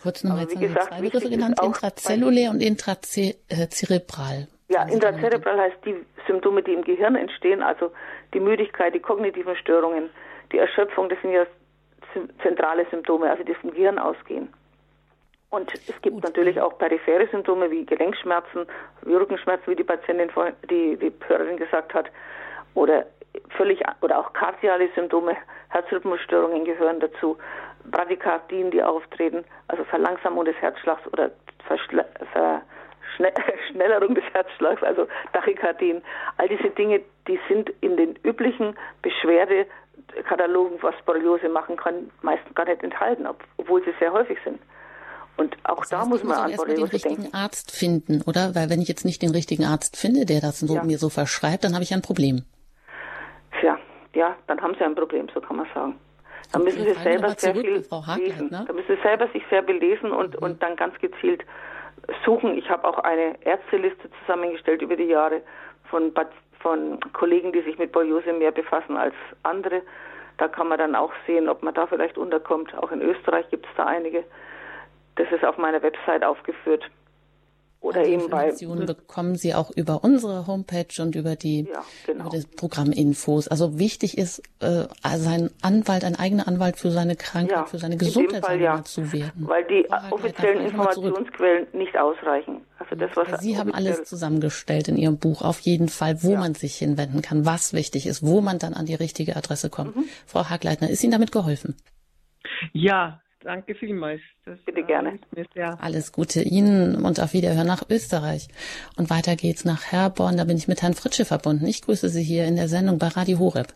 Kurz 0.02 0.24
nochmal, 0.24 0.44
jetzt 0.44 0.56
haben 0.56 0.62
gesagt, 0.62 0.88
zwei 0.88 1.02
Begriffe 1.02 1.30
genannt, 1.30 1.60
intrazellulär 1.62 2.52
und 2.52 2.62
intrazerebral. 2.62 4.48
Ja, 4.70 4.84
intrazerebral 4.84 5.60
heißt 5.60 5.86
die 5.86 5.96
Symptome, 6.28 6.62
die 6.62 6.74
im 6.74 6.84
Gehirn 6.84 7.16
entstehen, 7.16 7.64
also 7.64 7.92
die 8.34 8.42
Müdigkeit, 8.42 8.94
die 8.94 9.00
kognitiven 9.00 9.56
Störungen, 9.56 10.10
die 10.52 10.58
Erschöpfung, 10.58 11.08
das 11.08 11.20
sind 11.22 11.32
ja 11.32 11.46
zentrale 12.44 12.86
Symptome, 12.90 13.30
also 13.30 13.44
die 13.44 13.54
vom 13.56 13.72
Gehirn 13.72 13.98
ausgehen. 13.98 14.52
Und 15.50 15.74
es 15.74 16.02
gibt 16.02 16.16
Gut. 16.16 16.24
natürlich 16.24 16.60
auch 16.60 16.78
periphere 16.78 17.28
Symptome 17.28 17.72
wie 17.72 17.86
Gelenkschmerzen, 17.86 18.66
Rückenschmerzen, 19.06 19.72
wie 19.72 19.76
die 19.78 19.84
Patientin, 19.84 20.30
die, 20.70 20.98
die 20.98 21.14
Hörerin 21.26 21.56
gesagt 21.56 21.94
hat, 21.94 22.12
oder 22.74 23.06
völlig 23.56 23.82
oder 24.02 24.20
auch 24.20 24.34
kardiale 24.34 24.90
Symptome, 24.96 25.38
Herzrhythmusstörungen 25.70 26.66
gehören 26.66 27.00
dazu, 27.00 27.38
Bradykardien, 27.86 28.72
die 28.72 28.84
auftreten, 28.84 29.46
also 29.70 29.86
Verlangsamung 29.86 30.44
des 30.44 30.56
Herzschlags 30.58 31.08
oder 31.14 31.32
Verschnellerung 33.16 34.16
des 34.16 34.24
Herzschlags, 34.34 34.84
also 34.84 35.08
Tachykardien. 35.34 36.02
All 36.38 36.48
diese 36.48 36.70
Dinge, 36.70 37.02
die 37.28 37.40
sind 37.48 37.72
in 37.82 37.98
den 37.98 38.16
üblichen 38.24 38.76
Beschwerdekatalogen, 39.02 40.82
was 40.82 40.96
Borreliose 41.06 41.50
machen 41.50 41.78
kann, 41.78 42.12
meistens 42.22 42.54
gar 42.56 42.66
nicht 42.66 42.84
enthalten, 42.84 43.28
obwohl 43.58 43.84
sie 43.84 43.94
sehr 44.00 44.14
häufig 44.14 44.38
sind. 44.44 44.60
Und 45.38 45.56
auch 45.64 45.82
das 45.82 45.92
heißt, 45.92 45.94
da 45.94 46.06
muss 46.06 46.24
man 46.24 46.38
an 46.38 46.56
Borreliose 46.56 46.76
den 46.76 46.92
richtigen 46.92 47.22
denken. 47.24 47.36
Arzt 47.36 47.72
finden, 47.72 48.24
oder? 48.26 48.56
Weil 48.56 48.70
wenn 48.70 48.82
ich 48.82 48.88
jetzt 48.88 49.06
nicht 49.06 49.22
den 49.22 49.32
richtigen 49.32 49.66
Arzt 49.66 49.96
finde, 49.96 50.26
der 50.26 50.42
das 50.42 50.60
so, 50.60 50.76
ja. 50.76 50.84
mir 50.84 50.98
so 50.98 51.10
verschreibt, 51.10 51.64
dann 51.64 51.74
habe 51.74 51.84
ich 51.84 51.94
ein 51.94 52.02
Problem. 52.02 52.44
Tja, 53.60 53.78
ja, 54.16 54.36
dann 54.48 54.60
haben 54.62 54.74
sie 54.76 54.84
ein 54.84 54.96
Problem, 54.96 55.28
so 55.34 55.40
kann 55.40 55.58
man 55.58 55.68
sagen. 55.74 55.96
Dann 56.52 56.64
müssen 56.64 56.84
sie 56.84 56.94
selber 57.04 57.36
sehr 57.38 57.54
viel 57.54 57.84
lesen. 58.18 58.50
Ne? 58.50 58.64
Dann 58.66 58.76
müssen 58.76 58.96
sie 58.96 59.02
selber 59.02 59.28
sich 59.34 59.44
sehr 59.50 59.62
belesen 59.62 60.12
und, 60.12 60.36
mhm. 60.36 60.44
und 60.44 60.64
dann 60.64 60.76
ganz 60.76 60.98
gezielt 61.00 61.44
suchen. 62.26 62.58
Ich 62.58 62.70
habe 62.70 62.88
auch 62.88 63.00
eine 63.00 63.36
Ärzteliste 63.46 64.10
zusammengestellt 64.22 64.82
über 64.82 64.96
die 64.96 65.06
Jahre 65.06 65.42
von, 65.90 66.14
von 66.60 67.00
Kollegen, 67.14 67.52
die 67.52 67.62
sich 67.62 67.78
mit 67.78 67.92
Borreliose 67.92 68.34
mehr 68.34 68.52
befassen 68.52 68.98
als 68.98 69.16
andere. 69.44 69.82
Da 70.38 70.48
kann 70.48 70.68
man 70.68 70.78
dann 70.78 70.96
auch 70.96 71.12
sehen, 71.26 71.50
ob 71.50 71.64
man 71.64 71.74
da 71.74 71.88
vielleicht 71.88 72.18
unterkommt. 72.18 72.76
Auch 72.78 72.92
in 72.92 73.02
Österreich 73.02 73.50
gibt 73.50 73.66
es 73.66 73.72
da 73.76 73.86
einige. 73.86 74.24
Das 75.16 75.32
ist 75.32 75.44
auf 75.44 75.58
meiner 75.58 75.82
Website 75.82 76.24
aufgeführt. 76.24 76.90
Oder 77.80 78.00
also 78.00 78.12
eben 78.12 78.30
bei. 78.30 78.50
Informationen 78.50 78.86
bekommen 78.86 79.36
Sie 79.36 79.54
auch 79.54 79.72
über 79.72 80.04
unsere 80.04 80.48
Homepage 80.48 81.02
und 81.02 81.16
über 81.16 81.36
die 81.36 81.68
ja, 81.72 81.84
genau. 82.06 82.30
über 82.30 82.38
das. 82.38 83.48
Also 83.48 83.80
wichtig 83.80 84.18
ist, 84.18 84.42
äh, 84.60 84.86
sein 85.18 85.52
Anwalt, 85.62 86.04
ein 86.04 86.16
eigener 86.16 86.48
Anwalt 86.48 86.78
für 86.78 86.92
seine 86.92 87.16
Krankheit, 87.16 87.52
ja, 87.52 87.66
für 87.66 87.78
seine 87.78 87.98
Gesundheit 87.98 88.46
Fall, 88.46 88.60
ja. 88.60 88.84
zu 88.84 89.14
werden. 89.14 89.48
Weil 89.48 89.64
die 89.66 89.86
Vorher 89.88 90.14
offiziellen 90.14 90.66
Informationsquellen 90.66 91.68
nicht 91.74 91.98
ausreichen. 91.98 92.62
Also 92.80 92.96
das, 92.96 93.12
was 93.16 93.42
Sie 93.42 93.58
haben 93.58 93.74
alles 93.74 94.04
zusammengestellt 94.04 94.88
in 94.88 94.98
Ihrem 94.98 95.18
Buch, 95.18 95.42
auf 95.42 95.60
jeden 95.60 95.90
Fall, 95.90 96.24
wo 96.24 96.32
ja. 96.32 96.40
man 96.40 96.56
sich 96.56 96.78
hinwenden 96.78 97.22
kann, 97.22 97.46
was 97.46 97.74
wichtig 97.74 98.08
ist, 98.08 98.26
wo 98.26 98.42
man 98.42 98.60
dann 98.60 98.74
an 98.74 98.86
die 98.86 98.96
richtige 98.96 99.36
Adresse 99.36 99.70
kommt. 99.70 99.96
Mhm. 99.96 100.06
Frau 100.26 100.50
Hagleitner, 100.50 100.90
ist 100.90 101.04
Ihnen 101.04 101.12
damit 101.12 101.32
geholfen? 101.32 101.76
Ja, 102.74 103.22
Danke 103.42 103.76
vielmals. 103.76 104.22
Das, 104.46 104.60
Bitte 104.66 104.84
gerne. 104.84 105.20
Alles 105.80 106.12
Gute 106.12 106.42
Ihnen 106.42 107.04
und 107.06 107.20
auf 107.20 107.34
Wiederhören 107.34 107.68
nach 107.68 107.84
Österreich. 107.90 108.48
Und 108.98 109.10
weiter 109.10 109.36
geht's 109.36 109.64
nach 109.64 109.92
Herborn. 109.92 110.38
Da 110.38 110.46
bin 110.46 110.58
ich 110.58 110.68
mit 110.68 110.82
Herrn 110.82 110.94
Fritsche 110.94 111.26
verbunden. 111.26 111.66
Ich 111.68 111.82
grüße 111.82 112.10
Sie 112.10 112.24
hier 112.24 112.46
in 112.46 112.56
der 112.56 112.68
Sendung 112.68 112.98
bei 112.98 113.08
Radio 113.08 113.40
Horeb. 113.40 113.68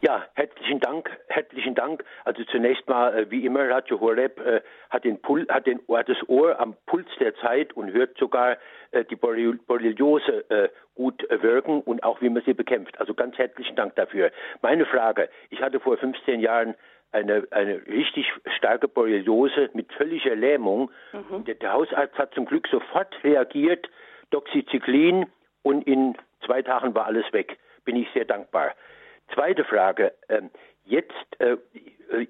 Ja, 0.00 0.24
herzlichen 0.34 0.78
Dank, 0.78 1.10
herzlichen 1.26 1.74
Dank. 1.74 2.04
Also 2.24 2.44
zunächst 2.44 2.86
mal, 2.88 3.18
äh, 3.18 3.30
wie 3.30 3.44
immer, 3.44 3.68
Radio 3.68 3.98
Horeb 3.98 4.38
äh, 4.38 4.60
hat, 4.90 5.04
den 5.04 5.20
Pul 5.20 5.44
hat, 5.48 5.66
den, 5.66 5.80
hat 5.92 6.08
das 6.08 6.18
Ohr 6.28 6.60
am 6.60 6.76
Puls 6.86 7.08
der 7.18 7.34
Zeit 7.36 7.72
und 7.72 7.92
hört 7.92 8.16
sogar 8.16 8.58
äh, 8.92 9.04
die 9.04 9.16
Borreliose 9.16 10.50
äh, 10.50 10.68
gut 10.94 11.26
wirken 11.28 11.80
und 11.80 12.04
auch 12.04 12.20
wie 12.20 12.28
man 12.28 12.44
sie 12.46 12.54
bekämpft. 12.54 13.00
Also 13.00 13.12
ganz 13.14 13.36
herzlichen 13.38 13.74
Dank 13.74 13.96
dafür. 13.96 14.30
Meine 14.62 14.86
Frage, 14.86 15.28
ich 15.50 15.60
hatte 15.60 15.80
vor 15.80 15.96
15 15.96 16.40
Jahren 16.40 16.74
eine, 17.12 17.46
eine 17.50 17.86
richtig 17.86 18.26
starke 18.56 18.88
Borreliose 18.88 19.70
mit 19.72 19.92
völliger 19.92 20.36
Lähmung. 20.36 20.90
Mhm. 21.12 21.44
Der, 21.44 21.54
der, 21.54 21.72
Hausarzt 21.72 22.16
hat 22.18 22.34
zum 22.34 22.44
Glück 22.46 22.68
sofort 22.68 23.14
reagiert, 23.24 23.88
Doxycyclin 24.30 25.26
und 25.62 25.86
in 25.86 26.16
zwei 26.44 26.62
Tagen 26.62 26.94
war 26.94 27.06
alles 27.06 27.32
weg. 27.32 27.58
Bin 27.84 27.96
ich 27.96 28.08
sehr 28.12 28.24
dankbar. 28.24 28.74
Zweite 29.34 29.64
Frage. 29.64 30.12
Ähm, 30.28 30.50
jetzt 30.84 31.14
äh, 31.38 31.56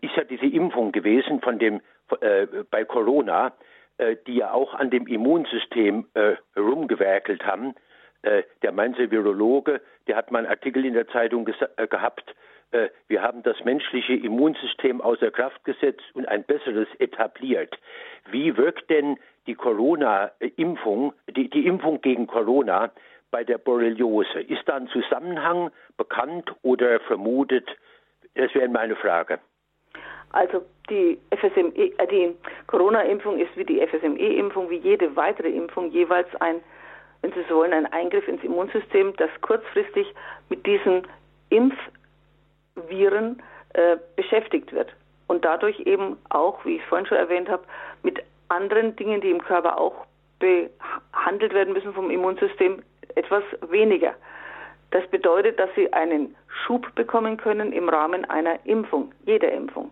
ist 0.00 0.16
ja 0.16 0.24
diese 0.24 0.46
Impfung 0.46 0.92
gewesen 0.92 1.40
von 1.40 1.58
dem 1.58 1.80
äh, 2.20 2.46
bei 2.70 2.84
Corona, 2.84 3.52
äh, 3.98 4.16
die 4.26 4.36
ja 4.36 4.52
auch 4.52 4.74
an 4.74 4.90
dem 4.90 5.06
Immunsystem 5.06 6.06
äh, 6.14 6.36
rumgewerkelt 6.58 7.44
haben. 7.44 7.74
Äh, 8.22 8.42
der 8.62 8.72
Mainzer 8.72 9.10
Virologe, 9.10 9.80
der 10.06 10.16
hat 10.16 10.30
mal 10.30 10.38
einen 10.40 10.48
Artikel 10.48 10.84
in 10.84 10.94
der 10.94 11.08
Zeitung 11.08 11.48
äh, 11.76 11.86
gehabt, 11.86 12.34
wir 13.08 13.22
haben 13.22 13.42
das 13.42 13.64
menschliche 13.64 14.14
Immunsystem 14.14 15.00
außer 15.00 15.30
Kraft 15.30 15.64
gesetzt 15.64 16.04
und 16.14 16.28
ein 16.28 16.44
besseres 16.44 16.88
etabliert. 16.98 17.78
Wie 18.30 18.56
wirkt 18.56 18.90
denn 18.90 19.18
die 19.46 19.54
Corona-Impfung, 19.54 21.14
die, 21.34 21.48
die 21.48 21.66
Impfung 21.66 22.00
gegen 22.02 22.26
Corona 22.26 22.90
bei 23.30 23.44
der 23.44 23.58
Borreliose? 23.58 24.40
Ist 24.40 24.68
da 24.68 24.76
ein 24.76 24.88
Zusammenhang 24.88 25.70
bekannt 25.96 26.54
oder 26.62 27.00
vermutet? 27.00 27.68
Das 28.34 28.54
wäre 28.54 28.68
meine 28.68 28.96
Frage. 28.96 29.38
Also 30.32 30.62
die 30.90 31.18
FSME, 31.34 31.72
äh, 31.74 32.06
die 32.06 32.36
Corona-Impfung 32.66 33.38
ist 33.38 33.56
wie 33.56 33.64
die 33.64 33.80
FSME-Impfung, 33.86 34.68
wie 34.68 34.76
jede 34.76 35.16
weitere 35.16 35.48
Impfung 35.48 35.90
jeweils 35.90 36.28
ein, 36.40 36.60
wenn 37.22 37.32
Sie 37.32 37.44
so 37.48 37.56
wollen, 37.56 37.72
ein 37.72 37.86
Eingriff 37.86 38.28
ins 38.28 38.44
Immunsystem, 38.44 39.14
das 39.16 39.30
kurzfristig 39.40 40.06
mit 40.50 40.66
diesen 40.66 41.06
Impf 41.48 41.74
Viren 42.88 43.42
äh, 43.74 43.96
beschäftigt 44.16 44.72
wird 44.72 44.94
und 45.26 45.44
dadurch 45.44 45.80
eben 45.80 46.16
auch, 46.30 46.64
wie 46.64 46.76
ich 46.76 46.84
vorhin 46.86 47.06
schon 47.06 47.18
erwähnt 47.18 47.48
habe, 47.48 47.64
mit 48.02 48.22
anderen 48.48 48.96
Dingen, 48.96 49.20
die 49.20 49.30
im 49.30 49.42
Körper 49.42 49.78
auch 49.78 50.06
behandelt 50.38 51.52
werden 51.52 51.72
müssen 51.72 51.92
vom 51.92 52.10
Immunsystem, 52.10 52.82
etwas 53.14 53.42
weniger. 53.68 54.14
Das 54.90 55.06
bedeutet, 55.08 55.58
dass 55.58 55.68
sie 55.74 55.92
einen 55.92 56.34
Schub 56.48 56.94
bekommen 56.94 57.36
können 57.36 57.72
im 57.72 57.88
Rahmen 57.88 58.24
einer 58.24 58.64
Impfung, 58.64 59.12
jeder 59.26 59.52
Impfung. 59.52 59.90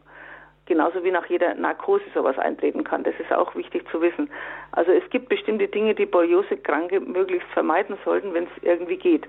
Genauso 0.65 1.05
wie 1.05 1.11
nach 1.11 1.27
jeder 1.27 1.55
Narkose 1.55 2.05
sowas 2.15 2.39
eintreten 2.39 2.83
kann. 2.83 3.05
Das 3.05 3.15
ist 3.21 3.33
auch 3.33 3.55
wichtig 3.55 3.89
zu 3.91 4.01
wissen. 4.01 4.29
Also 4.73 4.91
es 4.91 5.09
gibt 5.11 5.29
bestimmte 5.29 5.69
Dinge, 5.69 5.95
die 5.95 6.07
Borreliose-Kranke 6.07 7.01
möglichst 7.01 7.49
vermeiden 7.51 7.97
sollten, 8.05 8.35
wenn 8.35 8.45
es 8.45 8.63
irgendwie 8.63 8.97
geht. 8.97 9.29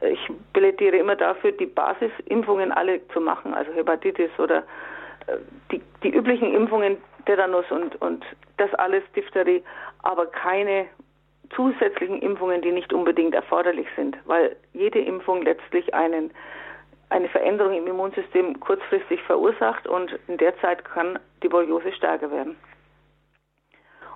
Ich 0.00 0.30
plädiere 0.52 0.96
immer 0.96 1.16
dafür, 1.16 1.52
die 1.52 1.66
Basisimpfungen 1.66 2.72
alle 2.72 3.06
zu 3.08 3.20
machen, 3.20 3.54
also 3.54 3.72
Hepatitis 3.72 4.30
oder 4.38 4.58
äh, 5.26 5.36
die, 5.70 5.80
die 6.02 6.10
üblichen 6.10 6.52
Impfungen, 6.54 6.96
Tetanus 7.26 7.64
und, 7.70 8.00
und 8.02 8.24
das 8.56 8.72
alles, 8.74 9.02
Diphtherie, 9.14 9.62
aber 10.02 10.26
keine 10.26 10.86
zusätzlichen 11.54 12.20
Impfungen, 12.20 12.62
die 12.62 12.72
nicht 12.72 12.92
unbedingt 12.92 13.34
erforderlich 13.34 13.86
sind, 13.96 14.16
weil 14.24 14.56
jede 14.72 14.98
Impfung 14.98 15.42
letztlich 15.42 15.94
einen, 15.94 16.30
eine 17.10 17.28
Veränderung 17.28 17.74
im 17.74 17.86
Immunsystem 17.86 18.58
kurzfristig 18.60 19.20
verursacht 19.22 19.86
und 19.86 20.18
in 20.28 20.38
der 20.38 20.58
Zeit 20.60 20.84
kann 20.84 21.18
die 21.42 21.48
Borreliose 21.48 21.92
stärker 21.92 22.30
werden. 22.30 22.56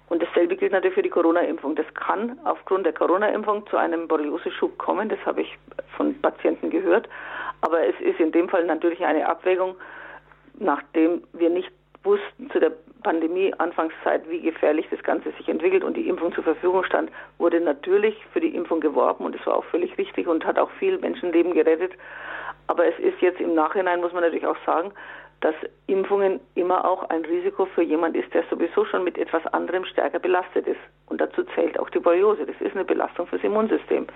Und 0.09 0.23
dasselbe 0.23 0.57
gilt 0.57 0.73
natürlich 0.73 0.95
für 0.95 1.03
die 1.03 1.11
Corona-Impfung. 1.11 1.75
Das 1.75 1.87
kann 1.95 2.39
aufgrund 2.45 2.87
der 2.87 2.93
Corona-Impfung 2.93 3.67
zu 3.67 3.77
einem 3.77 4.07
Borrelioseschub 4.07 4.79
kommen. 4.79 5.09
Das 5.09 5.19
habe 5.27 5.43
ich 5.43 5.59
von 5.97 6.21
Patienten 6.21 6.71
gehört. 6.71 7.09
Aber 7.61 7.85
es 7.87 7.99
ist 8.01 8.21
in 8.21 8.33
dem 8.33 8.49
Fall 8.49 8.65
natürlich 8.67 9.05
eine 9.05 9.29
Abwägung, 9.29 9.75
nachdem 10.59 11.23
wir 11.33 11.51
nicht 11.51 11.73
wussten 12.05 12.49
zu 12.51 12.61
der 12.61 12.73
Pandemie-Anfangszeit, 13.03 14.29
wie 14.31 14.41
gefährlich 14.41 14.87
das 14.91 15.03
Ganze 15.03 15.33
sich 15.33 15.49
entwickelt 15.49 15.85
und 15.85 15.97
die 15.97 16.09
Impfung 16.09 16.33
zur 16.33 16.45
Verfügung 16.45 16.85
stand, 16.85 17.11
wurde 17.39 17.61
natürlich 17.61 18.17
für 18.33 18.41
die 18.41 18.55
Impfung 18.55 18.81
geworben 18.81 19.25
und 19.25 19.35
das 19.35 19.45
war 19.47 19.57
auch 19.57 19.65
völlig 19.67 19.99
richtig 19.99 20.27
und 20.29 20.45
hat 20.47 20.59
auch 20.59 20.71
viel 20.79 20.99
Menschenleben 20.99 21.53
gerettet. 21.53 21.93
Aber 22.69 22.87
es 22.87 22.99
ist 22.99 23.21
jetzt 23.21 23.41
im 23.41 23.55
Nachhinein, 23.55 24.01
muss 24.01 24.13
man 24.13 24.23
natürlich 24.23 24.47
auch 24.47 24.57
sagen, 24.65 24.93
dass 25.41 25.55
Impfungen 25.87 26.41
immer 26.55 26.85
auch 26.85 27.09
ein 27.11 27.25
Risiko 27.25 27.67
für 27.67 27.83
jemand 27.83 28.17
ist, 28.17 28.33
der 28.33 28.45
sowieso 28.51 28.85
schon 28.87 29.05
mit 29.05 29.19
etwas 29.19 29.47
anderem 29.49 29.85
stärker 29.85 30.19
belastet 30.19 30.67
ist. 30.67 30.81
Und 31.07 31.21
dazu 31.21 31.45
zählt 31.55 31.79
auch 31.79 31.91
die 31.91 31.99
Borreliose. 31.99 32.47
Das 32.47 32.61
ist 32.61 32.75
eine 32.75 32.85
Belastung 32.85 33.27
fürs 33.27 33.43
Immunsystem. 33.45 34.07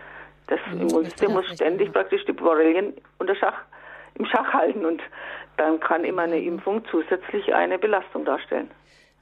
Das 0.46 0.60
mhm, 0.72 0.88
Immunsystem 0.88 1.32
muss 1.32 1.46
ständig 1.46 1.88
machen. 1.88 1.92
praktisch 1.92 2.24
die 2.24 2.32
Borrelien 2.32 2.94
unter 3.18 3.34
Schach, 3.34 3.62
im 4.14 4.24
Schach 4.26 4.52
halten 4.52 4.84
und 4.84 5.02
dann 5.56 5.78
kann 5.78 6.04
immer 6.04 6.22
eine 6.22 6.40
Impfung 6.40 6.84
zusätzlich 6.90 7.54
eine 7.54 7.78
Belastung 7.78 8.24
darstellen. 8.24 8.70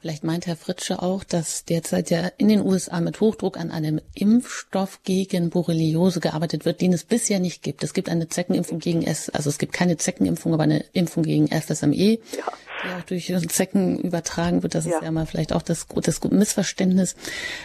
Vielleicht 0.01 0.23
meint 0.23 0.47
Herr 0.47 0.55
Fritsche 0.57 1.03
auch, 1.03 1.25
dass 1.25 1.65
derzeit 1.65 2.11
ja 2.11 2.31
in 2.39 2.47
den 2.49 2.65
USA 2.65 3.01
mit 3.01 3.21
Hochdruck 3.21 3.59
an 3.59 3.73
einem 3.73 4.01
Impfstoff 4.15 5.01
gegen 5.03 5.51
Borreliose 5.51 6.21
gearbeitet 6.21 6.65
wird, 6.65 6.81
den 6.81 6.93
es 6.93 7.03
bisher 7.03 7.41
nicht 7.41 7.65
gibt. 7.65 7.83
Es 7.83 7.95
gibt 7.95 8.09
eine 8.09 8.29
Zeckenimpfung 8.29 8.79
gegen 8.79 9.03
S, 9.03 9.29
also 9.29 9.51
es 9.51 9.59
gibt 9.59 9.73
keine 9.73 9.97
Zeckenimpfung, 9.97 10.55
aber 10.55 10.63
eine 10.63 10.85
Impfung 10.93 11.25
gegen 11.25 11.49
FSME, 11.49 11.95
ja. 12.37 12.53
Die 12.85 12.89
auch 12.95 13.03
durch 13.03 13.33
Zecken 13.49 13.99
übertragen 13.99 14.63
wird. 14.63 14.75
Das 14.75 14.85
ja. 14.85 14.97
ist 14.97 15.03
ja 15.03 15.11
mal 15.11 15.27
vielleicht 15.27 15.53
auch 15.53 15.63
das, 15.63 15.87
das 16.03 16.23
Missverständnis. 16.25 17.17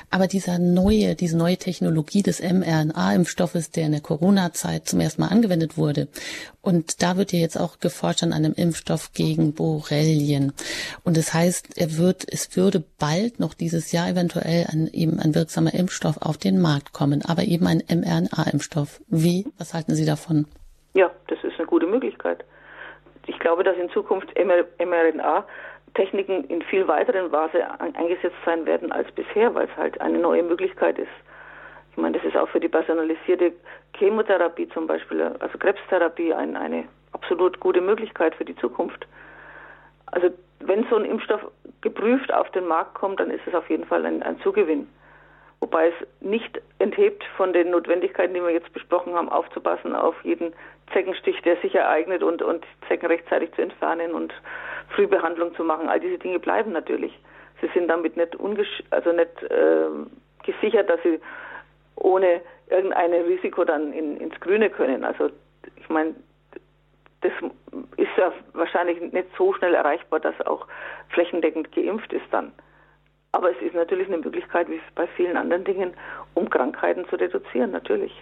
Aber 0.09 0.27
dieser 0.27 0.59
neue, 0.59 1.15
diese 1.15 1.37
neue 1.37 1.57
Technologie 1.57 2.23
des 2.23 2.41
mRNA-Impfstoffes, 2.41 3.71
der 3.71 3.85
in 3.85 3.91
der 3.91 4.01
Corona-Zeit 4.01 4.87
zum 4.87 4.99
ersten 4.99 5.21
Mal 5.21 5.29
angewendet 5.29 5.77
wurde. 5.77 6.07
Und 6.61 7.01
da 7.01 7.17
wird 7.17 7.33
ja 7.33 7.39
jetzt 7.39 7.59
auch 7.59 7.79
geforscht 7.79 8.23
an 8.23 8.33
einem 8.33 8.53
Impfstoff 8.53 9.11
gegen 9.13 9.53
Borrelien. 9.53 10.53
Und 11.03 11.17
das 11.17 11.33
heißt, 11.33 11.77
er 11.77 11.97
wird 11.97 12.25
es 12.31 12.55
würde 12.55 12.83
bald 12.99 13.39
noch 13.39 13.53
dieses 13.53 13.91
Jahr 13.91 14.07
eventuell 14.09 14.67
ein, 14.71 14.87
eben 14.87 15.19
ein 15.19 15.35
wirksamer 15.35 15.73
Impfstoff 15.73 16.17
auf 16.21 16.37
den 16.37 16.59
Markt 16.61 16.93
kommen, 16.93 17.21
aber 17.23 17.43
eben 17.43 17.67
ein 17.67 17.83
mRNA-Impfstoff. 17.87 19.01
Wie? 19.07 19.45
Was 19.57 19.73
halten 19.73 19.95
Sie 19.95 20.05
davon? 20.05 20.45
Ja, 20.93 21.11
das 21.27 21.39
ist 21.43 21.57
eine 21.57 21.67
gute 21.67 21.87
Möglichkeit. 21.87 22.45
Ich 23.27 23.39
glaube, 23.39 23.63
dass 23.63 23.77
in 23.77 23.89
Zukunft 23.89 24.29
mRNA 24.37 25.45
Techniken 25.93 26.43
in 26.45 26.61
viel 26.63 26.87
weiteren 26.87 27.31
Weise 27.31 27.79
eingesetzt 27.79 28.35
sein 28.45 28.65
werden 28.65 28.91
als 28.91 29.11
bisher, 29.11 29.53
weil 29.53 29.67
es 29.67 29.77
halt 29.77 30.01
eine 30.01 30.17
neue 30.17 30.43
Möglichkeit 30.43 30.97
ist. 30.97 31.11
Ich 31.91 31.97
meine, 31.97 32.17
das 32.17 32.25
ist 32.25 32.35
auch 32.35 32.49
für 32.49 32.59
die 32.59 32.69
personalisierte 32.69 33.53
Chemotherapie 33.95 34.67
zum 34.69 34.87
Beispiel, 34.87 35.21
also 35.21 35.57
Krebstherapie, 35.59 36.33
ein, 36.33 36.57
eine 36.57 36.85
absolut 37.11 37.59
gute 37.59 37.81
Möglichkeit 37.81 38.33
für 38.35 38.45
die 38.45 38.55
Zukunft. 38.55 39.05
Also 40.07 40.29
wenn 40.59 40.85
so 40.89 40.95
ein 40.95 41.05
Impfstoff 41.05 41.45
geprüft 41.81 42.33
auf 42.33 42.49
den 42.51 42.65
Markt 42.65 42.95
kommt, 42.95 43.19
dann 43.19 43.29
ist 43.29 43.45
es 43.45 43.53
auf 43.53 43.69
jeden 43.69 43.85
Fall 43.85 44.05
ein, 44.05 44.23
ein 44.23 44.39
Zugewinn. 44.41 44.87
Wobei 45.59 45.89
es 45.89 46.07
nicht 46.19 46.61
enthebt 46.79 47.23
von 47.37 47.53
den 47.53 47.69
Notwendigkeiten, 47.69 48.33
die 48.33 48.41
wir 48.41 48.49
jetzt 48.49 48.73
besprochen 48.73 49.13
haben, 49.13 49.29
aufzupassen 49.29 49.95
auf 49.95 50.15
jeden 50.23 50.53
Zeckenstich, 50.93 51.41
der 51.41 51.57
sich 51.57 51.75
ereignet 51.75 52.23
und, 52.23 52.41
und 52.41 52.65
Zecken 52.87 53.07
rechtzeitig 53.07 53.51
zu 53.53 53.61
entfernen 53.61 54.13
und 54.13 54.33
Frühbehandlung 54.89 55.53
zu 55.55 55.63
machen. 55.63 55.89
All 55.89 55.99
diese 55.99 56.17
Dinge 56.17 56.39
bleiben 56.39 56.71
natürlich. 56.71 57.17
Sie 57.61 57.67
sind 57.73 57.87
damit 57.87 58.17
nicht, 58.17 58.37
also 58.91 59.11
nicht 59.11 59.43
äh, 59.43 59.87
gesichert, 60.43 60.89
dass 60.89 61.01
sie 61.03 61.19
ohne 61.95 62.41
irgendein 62.69 63.13
Risiko 63.13 63.63
dann 63.63 63.93
in, 63.93 64.17
ins 64.17 64.39
Grüne 64.39 64.69
können. 64.69 65.03
Also 65.03 65.29
ich 65.75 65.89
meine, 65.89 66.15
das 67.21 67.31
ist 67.97 68.09
ja 68.17 68.33
wahrscheinlich 68.53 68.99
nicht 68.99 69.27
so 69.37 69.53
schnell 69.53 69.73
erreichbar, 69.73 70.19
dass 70.19 70.39
auch 70.45 70.67
flächendeckend 71.09 71.71
geimpft 71.71 72.11
ist 72.11 72.25
dann. 72.31 72.51
Aber 73.31 73.49
es 73.49 73.61
ist 73.61 73.73
natürlich 73.73 74.07
eine 74.07 74.17
Möglichkeit, 74.17 74.69
wie 74.69 74.79
bei 74.93 75.07
vielen 75.07 75.37
anderen 75.37 75.63
Dingen, 75.63 75.93
um 76.35 76.49
Krankheiten 76.49 77.07
zu 77.09 77.15
reduzieren, 77.15 77.71
natürlich. 77.71 78.13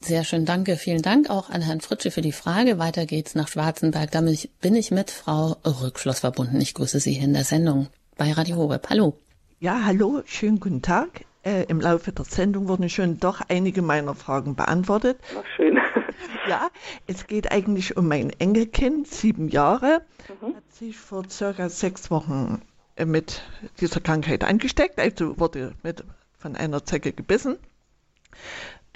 Sehr 0.00 0.24
schön, 0.24 0.44
danke. 0.44 0.76
Vielen 0.76 1.02
Dank 1.02 1.30
auch 1.30 1.48
an 1.48 1.62
Herrn 1.62 1.80
Fritsche 1.80 2.10
für 2.10 2.20
die 2.20 2.32
Frage. 2.32 2.78
Weiter 2.78 3.06
geht's 3.06 3.34
nach 3.34 3.48
Schwarzenberg. 3.48 4.10
Damit 4.10 4.50
bin 4.60 4.74
ich 4.74 4.90
mit 4.90 5.10
Frau 5.10 5.56
Rückschloss 5.64 6.20
verbunden. 6.20 6.60
Ich 6.60 6.74
grüße 6.74 7.00
Sie 7.00 7.12
hier 7.12 7.24
in 7.24 7.32
der 7.32 7.44
Sendung 7.44 7.88
bei 8.16 8.32
Radio 8.32 8.56
Horeb. 8.56 8.88
Hallo. 8.90 9.16
Ja, 9.60 9.82
hallo, 9.84 10.22
schönen 10.26 10.60
guten 10.60 10.82
Tag. 10.82 11.24
Äh, 11.42 11.64
Im 11.64 11.80
Laufe 11.80 12.12
der 12.12 12.24
Sendung 12.24 12.68
wurden 12.68 12.88
schon 12.88 13.18
doch 13.18 13.40
einige 13.48 13.82
meiner 13.82 14.14
Fragen 14.14 14.56
beantwortet. 14.56 15.18
Ach, 15.38 15.44
schön. 15.56 15.78
ja, 16.48 16.68
es 17.06 17.26
geht 17.26 17.50
eigentlich 17.50 17.96
um 17.96 18.08
mein 18.08 18.30
Enkelkind, 18.30 19.06
sieben 19.06 19.48
Jahre, 19.48 20.02
mhm. 20.40 20.56
hat 20.56 20.72
sich 20.72 20.98
vor 20.98 21.28
circa 21.30 21.68
sechs 21.68 22.10
Wochen 22.10 22.62
äh, 22.96 23.04
mit 23.04 23.42
dieser 23.80 24.00
Krankheit 24.00 24.44
angesteckt, 24.44 24.98
also 24.98 25.38
wurde 25.38 25.72
mit, 25.82 26.04
von 26.38 26.56
einer 26.56 26.84
Zecke 26.84 27.12
gebissen. 27.12 27.58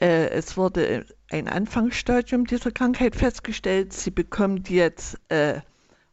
Äh, 0.01 0.29
es 0.31 0.57
wurde 0.57 1.05
ein 1.31 1.49
Anfangsstadium 1.49 2.45
dieser 2.45 2.71
Krankheit 2.71 3.17
festgestellt. 3.17 3.93
Sie 3.93 4.11
bekommt 4.11 4.71
jetzt 4.71 5.19
äh, 5.31 5.61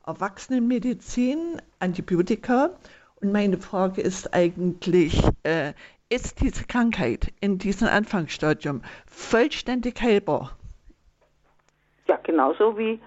Erwachsenenmedizin, 0.06 1.62
Antibiotika. 1.80 2.72
Und 3.22 3.32
meine 3.32 3.58
Frage 3.58 4.02
ist 4.02 4.34
eigentlich, 4.34 5.22
äh, 5.44 5.74
ist 6.10 6.42
diese 6.42 6.66
Krankheit 6.66 7.32
in 7.42 7.58
diesem 7.58 7.88
Anfangsstadium 7.88 8.82
vollständig 9.08 10.02
heilbar? 10.02 10.58
Ja, 12.08 12.20
genauso 12.24 12.78
wie 12.78 13.00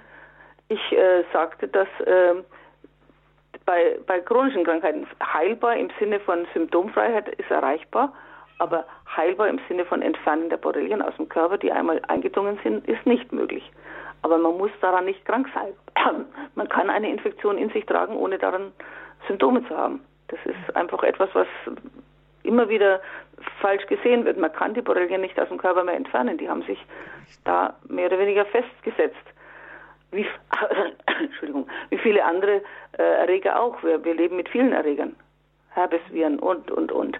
ich 0.68 0.92
äh, 0.92 1.24
sagte, 1.32 1.68
dass 1.68 1.88
äh, 2.04 2.34
bei, 3.64 3.98
bei 4.06 4.20
chronischen 4.20 4.64
Krankheiten 4.64 5.06
heilbar 5.22 5.76
im 5.76 5.90
Sinne 5.98 6.20
von 6.20 6.46
Symptomfreiheit 6.52 7.28
ist 7.28 7.50
erreichbar, 7.50 8.12
aber 8.58 8.84
heilbar 9.16 9.48
im 9.48 9.60
Sinne 9.68 9.84
von 9.84 10.02
Entfernen 10.02 10.50
der 10.50 10.56
Borrelien 10.56 11.02
aus 11.02 11.16
dem 11.16 11.28
Körper, 11.28 11.58
die 11.58 11.72
einmal 11.72 12.00
eingedrungen 12.08 12.58
sind, 12.62 12.86
ist 12.88 13.06
nicht 13.06 13.32
möglich. 13.32 13.70
Aber 14.22 14.38
man 14.38 14.58
muss 14.58 14.70
daran 14.80 15.04
nicht 15.04 15.24
krank 15.24 15.48
sein. 15.54 15.72
Man 16.56 16.68
kann 16.68 16.90
eine 16.90 17.08
Infektion 17.08 17.56
in 17.56 17.70
sich 17.70 17.86
tragen, 17.86 18.16
ohne 18.16 18.36
daran 18.36 18.72
Symptome 19.28 19.66
zu 19.68 19.76
haben. 19.76 20.00
Das 20.26 20.40
ist 20.44 20.76
einfach 20.76 21.04
etwas, 21.04 21.28
was 21.34 21.46
immer 22.42 22.68
wieder 22.68 23.00
falsch 23.60 23.86
gesehen 23.86 24.24
wird. 24.24 24.38
Man 24.38 24.52
kann 24.52 24.74
die 24.74 24.82
Borrelien 24.82 25.20
nicht 25.20 25.38
aus 25.38 25.48
dem 25.48 25.58
Körper 25.58 25.84
mehr 25.84 25.94
entfernen. 25.94 26.38
Die 26.38 26.48
haben 26.48 26.62
sich 26.62 26.84
da 27.44 27.76
mehr 27.88 28.06
oder 28.06 28.18
weniger 28.18 28.44
festgesetzt. 28.46 29.16
Wie, 30.10 30.26
Entschuldigung, 31.20 31.68
wie 31.90 31.98
viele 31.98 32.24
andere 32.24 32.62
äh, 32.98 33.02
Erreger 33.02 33.60
auch. 33.60 33.82
Wir, 33.82 34.04
wir 34.04 34.14
leben 34.14 34.36
mit 34.36 34.48
vielen 34.48 34.72
Erregern. 34.72 35.14
Herbesviren 35.78 36.38
und, 36.38 36.70
und, 36.70 36.90
und. 36.92 37.18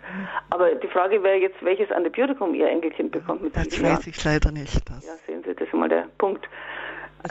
Aber 0.51 0.75
die 0.75 0.89
Frage 0.89 1.23
wäre 1.23 1.37
jetzt, 1.37 1.63
welches 1.63 1.91
Antibiotikum 1.93 2.55
Ihr 2.55 2.69
Enkelkind 2.69 3.13
bekommt 3.13 3.43
mit 3.43 3.57
Das 3.57 3.83
weiß 3.83 4.07
ich 4.07 4.25
leider 4.25 4.51
nicht. 4.51 4.89
Das. 4.89 5.07
Ja, 5.07 5.15
sehen 5.27 5.43
Sie, 5.45 5.55
das 5.55 5.67
ist 5.67 5.75
mal 5.75 5.89
der 5.89 6.09
Punkt. 6.19 6.49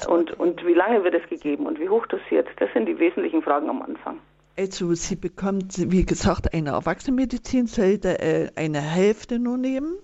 Und, 0.08 0.38
und 0.40 0.66
wie 0.66 0.74
lange 0.74 1.04
wird 1.04 1.16
es 1.16 1.28
gegeben 1.30 1.66
und 1.66 1.80
wie 1.80 1.90
hoch 1.90 2.06
dosiert? 2.08 2.48
Das 2.58 2.70
sind 2.74 2.88
die 2.88 3.00
wesentlichen 3.00 3.42
Fragen 3.42 3.70
am 3.70 3.82
Anfang. 3.82 4.20
Also 4.58 4.94
sie 4.94 5.16
bekommt, 5.16 5.92
wie 5.92 6.06
gesagt, 6.06 6.54
eine 6.54 6.72
Erwachsenenmedizin, 6.72 7.68
sollte 7.68 8.20
äh, 8.20 8.50
eine 8.56 8.82
Hälfte 8.82 9.40
nur 9.40 9.58
nehmen 9.58 9.98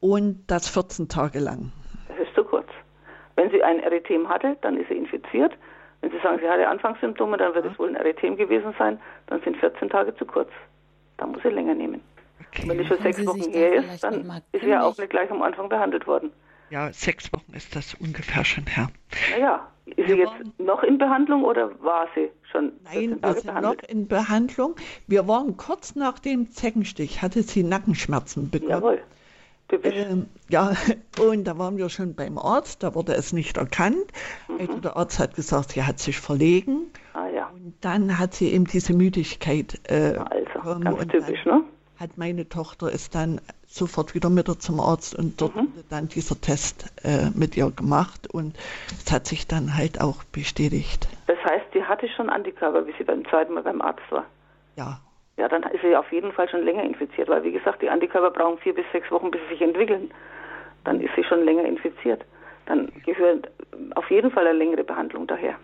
und 0.00 0.44
das 0.46 0.68
14 0.68 1.08
Tage 1.08 1.40
lang. 1.40 1.72
Das 2.08 2.18
ist 2.26 2.34
zu 2.34 2.42
kurz. 2.44 2.68
Wenn 3.36 3.50
sie 3.50 3.62
ein 3.62 3.80
Erythem 3.80 4.28
hatte, 4.28 4.56
dann 4.62 4.78
ist 4.78 4.88
sie 4.88 4.96
infiziert. 4.96 5.52
Wenn 6.06 6.12
Sie 6.12 6.22
sagen, 6.22 6.38
sie 6.40 6.48
hatte 6.48 6.68
Anfangssymptome, 6.68 7.36
dann 7.36 7.52
wird 7.52 7.66
es 7.66 7.76
wohl 7.80 7.88
ein 7.88 7.96
Erythem 7.96 8.36
gewesen 8.36 8.72
sein. 8.78 9.00
Dann 9.26 9.42
sind 9.42 9.56
14 9.56 9.90
Tage 9.90 10.14
zu 10.14 10.24
kurz. 10.24 10.50
Dann 11.16 11.32
muss 11.32 11.42
sie 11.42 11.48
länger 11.48 11.74
nehmen. 11.74 12.00
Okay. 12.46 12.68
Wenn 12.68 12.78
es 12.78 12.86
schon 12.86 12.98
sechs 12.98 13.26
Wochen 13.26 13.50
her 13.50 13.74
ist, 13.74 14.04
dann 14.04 14.40
ist 14.52 14.62
sie 14.62 14.68
ja 14.68 14.84
auch 14.84 14.96
nicht 14.96 15.10
gleich 15.10 15.28
am 15.32 15.42
Anfang 15.42 15.68
behandelt 15.68 16.06
worden. 16.06 16.30
Ja, 16.70 16.92
sechs 16.92 17.32
Wochen 17.32 17.52
ist 17.54 17.74
das 17.74 17.94
ungefähr 17.94 18.44
schon 18.44 18.66
her. 18.66 18.88
Naja, 19.32 19.66
ist 19.86 19.96
wir 19.96 20.06
sie 20.06 20.14
jetzt 20.20 20.30
waren, 20.30 20.52
noch 20.58 20.84
in 20.84 20.96
Behandlung 20.96 21.42
oder 21.42 21.70
war 21.82 22.06
sie 22.14 22.30
schon? 22.52 22.70
Nein, 22.84 23.18
wir 23.20 23.32
sind 23.34 23.60
noch 23.60 23.82
in 23.88 24.06
Behandlung. 24.06 24.76
Wir 25.08 25.26
waren 25.26 25.56
kurz 25.56 25.96
nach 25.96 26.20
dem 26.20 26.52
Zeckenstich, 26.52 27.20
hatte 27.20 27.42
sie 27.42 27.64
Nackenschmerzen 27.64 28.48
bekommen. 28.48 28.70
Jawohl. 28.70 29.02
Ähm, 29.72 30.28
ja, 30.48 30.72
und 31.20 31.44
da 31.44 31.58
waren 31.58 31.76
wir 31.76 31.88
schon 31.88 32.14
beim 32.14 32.38
Arzt, 32.38 32.82
da 32.82 32.94
wurde 32.94 33.14
es 33.14 33.32
nicht 33.32 33.56
erkannt. 33.56 34.12
Mhm. 34.48 34.60
Also 34.60 34.80
der 34.80 34.96
Arzt 34.96 35.18
hat 35.18 35.34
gesagt, 35.34 35.72
sie 35.72 35.82
hat 35.82 35.98
sich 35.98 36.20
verlegen. 36.20 36.90
Ah, 37.14 37.28
ja. 37.28 37.48
Und 37.48 37.74
dann 37.80 38.18
hat 38.18 38.34
sie 38.34 38.52
eben 38.52 38.64
diese 38.64 38.94
Müdigkeit. 38.94 39.80
Äh, 39.88 40.18
also, 40.18 40.80
ganz 40.80 41.06
typisch, 41.08 41.44
ne? 41.44 41.64
hat 41.98 42.18
meine 42.18 42.48
Tochter 42.48 42.88
es 42.92 43.10
dann 43.10 43.40
sofort 43.66 44.14
wieder 44.14 44.30
mit 44.30 44.48
ihr 44.48 44.58
zum 44.58 44.80
Arzt 44.80 45.14
und 45.14 45.40
dort 45.40 45.56
mhm. 45.56 45.60
wurde 45.60 45.84
dann 45.88 46.08
dieser 46.08 46.40
Test 46.40 46.92
äh, 47.04 47.30
mit 47.34 47.56
ihr 47.56 47.70
gemacht 47.70 48.32
und 48.32 48.56
es 49.04 49.10
hat 49.12 49.26
sich 49.26 49.46
dann 49.46 49.76
halt 49.76 50.00
auch 50.00 50.22
bestätigt. 50.24 51.08
Das 51.26 51.38
heißt, 51.44 51.66
sie 51.72 51.82
hatte 51.82 52.08
schon 52.08 52.30
Antikörper, 52.30 52.86
wie 52.86 52.94
sie 52.98 53.04
beim 53.04 53.24
zweiten 53.28 53.54
Mal 53.54 53.62
beim 53.62 53.80
Arzt 53.80 54.02
war? 54.10 54.24
Ja. 54.76 55.00
Ja, 55.36 55.48
dann 55.48 55.62
ist 55.64 55.82
sie 55.82 55.94
auf 55.94 56.10
jeden 56.12 56.32
Fall 56.32 56.48
schon 56.48 56.64
länger 56.64 56.82
infiziert, 56.82 57.28
weil 57.28 57.42
wie 57.44 57.52
gesagt, 57.52 57.82
die 57.82 57.90
Antikörper 57.90 58.30
brauchen 58.30 58.58
vier 58.58 58.74
bis 58.74 58.86
sechs 58.92 59.10
Wochen, 59.10 59.30
bis 59.30 59.40
sie 59.42 59.54
sich 59.54 59.62
entwickeln. 59.62 60.10
Dann 60.84 61.00
ist 61.00 61.14
sie 61.14 61.24
schon 61.24 61.44
länger 61.44 61.64
infiziert. 61.64 62.24
Dann 62.64 62.90
gehört 63.04 63.50
auf 63.94 64.10
jeden 64.10 64.30
Fall 64.30 64.46
eine 64.46 64.58
längere 64.58 64.84
Behandlung 64.84 65.26
daher. 65.26 65.56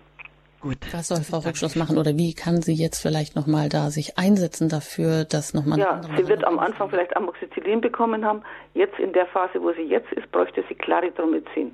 Gut. 0.63 0.79
Was 0.93 1.09
soll 1.09 1.23
Frau 1.23 1.39
Rückschluss 1.39 1.75
machen 1.75 1.99
oder 1.99 2.17
wie 2.17 2.35
kann 2.35 2.63
sie 2.63 2.75
jetzt 2.75 3.03
vielleicht 3.03 3.35
nochmal 3.35 3.69
da 3.69 3.91
sich 3.91 4.17
einsetzen 4.17 4.69
dafür, 4.69 5.25
dass 5.25 5.55
nochmal 5.55 5.81
Ja, 5.81 6.01
sie 6.17 6.29
wird 6.29 6.45
am 6.45 6.61
Anfang 6.61 6.89
vielleicht 6.89 7.17
Amoxicillin 7.17 7.81
bekommen 7.81 8.25
haben. 8.25 8.43
Jetzt 8.75 8.97
in 9.01 9.13
der 9.13 9.27
Phase, 9.27 9.61
wo 9.61 9.73
sie 9.73 9.83
jetzt 9.83 10.13
ist, 10.13 10.31
bräuchte 10.31 10.63
sie 10.69 10.77
Clarithromycin, 10.77 11.73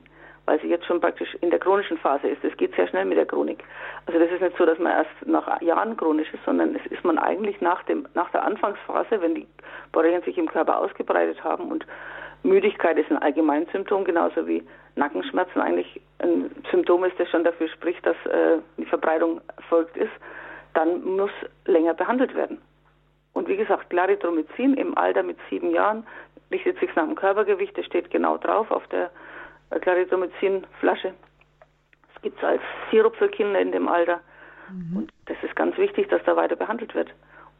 weil 0.48 0.58
sie 0.60 0.68
jetzt 0.68 0.86
schon 0.86 0.98
praktisch 0.98 1.36
in 1.42 1.50
der 1.50 1.58
chronischen 1.58 1.98
Phase 1.98 2.26
ist. 2.26 2.42
Das 2.42 2.56
geht 2.56 2.74
sehr 2.74 2.88
schnell 2.88 3.04
mit 3.04 3.18
der 3.18 3.26
Chronik. 3.26 3.62
Also 4.06 4.18
das 4.18 4.30
ist 4.30 4.40
nicht 4.40 4.56
so, 4.56 4.64
dass 4.64 4.78
man 4.78 4.92
erst 4.92 5.26
nach 5.26 5.60
Jahren 5.60 5.94
chronisch 5.94 6.32
ist, 6.32 6.42
sondern 6.46 6.74
es 6.74 6.90
ist 6.90 7.04
man 7.04 7.18
eigentlich 7.18 7.60
nach 7.60 7.82
dem 7.82 8.08
nach 8.14 8.30
der 8.30 8.44
Anfangsphase, 8.44 9.20
wenn 9.20 9.34
die 9.34 9.46
Borrelien 9.92 10.22
sich 10.22 10.38
im 10.38 10.48
Körper 10.48 10.78
ausgebreitet 10.78 11.44
haben 11.44 11.70
und 11.70 11.86
Müdigkeit 12.44 12.96
ist 12.96 13.10
ein 13.10 13.18
Allgemeinsymptom, 13.18 14.04
genauso 14.04 14.46
wie 14.46 14.66
Nackenschmerzen 14.94 15.60
eigentlich 15.60 16.00
ein 16.20 16.50
Symptom 16.70 17.04
ist, 17.04 17.20
das 17.20 17.28
schon 17.28 17.44
dafür 17.44 17.68
spricht, 17.68 18.06
dass 18.06 18.16
äh, 18.24 18.58
die 18.78 18.86
Verbreitung 18.86 19.42
erfolgt 19.54 19.98
ist, 19.98 20.12
dann 20.72 21.04
muss 21.04 21.32
länger 21.66 21.92
behandelt 21.92 22.34
werden. 22.34 22.58
Und 23.34 23.48
wie 23.48 23.56
gesagt, 23.56 23.90
Clarithromycin 23.90 24.74
im 24.74 24.96
Alter 24.96 25.22
mit 25.22 25.36
sieben 25.50 25.72
Jahren 25.72 26.06
richtet 26.50 26.78
sich 26.80 26.94
nach 26.94 27.04
dem 27.04 27.16
Körpergewicht, 27.16 27.76
das 27.76 27.84
steht 27.84 28.10
genau 28.10 28.38
drauf 28.38 28.70
auf 28.70 28.86
der 28.86 29.10
äh, 29.70 29.78
Clarithromycin-Flasche. 29.78 31.14
Es 32.14 32.22
gibt 32.22 32.38
es 32.38 32.44
als 32.44 32.62
Sirup 32.90 33.16
für 33.16 33.28
Kinder 33.28 33.60
in 33.60 33.72
dem 33.72 33.88
Alter. 33.88 34.20
Mhm. 34.70 34.96
Und 34.96 35.12
das 35.26 35.36
ist 35.42 35.54
ganz 35.56 35.76
wichtig, 35.76 36.08
dass 36.08 36.22
da 36.24 36.36
weiter 36.36 36.56
behandelt 36.56 36.94
wird. 36.94 37.10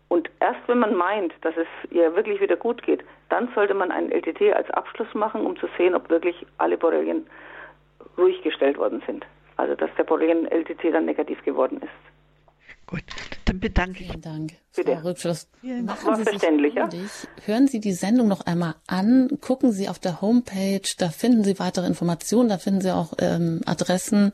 Und 0.08 0.30
erst 0.40 0.60
wenn 0.66 0.78
man 0.78 0.94
meint, 0.94 1.34
dass 1.42 1.54
es 1.56 1.66
ihr 1.90 2.14
wirklich 2.16 2.40
wieder 2.40 2.56
gut 2.56 2.82
geht, 2.82 3.04
dann 3.28 3.48
sollte 3.54 3.74
man 3.74 3.90
einen 3.90 4.10
LTT 4.10 4.54
als 4.54 4.70
Abschluss 4.70 5.12
machen, 5.14 5.44
um 5.44 5.56
zu 5.58 5.68
sehen, 5.76 5.94
ob 5.94 6.08
wirklich 6.08 6.46
alle 6.56 6.78
Borrelien 6.78 7.26
ruhig 8.16 8.42
gestellt 8.42 8.78
worden 8.78 9.02
sind. 9.06 9.26
Also 9.56 9.74
dass 9.74 9.90
der 9.96 10.04
Borrelien-LTT 10.04 10.94
dann 10.94 11.04
negativ 11.04 11.42
geworden 11.44 11.80
ist. 11.82 12.07
Gut, 12.88 13.02
dann 13.44 13.60
bedanke 13.60 14.02
ich. 14.02 14.08
Vielen 14.08 14.22
Dank. 14.22 14.52
Bitte. 14.74 14.96
Frau 14.96 15.08
Rückschluss. 15.08 15.46
Machen 15.60 16.16
Sie 16.16 16.22
verständlich, 16.22 16.72
ja? 16.72 16.88
Hören 17.44 17.68
Sie 17.68 17.80
die 17.80 17.92
Sendung 17.92 18.28
noch 18.28 18.46
einmal 18.46 18.76
an, 18.86 19.28
gucken 19.42 19.72
Sie 19.72 19.90
auf 19.90 19.98
der 19.98 20.22
Homepage, 20.22 20.80
da 20.96 21.10
finden 21.10 21.44
Sie 21.44 21.58
weitere 21.58 21.86
Informationen, 21.86 22.48
da 22.48 22.56
finden 22.56 22.80
Sie 22.80 22.90
auch 22.90 23.12
ähm, 23.18 23.60
Adressen 23.66 24.32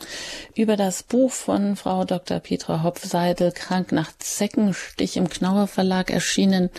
über 0.55 0.77
das 0.77 1.03
Buch 1.03 1.33
von 1.33 1.75
Frau 1.75 2.05
Dr. 2.05 2.39
Petra 2.39 2.85
Hopfseidel, 2.85 3.51
Krank 3.51 3.91
nach 3.91 4.17
Zeckenstich 4.19 5.17
im 5.17 5.29
Knauer 5.29 5.67
Verlag 5.67 6.11
erschienen. 6.13 6.71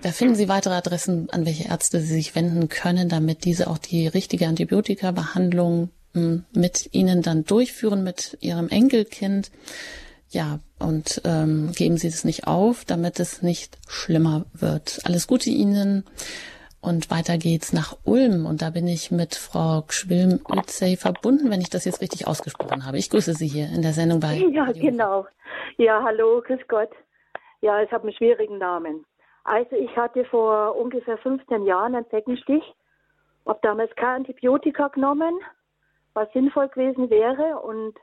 Da 0.00 0.12
finden 0.12 0.34
Sie 0.34 0.48
weitere 0.48 0.74
Adressen, 0.74 1.28
an 1.28 1.44
welche 1.44 1.68
Ärzte 1.68 2.00
Sie 2.00 2.14
sich 2.14 2.34
wenden 2.34 2.70
können, 2.70 3.10
damit 3.10 3.44
diese 3.44 3.68
auch 3.68 3.78
die 3.78 4.06
richtige 4.06 4.46
Antibiotikabehandlung 4.46 5.90
hm, 6.14 6.46
mit 6.54 6.88
Ihnen 6.92 7.20
dann 7.20 7.44
durchführen, 7.44 8.02
mit 8.02 8.38
Ihrem 8.40 8.70
Enkelkind. 8.70 9.50
Ja, 10.32 10.60
und 10.78 11.20
ähm, 11.26 11.72
geben 11.76 11.98
Sie 11.98 12.08
es 12.08 12.24
nicht 12.24 12.46
auf, 12.46 12.86
damit 12.86 13.20
es 13.20 13.42
nicht 13.42 13.76
schlimmer 13.86 14.46
wird. 14.54 15.00
Alles 15.04 15.26
Gute 15.26 15.50
Ihnen. 15.50 16.04
Und 16.80 17.10
weiter 17.10 17.36
geht's 17.36 17.74
nach 17.74 17.96
Ulm. 18.04 18.46
Und 18.46 18.62
da 18.62 18.70
bin 18.70 18.88
ich 18.88 19.10
mit 19.10 19.34
Frau 19.34 19.82
Gschwilm-Utzey 19.82 20.96
verbunden, 20.96 21.50
wenn 21.50 21.60
ich 21.60 21.68
das 21.68 21.84
jetzt 21.84 22.00
richtig 22.00 22.26
ausgesprochen 22.26 22.86
habe. 22.86 22.96
Ich 22.96 23.10
grüße 23.10 23.34
Sie 23.34 23.46
hier 23.46 23.66
in 23.66 23.82
der 23.82 23.92
Sendung 23.92 24.20
bei. 24.20 24.34
Ja, 24.52 24.64
Radio. 24.64 24.90
genau. 24.90 25.26
Ja, 25.76 26.02
hallo, 26.02 26.42
grüß 26.44 26.60
Gott. 26.66 26.90
Ja, 27.60 27.82
ich 27.82 27.92
habe 27.92 28.04
einen 28.04 28.16
schwierigen 28.16 28.56
Namen. 28.56 29.04
Also 29.44 29.76
ich 29.76 29.94
hatte 29.96 30.24
vor 30.24 30.76
ungefähr 30.76 31.18
15 31.18 31.66
Jahren 31.66 31.94
einen 31.94 32.08
Zeckenstich, 32.08 32.62
habe 33.46 33.58
damals 33.62 33.94
kein 33.96 34.16
Antibiotika 34.16 34.88
genommen, 34.88 35.34
was 36.14 36.32
sinnvoll 36.32 36.68
gewesen 36.68 37.10
wäre 37.10 37.60
und 37.60 37.94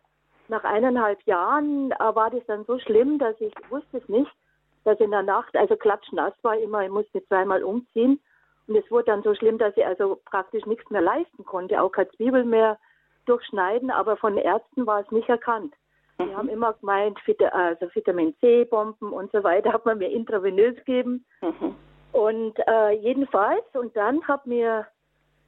nach 0.50 0.64
eineinhalb 0.64 1.22
Jahren 1.24 1.92
äh, 1.92 2.16
war 2.16 2.30
das 2.30 2.46
dann 2.48 2.66
so 2.66 2.80
schlimm, 2.80 3.20
dass 3.20 3.40
ich 3.40 3.54
wusste 3.70 3.98
es 3.98 4.10
nicht, 4.10 4.32
dass 4.84 5.00
in 5.00 5.12
der 5.12 5.24
Nacht, 5.24 5.56
also 5.56 5.76
klatschnass 5.76 6.34
war 6.42 6.58
immer, 6.58 6.84
ich 6.84 6.92
musste 6.92 7.26
zweimal 7.28 7.64
umziehen. 7.64 8.20
Und 8.68 8.76
es 8.76 8.90
wurde 8.92 9.06
dann 9.06 9.24
so 9.24 9.34
schlimm, 9.34 9.58
dass 9.58 9.76
ich 9.78 9.86
also 9.86 10.20
praktisch 10.26 10.66
nichts 10.66 10.90
mehr 10.92 11.02
leisten 11.02 11.44
konnte, 11.44 11.82
auch 11.82 11.90
keine 11.90 12.10
Zwiebel 12.12 12.44
mehr 12.44 12.78
durchschneiden, 13.26 13.92
aber 13.92 14.18
von 14.18 14.38
Ärzten 14.38 14.86
war 14.86 15.02
es 15.02 15.12
nicht 15.12 15.30
erkannt. 15.30 15.74
Die 16.20 16.26
mhm. 16.26 16.38
haben 16.38 16.50
immer 16.50 16.74
gemeint, 16.74 17.18
also 17.52 17.88
Vitamin 17.94 18.36
C-Bomben 18.40 19.12
und 19.12 19.32
so 19.32 19.44
weiter, 19.44 19.74
hat 19.74 19.86
man 19.86 19.98
mir 19.98 20.10
intravenös 20.10 20.76
gegeben. 20.78 21.26
Mhm. 21.42 21.76
Und 22.12 22.60
äh, 22.68 22.92
jedenfalls, 22.92 23.66
und 23.74 23.96
dann 23.96 24.28
hat 24.28 24.46
mir, 24.46 24.88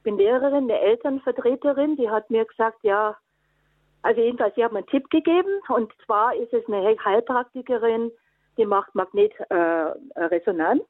bin 0.02 0.16
Lehrerin, 0.16 0.70
eine 0.70 0.80
Elternvertreterin, 0.80 1.96
die 1.96 2.08
hat 2.08 2.30
mir 2.30 2.44
gesagt, 2.44 2.78
ja, 2.82 3.16
also 4.02 4.20
jedenfalls, 4.20 4.54
sie 4.54 4.62
mir 4.62 4.70
einen 4.76 4.86
Tipp 4.86 5.08
gegeben 5.10 5.60
und 5.68 5.92
zwar 6.04 6.34
ist 6.34 6.52
es 6.52 6.66
eine 6.66 6.96
Heilpraktikerin, 7.04 8.10
die 8.56 8.66
macht 8.66 8.94
Magnetresonanz. 8.94 10.82
Äh, 10.82 10.86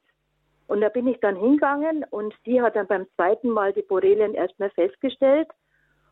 und 0.67 0.81
da 0.81 0.89
bin 0.89 1.07
ich 1.07 1.19
dann 1.19 1.35
hingegangen 1.35 2.05
und 2.09 2.33
die 2.45 2.61
hat 2.61 2.75
dann 2.75 2.87
beim 2.87 3.05
zweiten 3.15 3.49
Mal 3.49 3.73
die 3.73 3.81
Borrelien 3.83 4.33
erstmal 4.33 4.71
festgestellt 4.71 5.47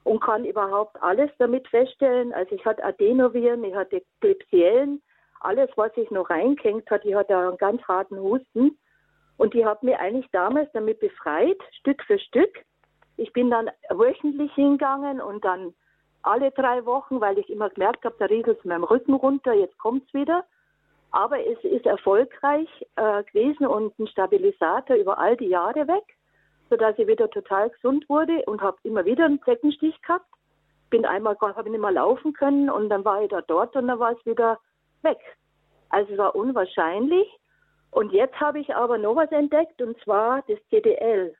und 0.03 0.21
kann 0.21 0.45
überhaupt 0.45 1.01
alles 1.01 1.31
damit 1.39 1.67
feststellen. 1.67 2.33
Also 2.33 2.55
ich 2.55 2.65
hatte 2.65 2.83
Adenoviren, 2.83 3.63
ich 3.63 3.73
hatte 3.73 4.03
Klebsiellen, 4.19 5.01
alles, 5.39 5.69
was 5.75 5.93
sich 5.95 6.11
noch 6.11 6.29
reingehängt 6.29 6.89
hat, 6.91 7.03
ich 7.05 7.15
hatte 7.15 7.35
einen 7.35 7.57
ganz 7.57 7.81
harten 7.83 8.19
Husten. 8.19 8.77
Und 9.37 9.55
die 9.55 9.65
hat 9.65 9.81
mir 9.81 9.99
eigentlich 9.99 10.27
damals 10.31 10.69
damit 10.73 10.99
befreit, 10.99 11.57
Stück 11.79 12.03
für 12.03 12.19
Stück. 12.19 12.63
Ich 13.17 13.33
bin 13.33 13.49
dann 13.49 13.71
wöchentlich 13.89 14.53
hingegangen 14.53 15.19
und 15.19 15.43
dann 15.43 15.73
alle 16.23 16.51
drei 16.51 16.85
Wochen, 16.85 17.21
weil 17.21 17.37
ich 17.37 17.49
immer 17.49 17.69
gemerkt 17.69 18.05
habe, 18.05 18.15
da 18.19 18.25
riegelt 18.25 18.59
es 18.59 18.65
meinem 18.65 18.83
Rücken 18.83 19.13
runter, 19.13 19.53
jetzt 19.53 19.77
kommt 19.77 20.07
es 20.07 20.13
wieder. 20.13 20.45
Aber 21.11 21.45
es 21.45 21.61
ist 21.63 21.85
erfolgreich 21.85 22.69
äh, 22.95 23.23
gewesen 23.23 23.67
und 23.67 23.97
ein 23.99 24.07
Stabilisator 24.07 24.95
über 24.95 25.17
all 25.17 25.35
die 25.35 25.49
Jahre 25.49 25.87
weg, 25.87 26.03
sodass 26.69 26.97
ich 26.97 27.07
wieder 27.07 27.29
total 27.29 27.69
gesund 27.69 28.07
wurde 28.07 28.43
und 28.45 28.61
habe 28.61 28.77
immer 28.83 29.03
wieder 29.03 29.25
einen 29.25 29.41
Zeckenstich 29.43 30.01
gehabt. 30.01 30.25
Bin 30.89 31.05
einmal, 31.05 31.37
habe 31.41 31.69
nicht 31.69 31.81
mehr 31.81 31.91
laufen 31.91 32.33
können 32.33 32.69
und 32.69 32.89
dann 32.89 33.03
war 33.03 33.21
ich 33.21 33.29
da 33.29 33.41
dort 33.41 33.75
und 33.75 33.87
dann 33.87 33.99
war 33.99 34.13
es 34.13 34.25
wieder 34.25 34.59
weg. 35.01 35.19
Also 35.89 36.13
es 36.13 36.17
war 36.17 36.35
unwahrscheinlich. 36.35 37.27
Und 37.91 38.13
jetzt 38.13 38.39
habe 38.39 38.59
ich 38.59 38.73
aber 38.73 38.97
noch 38.97 39.17
was 39.17 39.31
entdeckt 39.31 39.81
und 39.81 39.99
zwar 40.01 40.43
das 40.47 40.57
CDL. 40.69 41.35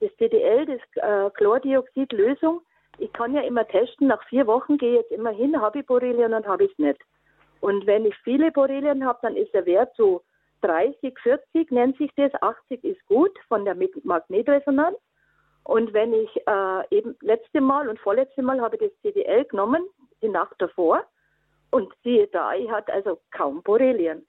Das 0.00 0.10
CDL, 0.16 0.66
das 0.66 0.80
äh, 0.96 1.30
Chlordioxidlösung, 1.30 2.62
ich 2.98 3.12
kann 3.12 3.34
ja 3.34 3.42
immer 3.42 3.66
testen, 3.66 4.08
nach 4.08 4.22
vier 4.28 4.46
Wochen 4.46 4.76
gehe 4.76 4.90
ich 4.90 4.96
jetzt 5.02 5.12
immer 5.12 5.30
hin, 5.30 5.60
habe 5.60 5.80
ich 5.80 5.86
Borrelien 5.86 6.34
und 6.34 6.46
habe 6.46 6.64
ich 6.64 6.72
es 6.72 6.78
nicht. 6.78 7.00
Und 7.60 7.86
wenn 7.86 8.04
ich 8.04 8.14
viele 8.24 8.52
Borrelien 8.52 9.04
habe, 9.04 9.18
dann 9.22 9.36
ist 9.36 9.52
der 9.54 9.66
Wert 9.66 9.92
so 9.96 10.22
30, 10.62 11.16
40 11.18 11.70
nennt 11.70 11.96
sich 11.98 12.10
das, 12.16 12.32
80 12.42 12.82
ist 12.84 13.04
gut 13.06 13.36
von 13.48 13.64
der 13.64 13.76
Magnetresonanz. 14.02 14.96
Und 15.64 15.92
wenn 15.92 16.12
ich 16.12 16.30
äh, 16.46 16.96
eben 16.96 17.16
letzte 17.20 17.60
Mal 17.60 17.88
und 17.88 18.00
vorletzte 18.00 18.42
Mal 18.42 18.60
habe 18.60 18.76
ich 18.76 18.82
das 18.82 19.00
CDL 19.02 19.44
genommen, 19.44 19.86
die 20.22 20.28
Nacht 20.28 20.54
davor, 20.58 21.04
und 21.70 21.92
siehe 22.02 22.26
da, 22.28 22.54
ich 22.54 22.70
hatte 22.70 22.92
also 22.92 23.20
kaum 23.30 23.62
Borrelien 23.62 24.26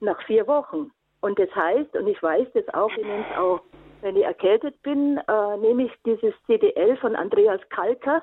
nach 0.00 0.20
vier 0.24 0.46
Wochen. 0.46 0.90
Und 1.20 1.38
das 1.38 1.54
heißt, 1.54 1.94
und 1.94 2.06
ich 2.08 2.20
weiß 2.22 2.48
das 2.54 2.68
auch, 2.74 2.90
ich 2.90 3.04
nenne 3.04 3.24
es 3.30 3.38
auch 3.38 3.60
wenn 4.02 4.16
ich 4.16 4.24
erkältet 4.24 4.82
bin, 4.82 5.18
äh, 5.28 5.56
nehme 5.58 5.84
ich 5.84 5.92
dieses 6.04 6.34
CDL 6.46 6.96
von 6.98 7.16
Andreas 7.16 7.60
Kalker. 7.70 8.22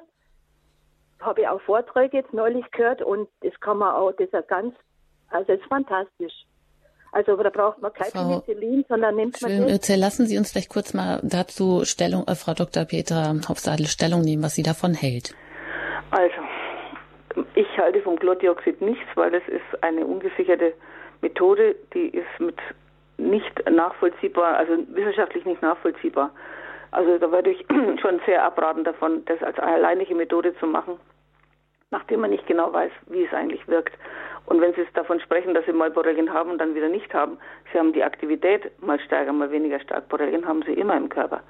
Habe 1.22 1.42
ich 1.42 1.48
auch 1.48 1.62
Vorträge 1.62 2.18
jetzt 2.18 2.34
neulich 2.34 2.70
gehört 2.72 3.02
und 3.02 3.28
das 3.42 3.58
kann 3.62 3.78
man 3.78 3.96
auch, 3.96 4.12
das 4.12 4.30
ist 4.30 4.48
ganz, 4.48 4.76
also 5.30 5.52
ist 5.52 5.66
fantastisch. 5.66 6.34
Also 7.12 7.36
da 7.38 7.50
braucht 7.50 7.82
man 7.82 7.92
kein 7.92 8.12
Frau 8.12 8.40
Penicillin, 8.40 8.86
sondern 8.88 9.16
nimmt 9.16 9.42
man 9.42 9.68
das. 9.68 9.98
Lassen 9.98 10.28
Sie 10.28 10.38
uns 10.38 10.52
vielleicht 10.52 10.70
kurz 10.70 10.94
mal 10.94 11.20
dazu 11.24 11.84
Stellung, 11.84 12.28
äh, 12.28 12.36
Frau 12.36 12.54
Dr. 12.54 12.86
Petra 12.86 13.34
Hofsadel 13.48 13.88
Stellung 13.88 14.22
nehmen, 14.22 14.44
was 14.44 14.56
sie 14.56 14.64
davon 14.64 14.94
hält. 14.94 15.34
Also, 16.12 17.46
ich 17.56 17.68
halte 17.78 18.02
vom 18.02 18.20
Chlordioxid 18.20 18.82
nichts, 18.82 19.08
weil 19.16 19.34
es 19.34 19.48
ist 19.48 19.84
eine 19.84 20.06
ungesicherte 20.06 20.74
Methode, 21.22 21.76
die 21.94 22.10
ist 22.10 22.40
mit 22.40 22.58
nicht 23.20 23.70
nachvollziehbar, 23.70 24.58
also 24.58 24.74
wissenschaftlich 24.90 25.46
nicht 25.46 25.62
nachvollziehbar. 25.62 26.32
Also 26.92 27.18
da 27.18 27.32
würde 27.32 27.52
ich 27.52 27.66
schon 28.02 28.20
sehr 28.26 28.44
abraten 28.44 28.84
davon, 28.84 29.24
das 29.26 29.42
als 29.44 29.60
alleinige 29.60 30.16
Methode 30.16 30.56
zu 30.58 30.66
machen. 30.66 31.00
nachdem 31.92 32.22
man 32.22 32.30
nicht 32.30 32.46
genau 32.48 32.72
weiß, 32.72 32.92
wie 33.08 33.24
es 33.24 33.34
eigentlich 33.34 33.68
wirkt. 33.68 33.98
Und 34.46 34.62
wenn 34.62 34.74
Sie 34.74 34.86
davon 34.94 35.20
sprechen, 35.20 35.54
dass 35.54 35.66
Sie 35.66 35.74
mal 35.74 35.92
Borrelien 35.92 36.34
haben 36.34 36.52
und 36.52 36.60
dann 36.60 36.76
wieder 36.76 36.90
nicht 36.90 37.14
haben, 37.14 37.38
Sie 37.72 37.80
haben 37.80 37.94
die 37.94 38.04
Aktivität 38.04 38.72
mal 38.82 39.00
stärker, 39.00 39.34
mal 39.34 39.52
weniger 39.52 39.80
stark. 39.80 40.08
Borrelien 40.10 40.48
haben 40.48 40.64
Sie 40.64 40.74
immer 40.74 40.96
im 40.98 41.10
Körper. 41.10 41.42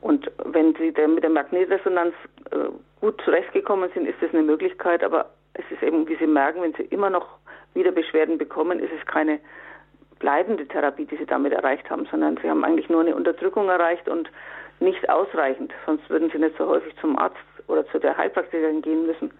Und 0.00 0.30
wenn 0.44 0.74
Sie 0.74 0.94
mit 1.06 1.22
der 1.22 1.30
Magnetresonanz 1.30 2.14
äh, 2.50 2.56
gut 3.00 3.20
zurechtgekommen 3.22 3.90
sind, 3.92 4.06
ist 4.06 4.20
das 4.22 4.32
eine 4.32 4.42
Möglichkeit. 4.42 5.04
Aber 5.04 5.30
es 5.54 5.64
ist 5.70 5.82
eben, 5.82 6.08
wie 6.08 6.16
Sie 6.16 6.26
merken, 6.26 6.62
wenn 6.62 6.74
Sie 6.74 6.84
immer 6.84 7.10
noch 7.10 7.26
wieder 7.74 7.92
Beschwerden 7.92 8.38
bekommen, 8.38 8.80
ist 8.80 8.92
es 8.98 9.06
keine 9.06 9.40
bleibende 10.20 10.68
Therapie, 10.68 11.06
die 11.06 11.16
Sie 11.16 11.26
damit 11.26 11.52
erreicht 11.52 11.90
haben, 11.90 12.06
sondern 12.10 12.38
Sie 12.40 12.48
haben 12.48 12.64
eigentlich 12.64 12.88
nur 12.88 13.00
eine 13.00 13.16
Unterdrückung 13.16 13.68
erreicht 13.68 14.08
und 14.08 14.30
nicht 14.78 15.10
ausreichend. 15.10 15.72
Sonst 15.84 16.08
würden 16.08 16.30
Sie 16.30 16.38
nicht 16.38 16.56
so 16.56 16.68
häufig 16.68 16.94
zum 17.00 17.18
Arzt 17.18 17.36
oder 17.66 17.84
zu 17.88 17.98
der 17.98 18.16
Heilpraktikerin 18.16 18.82
gehen 18.82 19.06
müssen. 19.06 19.32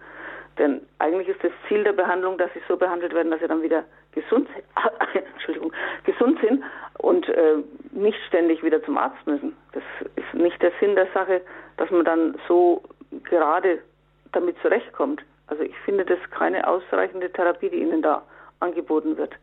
Denn 0.57 0.81
eigentlich 0.99 1.29
ist 1.29 1.43
das 1.43 1.51
Ziel 1.67 1.83
der 1.83 1.93
Behandlung, 1.93 2.37
dass 2.37 2.51
sie 2.53 2.61
so 2.67 2.75
behandelt 2.75 3.13
werden, 3.13 3.31
dass 3.31 3.39
sie 3.39 3.47
dann 3.47 3.61
wieder 3.61 3.85
gesund, 4.11 4.49
Entschuldigung, 5.33 5.71
gesund 6.03 6.39
sind 6.41 6.63
und 6.97 7.27
äh, 7.29 7.55
nicht 7.91 8.19
ständig 8.27 8.61
wieder 8.61 8.83
zum 8.83 8.97
Arzt 8.97 9.25
müssen. 9.25 9.55
Das 9.71 9.83
ist 10.15 10.33
nicht 10.33 10.61
der 10.61 10.71
Sinn 10.79 10.95
der 10.95 11.07
Sache, 11.13 11.41
dass 11.77 11.89
man 11.89 12.03
dann 12.03 12.35
so 12.47 12.83
gerade 13.23 13.79
damit 14.33 14.57
zurechtkommt. 14.61 15.23
Also 15.47 15.63
ich 15.63 15.77
finde 15.79 16.05
das 16.05 16.19
keine 16.31 16.67
ausreichende 16.67 17.31
Therapie, 17.31 17.69
die 17.69 17.81
Ihnen 17.81 18.01
da 18.01 18.23
angeboten 18.59 19.17
wird. 19.17 19.33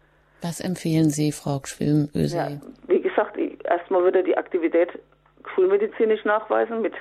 Was 0.42 0.60
empfehlen 0.60 1.10
Sie, 1.10 1.32
Frau 1.32 1.60
Schwilm-Öse? 1.64 2.36
Ja, 2.36 2.60
wie 2.86 3.00
gesagt, 3.00 3.36
erstmal 3.64 4.02
würde 4.02 4.22
die 4.22 4.36
Aktivität 4.36 4.90
schulmedizinisch 5.54 6.24
nachweisen 6.24 6.82
mit 6.82 6.94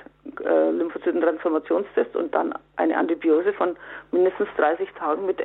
äh, 0.44 0.70
Lymphozytentransformationstest 0.70 2.16
und 2.16 2.34
dann 2.34 2.54
eine 2.76 2.96
Antibiose 2.96 3.52
von 3.52 3.76
mindestens 4.10 4.48
30 4.56 4.88
Tagen 4.98 5.26
mit 5.26 5.38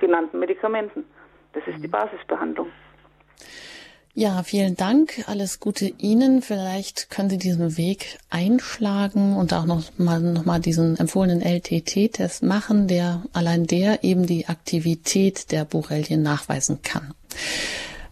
genannten 0.00 0.38
Medikamenten. 0.38 1.04
Das 1.52 1.66
ist 1.66 1.82
die 1.82 1.86
mhm. 1.86 1.92
Basisbehandlung. 1.92 2.68
Ja, 4.14 4.42
vielen 4.42 4.74
Dank. 4.76 5.24
Alles 5.28 5.60
Gute 5.60 5.86
Ihnen. 5.86 6.42
Vielleicht 6.42 7.10
können 7.10 7.30
Sie 7.30 7.38
diesen 7.38 7.76
Weg 7.76 8.18
einschlagen 8.28 9.36
und 9.36 9.52
auch 9.54 9.66
noch 9.66 9.84
mal, 9.98 10.20
noch 10.20 10.44
mal 10.44 10.58
diesen 10.58 10.96
empfohlenen 10.96 11.40
LTT-Test 11.40 12.42
machen, 12.42 12.88
der 12.88 13.22
allein 13.32 13.66
der 13.66 14.02
eben 14.02 14.26
die 14.26 14.48
Aktivität 14.48 15.52
der 15.52 15.64
Borrelien 15.64 16.22
nachweisen 16.22 16.82
kann. 16.82 17.14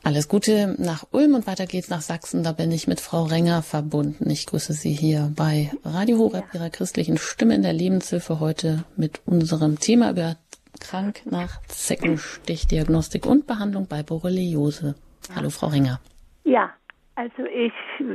Alles 0.04 0.28
Gute 0.28 0.76
nach 0.78 1.04
Ulm 1.10 1.34
und 1.34 1.48
weiter 1.48 1.66
geht's 1.66 1.88
nach 1.88 2.00
Sachsen. 2.00 2.44
Da 2.44 2.52
bin 2.52 2.70
ich 2.70 2.86
mit 2.86 3.00
Frau 3.00 3.24
Renger 3.24 3.62
verbunden. 3.62 4.30
Ich 4.30 4.46
grüße 4.46 4.74
Sie 4.74 4.92
hier 4.92 5.32
bei 5.34 5.72
Radio 5.84 6.18
Horeb, 6.18 6.44
Ihrer 6.54 6.70
christlichen 6.70 7.18
Stimme 7.18 7.56
in 7.56 7.62
der 7.62 7.72
Lebenshilfe 7.72 8.38
heute 8.38 8.84
mit 8.96 9.20
unserem 9.26 9.80
Thema 9.80 10.12
über 10.12 10.36
krank 10.78 11.22
nach 11.28 11.60
Zeckenstichdiagnostik 11.66 13.26
und 13.26 13.48
Behandlung 13.48 13.88
bei 13.88 14.04
Borreliose. 14.04 14.94
Hallo, 15.34 15.50
Frau 15.50 15.68
Renger. 15.68 16.00
Ja, 16.44 16.70
also 17.14 17.44
ich, 17.46 17.72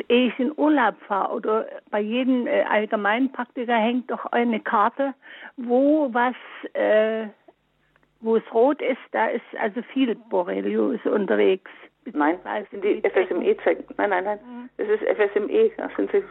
ehe 0.07 0.28
ich 0.28 0.39
in 0.39 0.53
Urlaub 0.57 0.95
fahre 1.07 1.34
oder 1.34 1.66
bei 1.91 1.99
jedem 1.99 2.47
äh, 2.47 2.64
Allgemeinpraktiker 2.64 3.76
hängt 3.76 4.09
doch 4.09 4.26
eine 4.28 4.59
Karte, 4.59 5.14
wo 5.57 6.09
was 6.14 6.36
äh, 6.74 7.28
wo 8.24 8.38
es 8.38 8.53
rot 8.53 8.82
ist, 8.82 9.01
da 9.11 9.28
ist 9.28 9.43
also 9.59 9.82
viel 9.93 10.16
Borreliose 10.16 11.11
unterwegs. 11.11 11.70
Nein, 12.14 12.39
das 12.43 12.70
sind 12.70 12.84
die 12.84 13.01
FSME-Zecken. 13.01 13.95
Nein, 13.97 14.09
nein, 14.09 14.24
nein. 14.24 14.39
Mhm. 14.45 14.70
Das 14.78 14.88
ist 14.88 15.03
FSME. 15.03 15.72
Da 15.78 15.89
sind 15.95 16.11
Sie, 16.11 16.24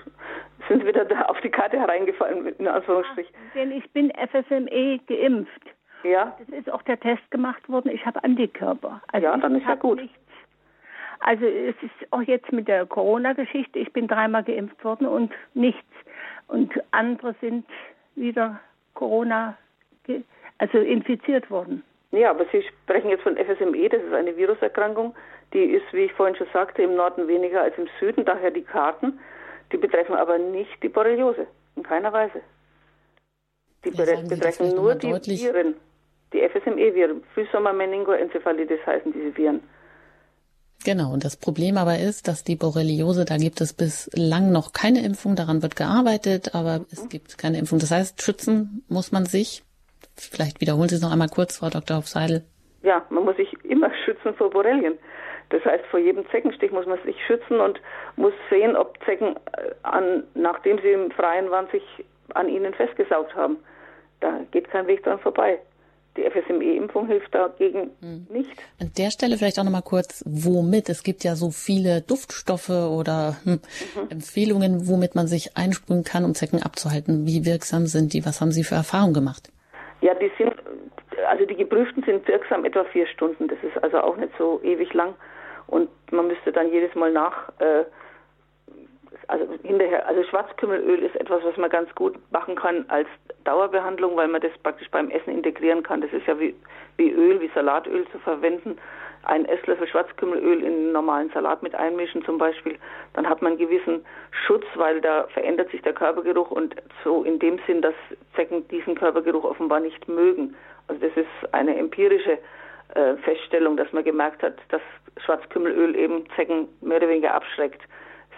sind 0.68 0.80
Sie 0.82 0.86
wieder 0.86 1.04
da 1.04 1.22
auf 1.22 1.40
die 1.40 1.50
Karte 1.50 1.78
hereingefallen, 1.78 2.46
in 2.46 2.68
Anführungsstrichen. 2.68 3.34
Ja, 3.54 3.60
denn 3.60 3.72
ich 3.72 3.90
bin 3.92 4.10
FSME 4.10 4.98
geimpft. 5.06 5.62
Ja. 6.02 6.36
Das 6.38 6.48
ist 6.58 6.70
auch 6.70 6.82
der 6.82 6.98
Test 6.98 7.30
gemacht 7.30 7.66
worden. 7.68 7.90
Ich 7.90 8.04
habe 8.04 8.22
Antikörper. 8.24 9.00
Also 9.12 9.26
ja, 9.26 9.36
dann 9.36 9.56
ist 9.56 9.66
ja 9.66 9.76
gut. 9.76 10.00
Nichts. 10.00 10.18
Also 11.24 11.46
es 11.46 11.76
ist 11.82 12.12
auch 12.12 12.22
jetzt 12.22 12.52
mit 12.52 12.68
der 12.68 12.84
Corona-Geschichte. 12.86 13.78
Ich 13.78 13.92
bin 13.92 14.08
dreimal 14.08 14.42
geimpft 14.42 14.84
worden 14.84 15.06
und 15.06 15.32
nichts. 15.54 15.80
Und 16.48 16.72
andere 16.90 17.34
sind 17.40 17.64
wieder 18.16 18.60
Corona 18.94 19.56
also 20.58 20.78
infiziert 20.78 21.50
worden. 21.50 21.82
Ja, 22.10 22.30
aber 22.30 22.44
Sie 22.52 22.62
sprechen 22.62 23.08
jetzt 23.08 23.22
von 23.22 23.36
FSME, 23.36 23.88
das 23.88 24.02
ist 24.02 24.12
eine 24.12 24.36
Viruserkrankung, 24.36 25.14
die 25.52 25.64
ist, 25.64 25.92
wie 25.92 26.04
ich 26.04 26.12
vorhin 26.12 26.36
schon 26.36 26.46
sagte, 26.52 26.82
im 26.82 26.94
Norden 26.94 27.26
weniger 27.26 27.62
als 27.62 27.76
im 27.78 27.88
Süden, 27.98 28.24
daher 28.24 28.50
die 28.50 28.62
Karten, 28.62 29.18
die 29.72 29.78
betreffen 29.78 30.14
aber 30.14 30.38
nicht 30.38 30.82
die 30.82 30.88
Borreliose, 30.88 31.46
in 31.76 31.82
keiner 31.82 32.12
Weise. 32.12 32.42
Die 33.84 33.90
ja, 33.90 34.04
betreffen 34.28 34.74
nur 34.74 34.94
die 34.94 35.10
deutlich. 35.10 35.42
Viren, 35.42 35.74
die 36.32 36.46
FSME-Viren, 36.46 37.24
Frühsommer-Meningoenzephalitis 37.34 38.84
heißen 38.86 39.12
diese 39.12 39.36
Viren. 39.36 39.62
Genau, 40.84 41.12
und 41.12 41.24
das 41.24 41.36
Problem 41.36 41.76
aber 41.76 41.98
ist, 41.98 42.28
dass 42.28 42.44
die 42.44 42.56
Borreliose, 42.56 43.24
da 43.24 43.36
gibt 43.36 43.60
es 43.60 43.72
bislang 43.72 44.50
noch 44.50 44.72
keine 44.72 45.04
Impfung, 45.04 45.36
daran 45.36 45.62
wird 45.62 45.76
gearbeitet, 45.76 46.54
aber 46.54 46.84
es 46.90 47.08
gibt 47.08 47.38
keine 47.38 47.58
Impfung. 47.58 47.78
Das 47.78 47.90
heißt, 47.90 48.20
schützen 48.20 48.84
muss 48.88 49.12
man 49.12 49.26
sich 49.26 49.62
Vielleicht 50.16 50.60
wiederholen 50.60 50.88
Sie 50.88 50.96
es 50.96 51.02
noch 51.02 51.12
einmal 51.12 51.28
kurz, 51.28 51.58
Frau 51.58 51.68
Dr. 51.68 51.98
Hofseidel. 51.98 52.42
Ja, 52.82 53.04
man 53.10 53.24
muss 53.24 53.36
sich 53.36 53.52
immer 53.64 53.90
schützen 54.04 54.34
vor 54.34 54.50
Borrelien. 54.50 54.98
Das 55.50 55.64
heißt, 55.64 55.84
vor 55.86 56.00
jedem 56.00 56.28
Zeckenstich 56.30 56.72
muss 56.72 56.86
man 56.86 56.98
sich 57.04 57.16
schützen 57.26 57.60
und 57.60 57.80
muss 58.16 58.32
sehen, 58.48 58.74
ob 58.76 58.98
Zecken, 59.04 59.36
äh, 59.36 59.70
an, 59.82 60.24
nachdem 60.34 60.78
sie 60.78 60.92
im 60.92 61.10
Freien 61.10 61.50
waren, 61.50 61.68
sich 61.70 61.82
an 62.34 62.48
ihnen 62.48 62.72
festgesaugt 62.72 63.34
haben. 63.34 63.58
Da 64.20 64.40
geht 64.50 64.70
kein 64.70 64.86
Weg 64.86 65.02
dran 65.02 65.18
vorbei. 65.18 65.58
Die 66.16 66.22
FSME-Impfung 66.28 67.06
hilft 67.06 67.34
dagegen 67.34 67.90
hm. 68.00 68.26
nicht. 68.30 68.50
An 68.78 68.90
der 68.98 69.10
Stelle 69.10 69.38
vielleicht 69.38 69.58
auch 69.58 69.64
noch 69.64 69.72
mal 69.72 69.80
kurz, 69.80 70.22
womit? 70.26 70.90
Es 70.90 71.02
gibt 71.02 71.24
ja 71.24 71.36
so 71.36 71.50
viele 71.50 72.02
Duftstoffe 72.02 72.68
oder 72.68 73.36
hm, 73.44 73.52
mhm. 73.52 74.10
Empfehlungen, 74.10 74.88
womit 74.88 75.14
man 75.14 75.26
sich 75.26 75.56
einsprühen 75.56 76.04
kann, 76.04 76.24
um 76.24 76.34
Zecken 76.34 76.62
abzuhalten. 76.62 77.26
Wie 77.26 77.46
wirksam 77.46 77.86
sind 77.86 78.12
die? 78.12 78.26
Was 78.26 78.40
haben 78.42 78.52
Sie 78.52 78.62
für 78.62 78.74
Erfahrungen 78.74 79.14
gemacht? 79.14 79.50
Ja, 80.02 80.14
die 80.14 80.30
sind, 80.36 80.52
also 81.30 81.46
die 81.46 81.56
geprüften 81.56 82.02
sind 82.02 82.28
wirksam 82.28 82.64
etwa 82.66 82.84
vier 82.84 83.06
Stunden. 83.06 83.48
Das 83.48 83.58
ist 83.62 83.82
also 83.82 83.98
auch 83.98 84.16
nicht 84.16 84.32
so 84.36 84.60
ewig 84.62 84.92
lang. 84.92 85.14
Und 85.68 85.88
man 86.10 86.26
müsste 86.26 86.52
dann 86.52 86.70
jedes 86.70 86.94
Mal 86.94 87.12
nach, 87.12 87.48
äh, 87.60 87.84
also 89.28 89.46
hinterher, 89.62 90.06
also 90.06 90.22
Schwarzkümmelöl 90.24 91.02
ist 91.02 91.16
etwas, 91.16 91.42
was 91.44 91.56
man 91.56 91.70
ganz 91.70 91.94
gut 91.94 92.14
machen 92.30 92.56
kann 92.56 92.84
als 92.88 93.08
Dauerbehandlung, 93.44 94.16
weil 94.16 94.28
man 94.28 94.40
das 94.40 94.52
praktisch 94.62 94.90
beim 94.90 95.10
Essen 95.10 95.30
integrieren 95.30 95.82
kann. 95.82 96.00
Das 96.00 96.12
ist 96.12 96.26
ja 96.26 96.38
wie, 96.38 96.54
wie 96.96 97.10
Öl, 97.10 97.40
wie 97.40 97.50
Salatöl 97.54 98.06
zu 98.10 98.18
verwenden 98.18 98.78
einen 99.24 99.44
Esslöffel 99.44 99.86
Schwarzkümmelöl 99.86 100.60
in 100.60 100.66
einen 100.66 100.92
normalen 100.92 101.30
Salat 101.30 101.62
mit 101.62 101.74
einmischen 101.74 102.24
zum 102.24 102.38
Beispiel, 102.38 102.78
dann 103.14 103.28
hat 103.28 103.42
man 103.42 103.52
einen 103.52 103.60
gewissen 103.60 104.04
Schutz, 104.46 104.64
weil 104.74 105.00
da 105.00 105.26
verändert 105.28 105.70
sich 105.70 105.82
der 105.82 105.92
Körpergeruch 105.92 106.50
und 106.50 106.74
so 107.04 107.22
in 107.22 107.38
dem 107.38 107.58
Sinn, 107.66 107.82
dass 107.82 107.94
Zecken 108.34 108.66
diesen 108.68 108.94
Körpergeruch 108.94 109.44
offenbar 109.44 109.80
nicht 109.80 110.08
mögen. 110.08 110.56
Also 110.88 111.06
das 111.06 111.16
ist 111.16 111.54
eine 111.54 111.76
empirische 111.76 112.38
äh, 112.94 113.14
Feststellung, 113.22 113.76
dass 113.76 113.92
man 113.92 114.04
gemerkt 114.04 114.42
hat, 114.42 114.56
dass 114.70 114.82
Schwarzkümmelöl 115.24 115.94
eben 115.94 116.24
Zecken 116.34 116.68
mehr 116.80 116.96
oder 116.96 117.08
weniger 117.08 117.34
abschreckt. 117.34 117.80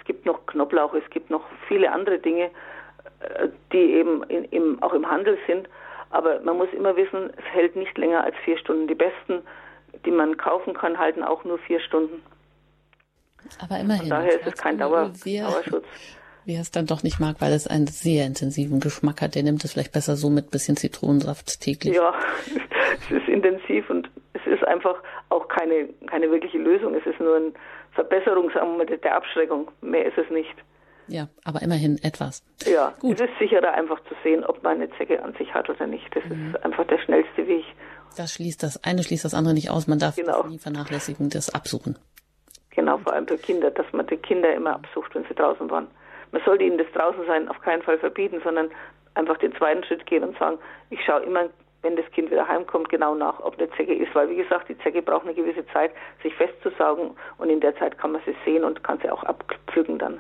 Es 0.05 0.09
gibt 0.09 0.27
noch 0.27 0.45
Knoblauch, 0.47 0.95
es 0.95 1.09
gibt 1.11 1.31
noch 1.31 1.45
viele 1.67 1.91
andere 1.91 2.19
Dinge, 2.19 2.51
äh, 3.21 3.49
die 3.73 3.95
eben 3.95 4.23
in, 4.25 4.45
im, 4.45 4.83
auch 4.83 4.93
im 4.93 5.11
Handel 5.11 5.39
sind. 5.47 5.69
Aber 6.11 6.41
man 6.41 6.59
muss 6.59 6.69
immer 6.73 6.95
wissen, 6.95 7.31
es 7.37 7.45
hält 7.53 7.75
nicht 7.75 7.97
länger 7.99 8.23
als 8.23 8.37
vier 8.45 8.59
Stunden. 8.59 8.87
Die 8.87 8.95
besten 8.95 9.43
die 10.05 10.11
man 10.11 10.37
kaufen 10.37 10.75
kann, 10.75 10.99
halten 10.99 11.23
auch 11.23 11.45
nur 11.45 11.59
vier 11.59 11.81
Stunden. 11.81 12.23
Aber 13.61 13.79
immerhin. 13.79 14.03
Von 14.03 14.11
daher 14.11 14.41
ist 14.41 14.47
es 14.47 14.55
kein 14.55 14.79
Dauer, 14.79 15.13
Dauerschutz. 15.25 15.87
Wer 16.47 16.61
es 16.61 16.71
dann 16.71 16.87
doch 16.87 17.03
nicht 17.03 17.21
mag, 17.21 17.37
weil 17.41 17.53
es 17.53 17.67
einen 17.67 17.87
sehr 17.87 18.27
intensiven 18.27 18.81
Geschmack 18.81 19.23
hat, 19.23 19.35
der 19.35 19.43
nimmt 19.43 19.65
es 19.65 19.73
vielleicht 19.73 19.93
besser 19.93 20.17
so 20.17 20.29
mit 20.31 20.51
bisschen 20.51 20.77
Zitronensaft 20.77 21.61
täglich. 21.61 21.95
Ja, 21.95 22.13
es 23.11 23.11
ist 23.11 23.29
intensiv 23.29 23.89
und 23.89 24.11
es 24.35 24.47
ist 24.47 24.65
einfach 24.65 24.97
auch 25.31 25.49
keine, 25.49 25.89
keine 26.07 26.31
wirkliche 26.31 26.59
Lösung. 26.59 26.95
Es 26.95 27.07
ist 27.07 27.19
nur 27.21 27.37
eine 27.37 27.53
Verbesserung 27.93 28.51
sagen 28.51 28.79
wir, 28.79 28.85
der 28.85 29.17
Abschreckung. 29.17 29.71
Mehr 29.81 30.07
ist 30.07 30.19
es 30.19 30.29
nicht. 30.31 30.55
Ja, 31.07 31.29
aber 31.45 31.63
immerhin 31.63 31.99
etwas. 32.03 32.43
Ja, 32.67 32.95
Gut. 33.01 33.21
es 33.21 33.29
ist 33.29 33.39
sicherer 33.39 33.73
einfach 33.73 34.01
zu 34.05 34.15
sehen, 34.23 34.45
ob 34.45 34.63
man 34.63 34.77
eine 34.77 34.91
Zecke 34.97 35.23
an 35.23 35.35
sich 35.35 35.53
hat 35.53 35.69
oder 35.69 35.87
nicht. 35.87 36.15
Das 36.15 36.25
mhm. 36.25 36.49
ist 36.55 36.65
einfach 36.65 36.87
der 36.87 36.99
schnellste 36.99 37.47
Weg. 37.47 37.65
Das 38.17 38.33
schließt 38.33 38.63
das 38.63 38.83
eine 38.85 39.03
schließt 39.03 39.25
das 39.25 39.35
andere 39.35 39.55
nicht 39.55 39.71
aus. 39.71 39.87
Man 39.87 39.99
darf 39.99 40.17
genau. 40.17 40.47
nie 40.47 40.59
vernachlässigen, 40.59 41.31
das 41.31 41.55
absuchen. 41.55 41.99
Genau, 42.71 42.99
vor 42.99 43.13
allem 43.13 43.27
für 43.27 43.39
Kinder, 43.39 43.71
dass 43.71 43.87
man 43.93 44.07
die 44.07 44.17
Kinder 44.17 44.53
immer 44.53 44.75
absucht, 44.75 45.15
wenn 45.15 45.25
sie 45.25 45.35
draußen 45.35 45.71
waren. 45.71 45.89
Man 46.35 46.43
sollte 46.45 46.64
ihnen 46.64 46.78
das 46.78 46.91
Draußensein 46.93 47.49
auf 47.49 47.61
keinen 47.61 47.82
Fall 47.82 47.97
verbieten, 47.97 48.41
sondern 48.43 48.68
einfach 49.14 49.39
den 49.39 49.55
zweiten 49.55 49.85
Schritt 49.85 50.05
gehen 50.05 50.24
und 50.24 50.37
sagen, 50.37 50.59
ich 50.91 50.99
schaue 51.07 51.22
immer, 51.22 51.49
wenn 51.82 51.95
das 51.95 52.11
Kind 52.11 52.28
wieder 52.32 52.49
heimkommt, 52.49 52.89
genau 52.89 53.14
nach, 53.14 53.39
ob 53.39 53.57
eine 53.57 53.70
Zecke 53.70 53.95
ist. 53.95 54.12
Weil, 54.16 54.30
wie 54.30 54.35
gesagt, 54.35 54.68
die 54.68 54.76
Zecke 54.78 55.01
braucht 55.01 55.26
eine 55.26 55.35
gewisse 55.35 55.64
Zeit, 55.68 55.93
sich 56.24 56.35
festzusaugen 56.35 57.12
und 57.39 57.51
in 57.51 57.61
der 57.61 57.76
Zeit 57.76 57.99
kann 57.99 58.11
man 58.11 58.20
sie 58.26 58.35
sehen 58.45 58.64
und 58.64 58.82
kann 58.82 58.99
sie 59.01 59.09
auch 59.11 59.22
abpflücken 59.22 60.01
dann. 60.01 60.18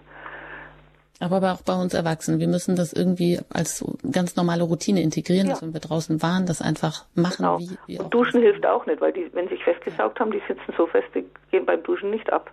Aber 1.18 1.52
auch 1.52 1.62
bei 1.62 1.74
uns 1.74 1.94
Erwachsenen. 1.94 2.38
Wir 2.38 2.46
müssen 2.46 2.76
das 2.76 2.92
irgendwie 2.92 3.40
als 3.52 3.84
ganz 4.12 4.36
normale 4.36 4.62
Routine 4.62 5.02
integrieren, 5.02 5.48
ja. 5.48 5.54
dass 5.54 5.62
wenn 5.62 5.74
wir 5.74 5.80
draußen 5.80 6.22
waren, 6.22 6.46
das 6.46 6.62
einfach 6.62 7.06
machen. 7.16 7.38
Genau. 7.38 7.58
Wie, 7.58 7.76
wie 7.88 7.98
und 7.98 8.14
Duschen 8.14 8.40
hilft 8.40 8.64
auch 8.64 8.86
nicht, 8.86 9.00
weil 9.00 9.12
die, 9.12 9.28
wenn 9.32 9.48
sie 9.48 9.54
sich 9.54 9.64
festgesaugt 9.64 10.20
haben, 10.20 10.30
die 10.30 10.42
sitzen 10.46 10.72
so 10.76 10.86
fest, 10.86 11.08
die 11.16 11.24
gehen 11.50 11.66
beim 11.66 11.82
Duschen 11.82 12.10
nicht 12.10 12.32
ab. 12.32 12.52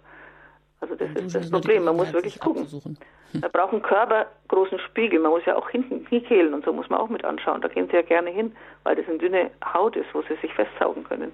Also 0.82 0.96
das 0.96 1.10
ist 1.12 1.36
das 1.36 1.50
Problem. 1.50 1.84
Man 1.86 1.96
muss 1.96 2.12
wirklich 2.12 2.40
gucken. 2.40 2.64
Abzusuchen. 2.64 2.98
Da 3.34 3.48
braucht 3.48 3.72
ein 3.72 3.82
Körper 3.82 4.26
großen 4.50 4.78
Spiegel. 4.80 5.18
Man 5.22 5.32
muss 5.32 5.46
ja 5.46 5.56
auch 5.56 5.70
hinten 5.70 6.04
Kniekehlen 6.04 6.54
und 6.54 6.66
so 6.66 6.74
muss 6.74 6.90
man 6.90 7.00
auch 7.00 7.08
mit 7.08 7.24
anschauen. 7.24 7.62
Da 7.62 7.70
gehen 7.70 7.88
sie 7.88 7.96
ja 7.96 8.02
gerne 8.02 8.30
hin, 8.30 8.54
weil 8.84 8.98
das 8.98 9.08
eine 9.08 9.20
dünne 9.20 9.52
Haut 9.74 9.96
ist, 9.96 10.08
wo 10.12 10.22
sie 10.24 10.36
sich 10.42 10.54
festsaugen 10.54 11.06
können. 11.06 11.32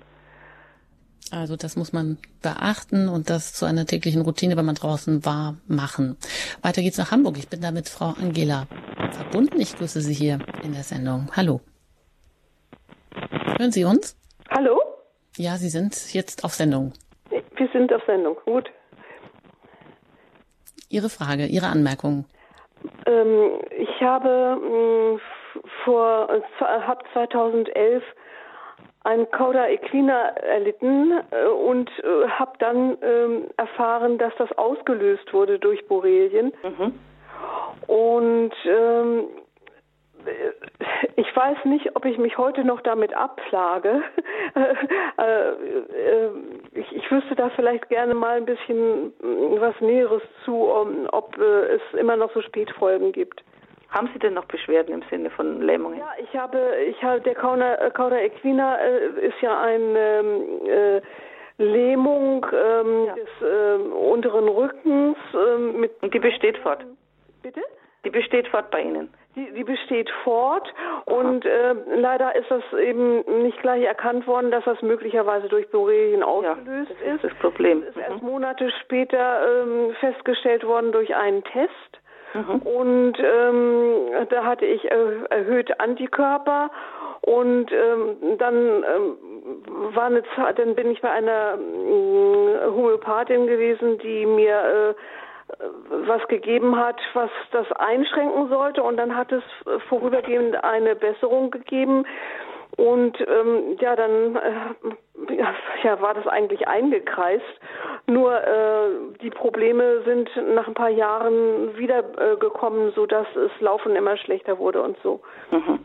Also 1.32 1.56
das 1.56 1.76
muss 1.76 1.94
man 1.94 2.20
beachten 2.44 3.10
und 3.10 3.32
das 3.32 3.54
zu 3.54 3.66
einer 3.66 3.88
täglichen 3.88 4.22
Routine, 4.22 4.58
wenn 4.58 4.66
man 4.66 4.76
draußen 4.76 5.26
war, 5.26 5.56
machen. 5.68 6.18
Weiter 6.62 6.84
geht's 6.84 7.00
nach 7.00 7.10
Hamburg. 7.10 7.40
Ich 7.40 7.50
bin 7.50 7.62
da 7.62 7.72
mit 7.72 7.90
Frau 7.90 8.14
Angela 8.22 8.68
verbunden. 9.12 9.60
Ich 9.60 9.76
grüße 9.76 10.02
Sie 10.02 10.14
hier 10.14 10.38
in 10.64 10.74
der 10.74 10.84
Sendung. 10.84 11.32
Hallo. 11.36 11.62
Hören 13.58 13.72
Sie 13.72 13.86
uns? 13.86 14.16
Hallo? 14.52 14.80
Ja, 15.36 15.58
Sie 15.58 15.70
sind 15.70 16.14
jetzt 16.14 16.44
auf 16.44 16.54
Sendung. 16.54 16.94
Wir 17.30 17.70
sind 17.74 17.92
auf 17.92 18.04
Sendung. 18.06 18.38
Gut. 18.46 18.70
Ihre 20.90 21.10
Frage, 21.10 21.46
Ihre 21.46 21.68
Anmerkung. 21.68 22.26
Ähm, 23.06 23.60
ich 23.78 24.02
habe 24.02 24.58
mh, 24.62 25.14
mm, 25.16 25.20
vor, 25.84 26.28
habe 26.60 27.04
2011 27.14 28.04
ein 29.04 29.30
Cauda 29.32 29.68
equina 29.70 30.30
erlitten 30.36 31.14
äh, 31.32 31.48
und 31.48 31.90
äh, 32.00 32.28
habe 32.28 32.52
dann 32.60 32.98
ähm, 33.02 33.46
erfahren, 33.56 34.18
dass 34.18 34.34
das 34.38 34.52
ausgelöst 34.58 35.34
wurde 35.34 35.60
durch 35.60 35.88
Borrelien. 35.88 36.52
Mhm. 36.64 36.94
Und 37.88 38.54
ähm, 38.66 39.26
ich 41.16 41.36
weiß 41.36 41.66
nicht, 41.66 41.96
ob 41.96 42.06
ich 42.06 42.18
mich 42.18 42.38
heute 42.38 42.64
noch 42.64 42.82
damit 42.82 43.14
abplage. 43.14 44.02
Äh, 45.18 45.50
äh, 45.50 46.30
ich, 46.74 46.96
ich 46.96 47.12
wüsste 47.12 47.36
da 47.36 47.50
vielleicht 47.50 47.90
gerne 47.90 48.14
mal 48.14 48.38
ein 48.38 48.46
bisschen 48.46 49.14
was 49.60 49.80
Näheres 49.82 50.22
zu, 50.46 50.70
ob 51.12 51.38
äh, 51.38 51.76
es 51.76 51.82
immer 52.00 52.16
noch 52.16 52.32
so 52.34 52.42
Spätfolgen 52.42 53.12
gibt. 53.12 53.44
Haben 53.90 54.10
Sie 54.14 54.20
denn 54.20 54.34
noch 54.34 54.46
Beschwerden 54.46 54.94
im 54.94 55.04
Sinne 55.10 55.30
von 55.30 55.62
Lähmungen? 55.62 56.00
Ja, 56.00 56.12
ich 56.18 56.36
habe, 56.38 56.60
ich 56.88 57.02
habe 57.04 57.22
der 57.22 57.36
Cauda, 57.36 57.90
Cauda 57.92 58.18
equina 58.18 58.76
ist 58.76 59.42
ja 59.42 59.60
eine 59.62 60.00
ähm, 60.00 60.68
äh, 60.68 61.02
Lähmung 61.58 62.46
ähm, 62.54 63.06
ja. 63.06 63.16
des 63.16 63.30
äh, 63.42 63.76
unteren 63.90 64.48
Rückens. 64.48 65.18
Ähm, 65.34 65.80
mit 65.80 65.92
Und 66.02 66.14
die 66.14 66.20
besteht 66.20 66.58
fort? 66.60 66.86
Bitte? 67.42 67.62
Die 68.06 68.10
besteht 68.10 68.48
fort 68.50 68.70
bei 68.72 68.82
Ihnen? 68.82 69.10
Die, 69.38 69.52
die 69.54 69.64
besteht 69.64 70.10
fort 70.24 70.68
und 71.06 71.46
äh, 71.46 71.76
leider 71.96 72.36
ist 72.36 72.50
das 72.50 72.64
eben 72.74 73.20
nicht 73.44 73.62
gleich 73.62 73.84
erkannt 73.84 74.26
worden, 74.26 74.50
dass 74.50 74.64
das 74.64 74.82
möglicherweise 74.82 75.48
durch 75.48 75.70
Borrelien 75.70 76.24
ausgelöst 76.24 76.90
ja, 76.90 76.96
das 77.06 77.16
ist. 77.16 77.24
Das 77.24 77.40
Problem. 77.40 77.82
Das 77.82 77.90
ist 77.90 77.96
mhm. 77.98 78.02
erst 78.02 78.24
Monate 78.24 78.72
später 78.82 79.62
ähm, 79.62 79.96
festgestellt 80.00 80.66
worden 80.66 80.92
durch 80.92 81.16
einen 81.16 81.44
Test. 81.44 81.72
Mhm. 82.34 82.62
Und 82.64 83.14
ähm, 83.20 84.28
da 84.30 84.44
hatte 84.44 84.66
ich 84.66 84.84
äh, 84.86 85.24
erhöhte 85.30 85.80
Antikörper 85.80 86.72
und 87.22 87.72
ähm, 87.72 88.38
dann 88.40 88.56
ähm, 88.56 89.18
war 89.94 90.06
eine 90.06 90.24
Zeit, 90.36 90.58
dann 90.60 90.76
bin 90.76 90.92
ich 90.92 91.02
bei 91.02 91.12
einer 91.12 91.58
äh, 91.58 92.66
Homöopathin 92.66 93.46
gewesen, 93.46 94.00
die 94.00 94.26
mir 94.26 94.96
äh, 94.96 95.27
was 95.90 96.28
gegeben 96.28 96.76
hat, 96.76 97.00
was 97.14 97.30
das 97.52 97.72
einschränken 97.74 98.50
sollte. 98.50 98.84
Und 98.84 98.98
dann 98.98 99.16
hat 99.16 99.32
es 99.32 99.44
vorübergehend 99.88 100.64
eine 100.64 100.96
Besserung 100.96 101.52
gegeben. 101.52 102.06
Und 102.78 103.20
ähm, 103.28 103.76
ja, 103.80 103.96
dann 103.96 104.36
äh, 104.36 105.34
ja, 105.84 106.00
war 106.00 106.14
das 106.14 106.28
eigentlich 106.28 106.68
eingekreist. 106.68 107.44
Nur 108.06 108.40
äh, 108.40 108.90
die 109.22 109.32
Probleme 109.32 110.04
sind 110.06 110.30
nach 110.54 110.68
ein 110.68 110.76
paar 110.76 110.90
Jahren 110.90 111.76
wieder 111.78 112.00
äh, 112.00 112.38
gekommen, 112.38 112.92
so 112.96 113.06
dass 113.06 113.28
es 113.36 113.52
Laufen 113.60 113.96
immer 113.96 114.16
schlechter 114.18 114.60
wurde 114.60 114.82
und 114.82 114.96
so. 115.02 115.22
Mhm. 115.52 115.80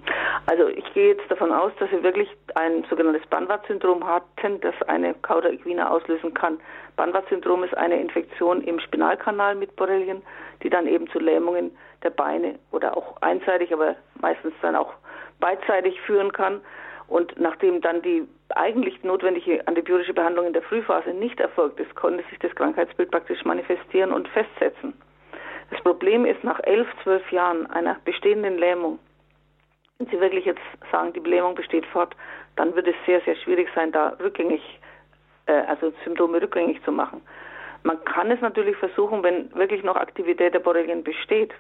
Also 0.46 0.68
ich 0.68 0.92
gehe 0.92 1.14
jetzt 1.14 1.30
davon 1.30 1.50
aus, 1.50 1.72
dass 1.78 1.88
Sie 1.90 2.02
wirklich 2.02 2.28
ein 2.54 2.84
sogenanntes 2.90 3.26
Banwart-Syndrom 3.28 4.06
hatten, 4.06 4.60
das 4.60 4.74
eine 4.86 5.14
Cauda 5.14 5.48
equina 5.48 5.90
auslösen 5.90 6.34
kann. 6.34 6.60
Banwart-Syndrom 6.96 7.64
ist 7.64 7.76
eine 7.76 8.00
Infektion 8.00 8.60
im 8.62 8.78
Spinalkanal 8.80 9.54
mit 9.54 9.76
Borrelien, 9.76 10.22
die 10.62 10.68
dann 10.68 10.86
eben 10.86 11.08
zu 11.08 11.18
Lähmungen 11.18 11.76
der 12.02 12.10
Beine 12.10 12.58
oder 12.70 12.96
auch 12.96 13.20
einseitig, 13.22 13.72
aber 13.72 13.96
meistens 14.20 14.52
dann 14.60 14.76
auch 14.76 14.92
beidseitig 15.40 16.00
führen 16.02 16.32
kann. 16.32 16.60
Und 17.12 17.38
nachdem 17.38 17.82
dann 17.82 18.00
die 18.00 18.26
eigentlich 18.54 19.04
notwendige 19.04 19.68
antibiotische 19.68 20.14
Behandlung 20.14 20.46
in 20.46 20.54
der 20.54 20.62
Frühphase 20.62 21.10
nicht 21.10 21.38
erfolgt 21.40 21.78
ist, 21.78 21.94
konnte 21.94 22.24
sich 22.30 22.38
das 22.38 22.54
Krankheitsbild 22.54 23.10
praktisch 23.10 23.44
manifestieren 23.44 24.12
und 24.12 24.28
festsetzen. 24.28 24.94
Das 25.70 25.78
Problem 25.82 26.24
ist, 26.24 26.42
nach 26.42 26.58
elf, 26.64 26.88
zwölf 27.02 27.30
Jahren 27.30 27.66
einer 27.66 27.98
bestehenden 28.06 28.56
Lähmung, 28.56 28.98
wenn 29.98 30.06
Sie 30.06 30.18
wirklich 30.22 30.46
jetzt 30.46 30.62
sagen, 30.90 31.12
die 31.12 31.20
Lähmung 31.20 31.54
besteht 31.54 31.84
fort, 31.84 32.16
dann 32.56 32.74
wird 32.74 32.88
es 32.88 32.94
sehr, 33.04 33.20
sehr 33.20 33.36
schwierig 33.36 33.68
sein, 33.74 33.92
da 33.92 34.16
rückgängig, 34.18 34.62
äh, 35.44 35.52
also 35.52 35.92
Symptome 36.04 36.40
rückgängig 36.40 36.82
zu 36.82 36.92
machen. 36.92 37.20
Man 37.82 38.02
kann 38.06 38.30
es 38.30 38.40
natürlich 38.40 38.76
versuchen, 38.78 39.22
wenn 39.22 39.54
wirklich 39.54 39.82
noch 39.82 39.96
Aktivität 39.96 40.54
der 40.54 40.60
Borrelien 40.60 41.04
besteht, 41.04 41.52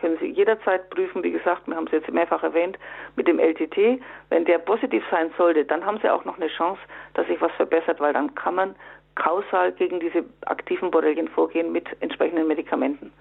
können 0.00 0.18
Sie 0.18 0.26
jederzeit 0.26 0.90
prüfen. 0.90 1.22
Wie 1.22 1.30
gesagt, 1.30 1.66
wir 1.66 1.76
haben 1.76 1.86
es 1.86 1.92
jetzt 1.92 2.10
mehrfach 2.10 2.42
erwähnt, 2.42 2.78
mit 3.16 3.28
dem 3.28 3.38
LTT. 3.38 4.00
Wenn 4.28 4.44
der 4.44 4.58
positiv 4.58 5.04
sein 5.10 5.30
sollte, 5.36 5.64
dann 5.64 5.84
haben 5.84 5.98
Sie 6.02 6.10
auch 6.10 6.24
noch 6.24 6.36
eine 6.36 6.48
Chance, 6.48 6.80
dass 7.14 7.26
sich 7.26 7.40
was 7.40 7.52
verbessert, 7.52 8.00
weil 8.00 8.12
dann 8.12 8.34
kann 8.34 8.54
man 8.54 8.74
kausal 9.14 9.72
gegen 9.72 10.00
diese 10.00 10.24
aktiven 10.46 10.90
Borrelien 10.90 11.28
vorgehen 11.28 11.72
mit 11.72 11.86
entsprechenden 12.00 12.46
Medikamenten. 12.46 13.12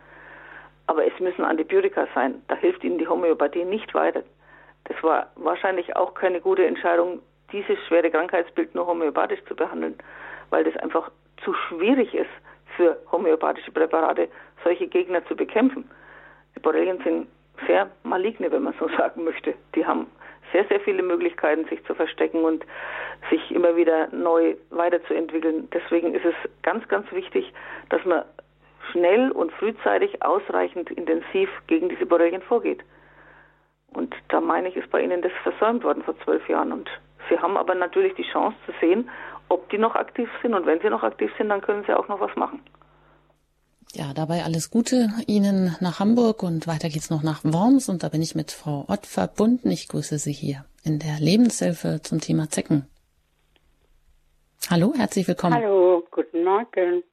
Aber 0.87 1.05
es 1.05 1.19
müssen 1.19 1.43
Antibiotika 1.43 2.07
sein. 2.15 2.41
Da 2.47 2.55
hilft 2.55 2.83
Ihnen 2.83 2.97
die 2.97 3.07
Homöopathie 3.07 3.65
nicht 3.65 3.93
weiter. 3.93 4.23
Das 4.85 5.01
war 5.03 5.27
wahrscheinlich 5.35 5.95
auch 5.95 6.13
keine 6.13 6.41
gute 6.41 6.65
Entscheidung, 6.65 7.21
dieses 7.51 7.77
schwere 7.87 8.09
Krankheitsbild 8.09 8.73
nur 8.75 8.87
homöopathisch 8.87 9.43
zu 9.47 9.55
behandeln, 9.55 9.95
weil 10.49 10.63
das 10.63 10.75
einfach 10.77 11.11
zu 11.43 11.53
schwierig 11.53 12.13
ist 12.13 12.29
für 12.75 12.97
homöopathische 13.11 13.71
Präparate, 13.71 14.29
solche 14.63 14.87
Gegner 14.87 15.25
zu 15.25 15.35
bekämpfen. 15.35 15.89
Die 16.55 16.59
Borrelien 16.59 16.99
sind 17.03 17.27
sehr 17.67 17.89
maligne, 18.03 18.51
wenn 18.51 18.63
man 18.63 18.73
so 18.79 18.87
sagen 18.97 19.23
möchte. 19.23 19.53
Die 19.75 19.85
haben 19.85 20.07
sehr, 20.51 20.65
sehr 20.65 20.79
viele 20.79 21.03
Möglichkeiten, 21.03 21.65
sich 21.65 21.83
zu 21.85 21.93
verstecken 21.93 22.43
und 22.43 22.65
sich 23.29 23.51
immer 23.51 23.75
wieder 23.75 24.07
neu 24.11 24.55
weiterzuentwickeln. 24.71 25.69
Deswegen 25.73 26.15
ist 26.15 26.25
es 26.25 26.35
ganz, 26.63 26.87
ganz 26.87 27.11
wichtig, 27.11 27.53
dass 27.89 28.03
man 28.05 28.23
schnell 28.91 29.31
und 29.31 29.51
frühzeitig 29.53 30.23
ausreichend 30.23 30.89
intensiv 30.91 31.49
gegen 31.67 31.89
diese 31.89 32.05
Borrelien 32.05 32.41
vorgeht. 32.41 32.83
Und 33.93 34.15
da 34.29 34.41
meine 34.41 34.69
ich, 34.69 34.75
ist 34.75 34.89
bei 34.91 35.01
Ihnen 35.01 35.21
das 35.21 35.31
versäumt 35.43 35.83
worden 35.83 36.03
vor 36.03 36.17
zwölf 36.23 36.47
Jahren. 36.47 36.71
Und 36.71 36.89
Sie 37.29 37.37
haben 37.39 37.57
aber 37.57 37.75
natürlich 37.75 38.15
die 38.15 38.29
Chance 38.31 38.57
zu 38.65 38.71
sehen, 38.79 39.09
ob 39.49 39.69
die 39.69 39.77
noch 39.77 39.95
aktiv 39.95 40.29
sind. 40.41 40.53
Und 40.53 40.65
wenn 40.65 40.79
sie 40.79 40.89
noch 40.89 41.03
aktiv 41.03 41.31
sind, 41.37 41.49
dann 41.49 41.61
können 41.61 41.83
Sie 41.85 41.93
auch 41.93 42.07
noch 42.07 42.19
was 42.19 42.35
machen. 42.35 42.61
Ja, 43.93 44.13
dabei 44.13 44.43
alles 44.43 44.69
Gute 44.69 45.09
Ihnen 45.25 45.75
nach 45.79 45.99
Hamburg 45.99 46.43
und 46.43 46.67
weiter 46.67 46.89
geht's 46.89 47.09
noch 47.09 47.23
nach 47.23 47.43
Worms 47.43 47.89
und 47.89 48.03
da 48.03 48.09
bin 48.09 48.21
ich 48.21 48.35
mit 48.35 48.51
Frau 48.51 48.85
Ott 48.87 49.07
verbunden. 49.07 49.71
Ich 49.71 49.87
grüße 49.87 50.19
Sie 50.19 50.31
hier 50.31 50.63
in 50.83 50.99
der 50.99 51.19
Lebenshilfe 51.19 51.99
zum 52.03 52.21
Thema 52.21 52.49
Zecken. 52.49 52.87
Hallo, 54.69 54.93
herzlich 54.95 55.27
willkommen. 55.27 55.55
Hallo, 55.55 56.05
guten 56.11 56.43
Morgen. 56.43 57.03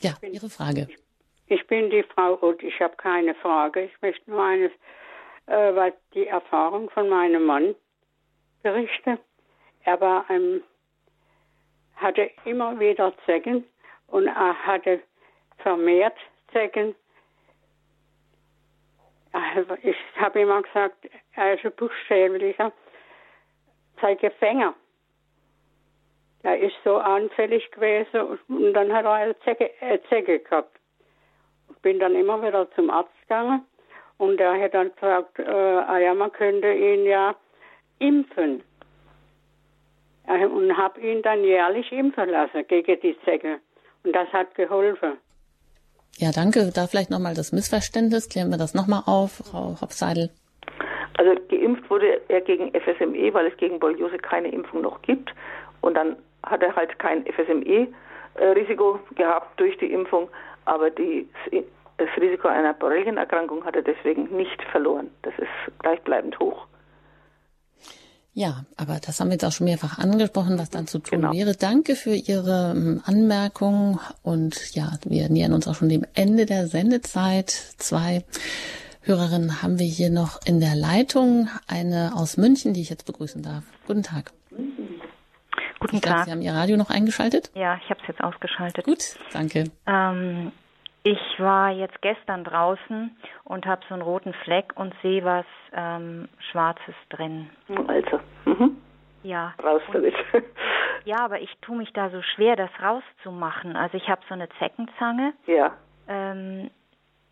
Ja, 0.00 0.12
bin, 0.22 0.32
Ihre 0.32 0.48
Frage. 0.48 0.88
Ich 1.48 1.66
bin 1.66 1.90
die 1.90 2.02
Frau 2.14 2.42
Ott, 2.42 2.62
ich 2.62 2.80
habe 2.80 2.96
keine 2.96 3.34
Frage. 3.34 3.82
Ich 3.82 4.00
möchte 4.00 4.30
nur 4.30 4.42
eines, 4.42 4.72
äh, 5.48 5.74
was 5.74 5.92
die 6.14 6.28
Erfahrung 6.28 6.88
von 6.88 7.10
meinem 7.10 7.44
Mann 7.44 7.74
berichten. 8.62 9.18
Er 9.84 10.00
war, 10.00 10.24
ähm, 10.30 10.62
hatte 11.96 12.30
immer 12.46 12.80
wieder 12.80 13.12
Zecken 13.26 13.64
und 14.06 14.28
er 14.28 14.54
hatte 14.66 15.02
vermehrt 15.58 16.16
Zecken. 16.52 16.94
Also 19.32 19.74
ich 19.82 19.96
habe 20.16 20.40
immer 20.40 20.62
gesagt, 20.62 21.08
er 21.34 21.54
ist 21.54 21.64
ein 21.64 21.72
buchstäblicher 21.72 22.72
Zeigefänger. 24.00 24.74
Er 26.42 26.58
ist 26.58 26.74
so 26.84 26.96
anfällig 26.96 27.70
gewesen 27.70 28.38
und 28.48 28.74
dann 28.74 28.92
hat 28.92 29.04
er 29.04 29.12
eine 29.12 29.38
Zecke, 29.40 29.70
eine 29.80 30.02
Zecke 30.04 30.40
gehabt. 30.40 30.76
Ich 31.70 31.78
bin 31.78 31.98
dann 31.98 32.14
immer 32.14 32.42
wieder 32.42 32.70
zum 32.72 32.90
Arzt 32.90 33.12
gegangen 33.22 33.64
und 34.18 34.40
er 34.40 34.60
hat 34.60 34.74
dann 34.74 34.92
gesagt, 34.94 35.38
äh, 35.38 35.50
ah 35.50 35.98
ja, 35.98 36.14
man 36.14 36.32
könnte 36.32 36.72
ihn 36.72 37.06
ja 37.06 37.34
impfen. 37.98 38.62
Und 40.26 40.76
habe 40.76 41.00
ihn 41.00 41.22
dann 41.22 41.42
jährlich 41.42 41.90
impfen 41.90 42.28
lassen 42.28 42.66
gegen 42.68 43.00
die 43.00 43.18
Zecke. 43.24 43.60
Und 44.04 44.14
das 44.14 44.32
hat 44.32 44.54
geholfen. 44.54 45.18
Ja, 46.18 46.30
danke. 46.30 46.70
Da 46.74 46.86
vielleicht 46.86 47.10
nochmal 47.10 47.34
das 47.34 47.52
Missverständnis. 47.52 48.28
Klären 48.28 48.50
wir 48.50 48.58
das 48.58 48.74
nochmal 48.74 49.02
auf, 49.06 49.42
Frau 49.50 49.76
Hopseidel. 49.80 50.30
Also 51.18 51.34
geimpft 51.48 51.88
wurde 51.90 52.20
er 52.28 52.40
gegen 52.40 52.72
FSME, 52.72 53.32
weil 53.34 53.46
es 53.46 53.56
gegen 53.56 53.78
Borreliose 53.78 54.18
keine 54.18 54.48
Impfung 54.48 54.82
noch 54.82 55.02
gibt. 55.02 55.32
Und 55.80 55.94
dann 55.94 56.16
hat 56.44 56.62
er 56.62 56.74
halt 56.74 56.98
kein 56.98 57.24
FSME-Risiko 57.26 58.98
gehabt 59.14 59.58
durch 59.60 59.76
die 59.78 59.92
Impfung, 59.92 60.28
aber 60.64 60.90
die, 60.90 61.28
das 61.98 62.08
Risiko 62.20 62.48
einer 62.48 62.72
Borrelienerkrankung 62.72 63.64
hat 63.64 63.76
er 63.76 63.82
deswegen 63.82 64.24
nicht 64.36 64.62
verloren. 64.70 65.10
Das 65.22 65.34
ist 65.38 65.78
gleichbleibend 65.80 66.38
hoch. 66.40 66.66
Ja, 68.34 68.64
aber 68.78 68.98
das 69.04 69.20
haben 69.20 69.28
wir 69.28 69.34
jetzt 69.34 69.44
auch 69.44 69.52
schon 69.52 69.66
mehrfach 69.66 69.98
angesprochen, 69.98 70.58
was 70.58 70.70
dann 70.70 70.86
zu 70.86 70.98
tun 71.00 71.20
genau. 71.20 71.32
wäre. 71.32 71.54
Danke 71.54 71.96
für 71.96 72.14
Ihre 72.14 72.72
ähm, 72.74 73.02
Anmerkung 73.04 74.00
und 74.22 74.74
ja, 74.74 74.92
wir 75.04 75.28
nähern 75.28 75.52
uns 75.52 75.68
auch 75.68 75.74
schon 75.74 75.90
dem 75.90 76.06
Ende 76.14 76.46
der 76.46 76.66
Sendezeit. 76.66 77.50
Zwei 77.50 78.24
Hörerinnen 79.02 79.62
haben 79.62 79.78
wir 79.78 79.86
hier 79.86 80.08
noch 80.08 80.40
in 80.46 80.60
der 80.60 80.74
Leitung. 80.76 81.48
Eine 81.66 82.12
aus 82.16 82.38
München, 82.38 82.72
die 82.72 82.80
ich 82.80 82.88
jetzt 82.88 83.04
begrüßen 83.04 83.42
darf. 83.42 83.64
Guten 83.86 84.02
Tag. 84.02 84.32
Guten 85.80 86.00
Tag. 86.00 86.24
Sie 86.24 86.30
haben 86.30 86.40
Ihr 86.42 86.54
Radio 86.54 86.78
noch 86.78 86.88
eingeschaltet? 86.88 87.50
Ja, 87.54 87.78
ich 87.84 87.90
habe 87.90 88.00
es 88.00 88.08
jetzt 88.08 88.22
ausgeschaltet. 88.22 88.84
Gut, 88.84 89.16
danke. 89.32 89.64
Ähm, 89.86 90.52
ich 91.04 91.20
war 91.38 91.70
jetzt 91.70 92.00
gestern 92.00 92.44
draußen 92.44 93.16
und 93.44 93.66
habe 93.66 93.82
so 93.88 93.94
einen 93.94 94.02
roten 94.02 94.34
Fleck 94.44 94.72
und 94.76 94.94
sehe 95.02 95.24
was 95.24 95.46
ähm, 95.72 96.28
Schwarzes 96.50 96.94
drin. 97.10 97.50
Also, 97.88 98.20
mhm. 98.44 98.76
Ja. 99.22 99.54
Raus 99.62 99.82
damit. 99.92 100.14
ja, 101.04 101.16
aber 101.20 101.40
ich 101.40 101.52
tue 101.60 101.76
mich 101.76 101.92
da 101.92 102.10
so 102.10 102.22
schwer, 102.22 102.56
das 102.56 102.70
rauszumachen. 102.80 103.76
Also 103.76 103.96
ich 103.96 104.08
habe 104.08 104.20
so 104.28 104.34
eine 104.34 104.48
Zeckenzange. 104.58 105.32
Ja. 105.46 105.72
Ähm, 106.08 106.70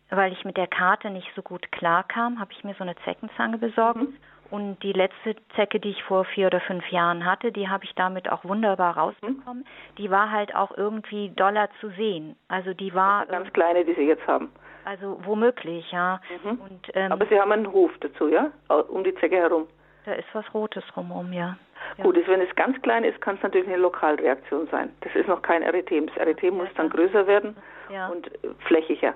weil 0.09 0.33
ich 0.33 0.43
mit 0.43 0.57
der 0.57 0.67
Karte 0.67 1.09
nicht 1.09 1.29
so 1.35 1.41
gut 1.41 1.71
klarkam, 1.71 2.39
habe 2.39 2.51
ich 2.51 2.63
mir 2.63 2.73
so 2.75 2.83
eine 2.83 2.95
Zeckenzange 3.05 3.57
besorgt. 3.57 4.01
Mhm. 4.01 4.17
Und 4.51 4.83
die 4.83 4.91
letzte 4.91 5.35
Zecke, 5.55 5.79
die 5.79 5.91
ich 5.91 6.03
vor 6.03 6.25
vier 6.25 6.47
oder 6.47 6.59
fünf 6.59 6.85
Jahren 6.91 7.25
hatte, 7.25 7.53
die 7.53 7.69
habe 7.69 7.85
ich 7.85 7.95
damit 7.95 8.29
auch 8.29 8.43
wunderbar 8.43 8.97
rausbekommen. 8.97 9.65
Die 9.97 10.11
war 10.11 10.29
halt 10.29 10.53
auch 10.53 10.77
irgendwie 10.77 11.29
doller 11.29 11.69
zu 11.79 11.89
sehen. 11.91 12.35
Also 12.49 12.73
die 12.73 12.93
war. 12.93 13.25
Ganz 13.27 13.51
kleine, 13.53 13.85
die 13.85 13.93
Sie 13.93 14.07
jetzt 14.07 14.27
haben. 14.27 14.51
Also 14.83 15.19
womöglich, 15.23 15.89
ja. 15.91 16.19
Mhm. 16.43 16.59
Und, 16.59 16.91
ähm, 16.95 17.11
Aber 17.13 17.25
Sie 17.27 17.39
haben 17.39 17.51
einen 17.51 17.71
Hof 17.71 17.91
dazu, 18.01 18.27
ja? 18.27 18.51
Um 18.67 19.03
die 19.05 19.15
Zecke 19.15 19.37
herum. 19.37 19.67
Da 20.05 20.13
ist 20.13 20.27
was 20.33 20.45
Rotes 20.53 20.83
rumum, 20.97 21.31
ja. 21.31 21.57
ja. 21.97 22.03
Gut, 22.03 22.17
wenn 22.27 22.41
es 22.41 22.53
ganz 22.55 22.81
klein 22.81 23.03
ist, 23.03 23.21
kann 23.21 23.35
es 23.35 23.43
natürlich 23.43 23.67
eine 23.67 23.77
Lokalreaktion 23.77 24.67
sein. 24.67 24.91
Das 25.01 25.15
ist 25.15 25.27
noch 25.27 25.41
kein 25.43 25.61
Erythem. 25.61 26.07
Das 26.07 26.17
Erythem 26.17 26.57
muss 26.57 26.69
dann 26.75 26.89
größer 26.89 27.25
werden 27.27 27.55
ja. 27.89 28.07
und 28.07 28.29
flächiger. 28.65 29.13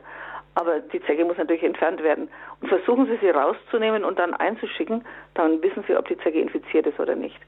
Aber 0.55 0.79
die 0.79 1.01
Zecke 1.01 1.25
muss 1.25 1.37
natürlich 1.37 1.63
entfernt 1.63 2.01
werden. 2.01 2.29
Und 2.61 2.69
versuchen 2.69 3.05
Sie 3.07 3.17
sie 3.17 3.29
rauszunehmen 3.29 4.03
und 4.03 4.17
dann 4.17 4.33
einzuschicken, 4.33 5.03
dann 5.33 5.61
wissen 5.61 5.83
Sie, 5.87 5.95
ob 5.95 6.07
die 6.07 6.17
Zecke 6.17 6.39
infiziert 6.39 6.87
ist 6.87 6.99
oder 6.99 7.15
nicht. 7.15 7.39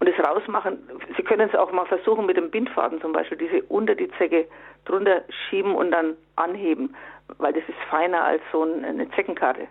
Und 0.00 0.08
das 0.08 0.26
Rausmachen, 0.26 0.78
Sie 1.16 1.22
können 1.22 1.48
es 1.48 1.54
auch 1.58 1.72
mal 1.72 1.86
versuchen 1.86 2.26
mit 2.26 2.36
dem 2.36 2.50
Bindfaden 2.50 3.00
zum 3.00 3.12
Beispiel, 3.12 3.38
diese 3.38 3.62
unter 3.64 3.94
die 3.94 4.10
Zecke 4.12 4.46
drunter 4.84 5.22
schieben 5.48 5.74
und 5.74 5.90
dann 5.90 6.16
anheben, 6.36 6.94
weil 7.38 7.52
das 7.52 7.62
ist 7.68 7.78
feiner 7.90 8.24
als 8.24 8.42
so 8.52 8.62
eine 8.62 9.10
Zeckenkarte. 9.12 9.68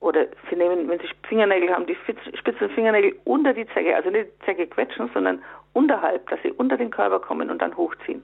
Oder 0.00 0.26
Sie 0.50 0.56
nehmen, 0.56 0.88
wenn 0.88 0.98
Sie 0.98 1.08
Fingernägel 1.28 1.72
haben, 1.72 1.86
die 1.86 1.96
spitzen 2.36 2.70
Fingernägel 2.70 3.14
unter 3.24 3.54
die 3.54 3.66
Zecke, 3.68 3.94
also 3.94 4.10
nicht 4.10 4.30
die 4.40 4.44
Zecke 4.46 4.66
quetschen, 4.66 5.10
sondern 5.14 5.42
unterhalb, 5.74 6.28
dass 6.28 6.40
sie 6.42 6.52
unter 6.52 6.76
den 6.76 6.90
Körper 6.90 7.20
kommen 7.20 7.50
und 7.50 7.62
dann 7.62 7.76
hochziehen. 7.76 8.22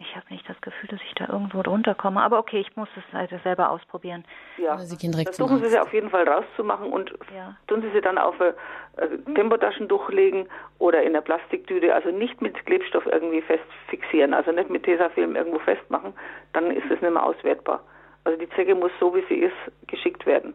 Ich 0.00 0.14
habe 0.14 0.26
nicht 0.30 0.48
das 0.48 0.60
Gefühl, 0.60 0.88
dass 0.88 1.00
ich 1.02 1.14
da 1.14 1.28
irgendwo 1.28 1.60
drunter 1.62 1.94
komme. 1.94 2.22
Aber 2.22 2.38
okay, 2.38 2.60
ich 2.60 2.76
muss 2.76 2.88
es 2.96 3.12
halt 3.12 3.30
selber 3.42 3.70
ausprobieren. 3.70 4.24
Ja, 4.56 4.78
Sie 4.78 4.96
gehen 4.96 5.10
direkt 5.10 5.34
versuchen 5.34 5.58
Sie 5.58 5.68
sie 5.68 5.78
auf 5.78 5.92
jeden 5.92 6.08
Fall 6.10 6.28
rauszumachen 6.28 6.92
und 6.92 7.12
ja. 7.34 7.56
tun 7.66 7.82
Sie 7.82 7.90
sie 7.90 8.00
dann 8.00 8.16
auf 8.16 8.38
äh, 8.38 8.52
Tempotaschentuch 9.34 10.08
legen 10.10 10.48
oder 10.78 11.02
in 11.02 11.14
der 11.14 11.20
Plastiktüte. 11.20 11.92
Also 11.92 12.10
nicht 12.10 12.40
mit 12.40 12.64
Klebstoff 12.64 13.06
irgendwie 13.06 13.42
fest 13.42 13.64
fixieren, 13.88 14.34
also 14.34 14.52
nicht 14.52 14.70
mit 14.70 14.84
Tesafilm 14.84 15.34
irgendwo 15.34 15.58
festmachen. 15.58 16.14
Dann 16.52 16.70
ist 16.70 16.84
es 16.84 17.00
nicht 17.00 17.02
mehr 17.02 17.24
auswertbar. 17.24 17.80
Also 18.22 18.38
die 18.38 18.48
Zecke 18.50 18.76
muss 18.76 18.92
so, 19.00 19.14
wie 19.16 19.24
sie 19.28 19.40
ist, 19.40 19.88
geschickt 19.88 20.26
werden. 20.26 20.54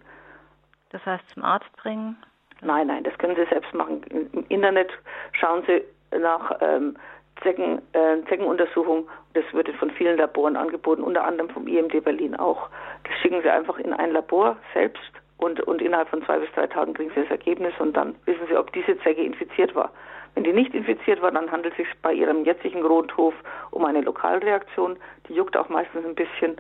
Das 0.92 1.06
heißt 1.06 1.28
zum 1.32 1.44
Arzt 1.44 1.76
bringen? 1.76 2.16
Nein, 2.62 2.88
nein, 2.88 3.04
das 3.04 3.18
können 3.18 3.36
Sie 3.36 3.46
selbst 3.50 3.74
machen. 3.74 4.04
Im 4.04 4.46
Internet 4.48 4.90
schauen 5.34 5.64
Sie 5.68 5.84
nach 6.18 6.56
ähm, 6.62 6.96
Zecken, 7.44 7.82
äh, 7.94 8.24
Zeckenuntersuchung. 8.28 9.08
Das 9.34 9.44
wird 9.54 9.70
von 9.78 9.92
vielen 9.92 10.18
Laboren 10.18 10.56
angeboten, 10.56 11.04
unter 11.04 11.24
anderem 11.26 11.50
vom 11.50 11.68
IMD 11.68 12.04
Berlin 12.04 12.36
auch. 12.36 12.70
Das 13.04 13.14
schicken 13.22 13.42
Sie 13.42 13.50
einfach 13.50 13.78
in 13.78 13.94
ein 13.94 14.12
Labor 14.12 14.58
selbst 14.74 15.12
und, 15.38 15.60
und 15.62 15.82
innerhalb 15.82 16.10
von 16.10 16.24
zwei 16.24 16.40
bis 16.40 16.52
drei 16.54 16.68
Tagen 16.68 16.94
kriegen 16.94 17.12
Sie 17.14 17.22
das 17.22 17.32
Ergebnis 17.32 17.74
und 17.80 17.96
dann 17.96 18.16
wissen 18.26 18.48
Sie, 18.48 18.56
ob 18.56 18.72
diese 18.74 18.98
Zecke 19.00 19.22
infiziert 19.24 19.76
war. 19.76 19.92
Wenn 20.36 20.44
die 20.44 20.54
nicht 20.54 20.74
infiziert 20.74 21.22
war, 21.22 21.32
dann 21.32 21.52
handelt 21.52 21.74
es 21.74 21.86
sich 21.86 21.88
bei 22.02 22.14
Ihrem 22.14 22.44
jetzigen 22.44 22.82
Grundhof 22.82 23.34
um 23.72 23.86
eine 23.86 24.02
Lokalreaktion. 24.02 24.98
Die 25.28 25.34
juckt 25.34 25.56
auch 25.56 25.70
meistens 25.70 26.06
ein 26.06 26.16
bisschen. 26.16 26.56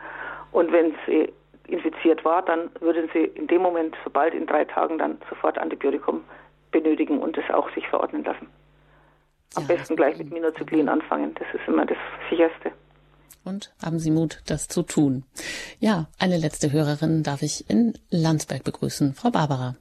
Und 0.52 0.72
wenn 0.72 0.94
sie 1.08 1.34
infiziert 1.68 2.24
war, 2.24 2.42
dann 2.44 2.70
würden 2.82 3.10
Sie 3.14 3.24
in 3.24 3.48
dem 3.48 3.62
Moment, 3.62 3.96
sobald 4.04 4.34
in 4.34 4.46
drei 4.46 4.66
Tagen, 4.66 4.98
dann 4.98 5.18
sofort 5.30 5.58
Antibiotikum 5.58 6.24
benötigen 6.72 7.20
und 7.20 7.38
es 7.38 7.50
auch 7.52 7.70
sich 7.72 7.88
verordnen 7.88 8.24
lassen. 8.24 8.48
Am 9.56 9.64
ja, 9.68 9.76
besten 9.76 9.95
gleich 9.95 10.18
mit 10.18 10.32
Minocyclin 10.32 10.89
anfangen. 10.89 11.36
Das 11.36 11.47
ist 11.54 11.68
immer 11.68 11.86
das 11.86 11.97
sicherste. 12.30 12.72
Und 13.45 13.74
haben 13.84 13.99
Sie 13.99 14.12
Mut, 14.12 14.41
das 14.47 14.68
zu 14.68 14.84
tun. 14.84 15.24
Ja, 15.80 16.08
eine 16.20 16.38
letzte 16.38 16.72
Hörerin 16.72 17.24
darf 17.24 17.41
ich 17.41 17.70
in 17.70 17.93
Landsberg 18.10 18.64
begrüßen, 18.64 19.14
Frau 19.14 19.32
Barbara. 19.32 19.76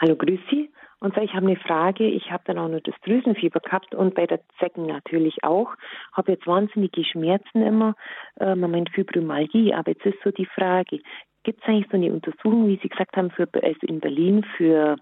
Hallo, 0.00 0.16
grüß 0.16 0.40
Sie. 0.50 0.70
Und 1.00 1.14
zwar, 1.14 1.22
ich 1.22 1.32
habe 1.32 1.46
eine 1.46 1.56
Frage. 1.56 2.06
Ich 2.06 2.30
habe 2.30 2.42
dann 2.46 2.58
auch 2.58 2.68
noch 2.68 2.80
das 2.80 2.94
Drüsenfieber 3.04 3.60
gehabt 3.60 3.94
und 3.94 4.14
bei 4.14 4.26
der 4.26 4.40
Zecken 4.58 4.86
natürlich 4.86 5.42
auch. 5.42 5.74
Habe 6.12 6.32
jetzt 6.32 6.46
wahnsinnige 6.46 7.04
Schmerzen 7.04 7.62
immer. 7.62 7.94
Äh, 8.38 8.54
man 8.54 8.70
meint 8.70 8.90
Fibromyalgie. 8.90 9.72
Aber 9.74 9.92
jetzt 9.92 10.04
ist 10.04 10.18
so 10.22 10.30
die 10.30 10.46
Frage, 10.46 11.00
gibt 11.42 11.62
es 11.62 11.68
eigentlich 11.68 11.88
so 11.90 11.96
eine 11.96 12.12
Untersuchung, 12.12 12.68
wie 12.68 12.78
Sie 12.82 12.88
gesagt 12.88 13.16
haben, 13.16 13.30
für, 13.30 13.48
also 13.54 13.86
in 13.86 14.00
Berlin 14.00 14.44
für 14.56 14.96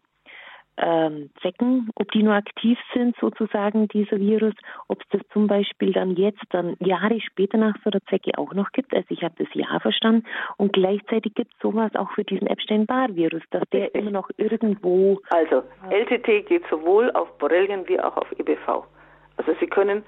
ähm, 0.80 1.30
Zecken, 1.42 1.90
ob 1.96 2.10
die 2.12 2.22
nur 2.22 2.34
aktiv 2.34 2.78
sind, 2.94 3.16
sozusagen, 3.20 3.88
dieser 3.88 4.18
Virus, 4.18 4.54
ob 4.88 5.02
es 5.02 5.08
das 5.10 5.20
zum 5.32 5.46
Beispiel 5.46 5.92
dann 5.92 6.16
jetzt, 6.16 6.42
dann 6.50 6.76
Jahre 6.80 7.20
später 7.20 7.58
nach 7.58 7.74
so 7.84 7.90
einer 7.90 8.04
Zecke 8.06 8.38
auch 8.38 8.54
noch 8.54 8.72
gibt. 8.72 8.94
Also 8.94 9.06
ich 9.10 9.22
habe 9.22 9.34
das 9.38 9.48
Ja 9.54 9.78
verstanden. 9.80 10.24
Und 10.56 10.72
gleichzeitig 10.72 11.34
gibt 11.34 11.52
es 11.52 11.58
sowas 11.60 11.94
auch 11.94 12.10
für 12.12 12.24
diesen 12.24 12.46
Epstein-Barr-Virus, 12.46 13.42
dass 13.50 13.62
der 13.72 13.94
immer 13.94 14.10
noch 14.10 14.30
irgendwo. 14.36 15.20
Also 15.30 15.62
LTT 15.90 16.46
geht 16.46 16.64
sowohl 16.70 17.10
auf 17.12 17.36
Borrelien 17.38 17.86
wie 17.88 18.00
auch 18.00 18.16
auf 18.16 18.30
EBV. 18.38 18.84
Also 19.36 19.54
Sie 19.60 19.66
können 19.66 20.04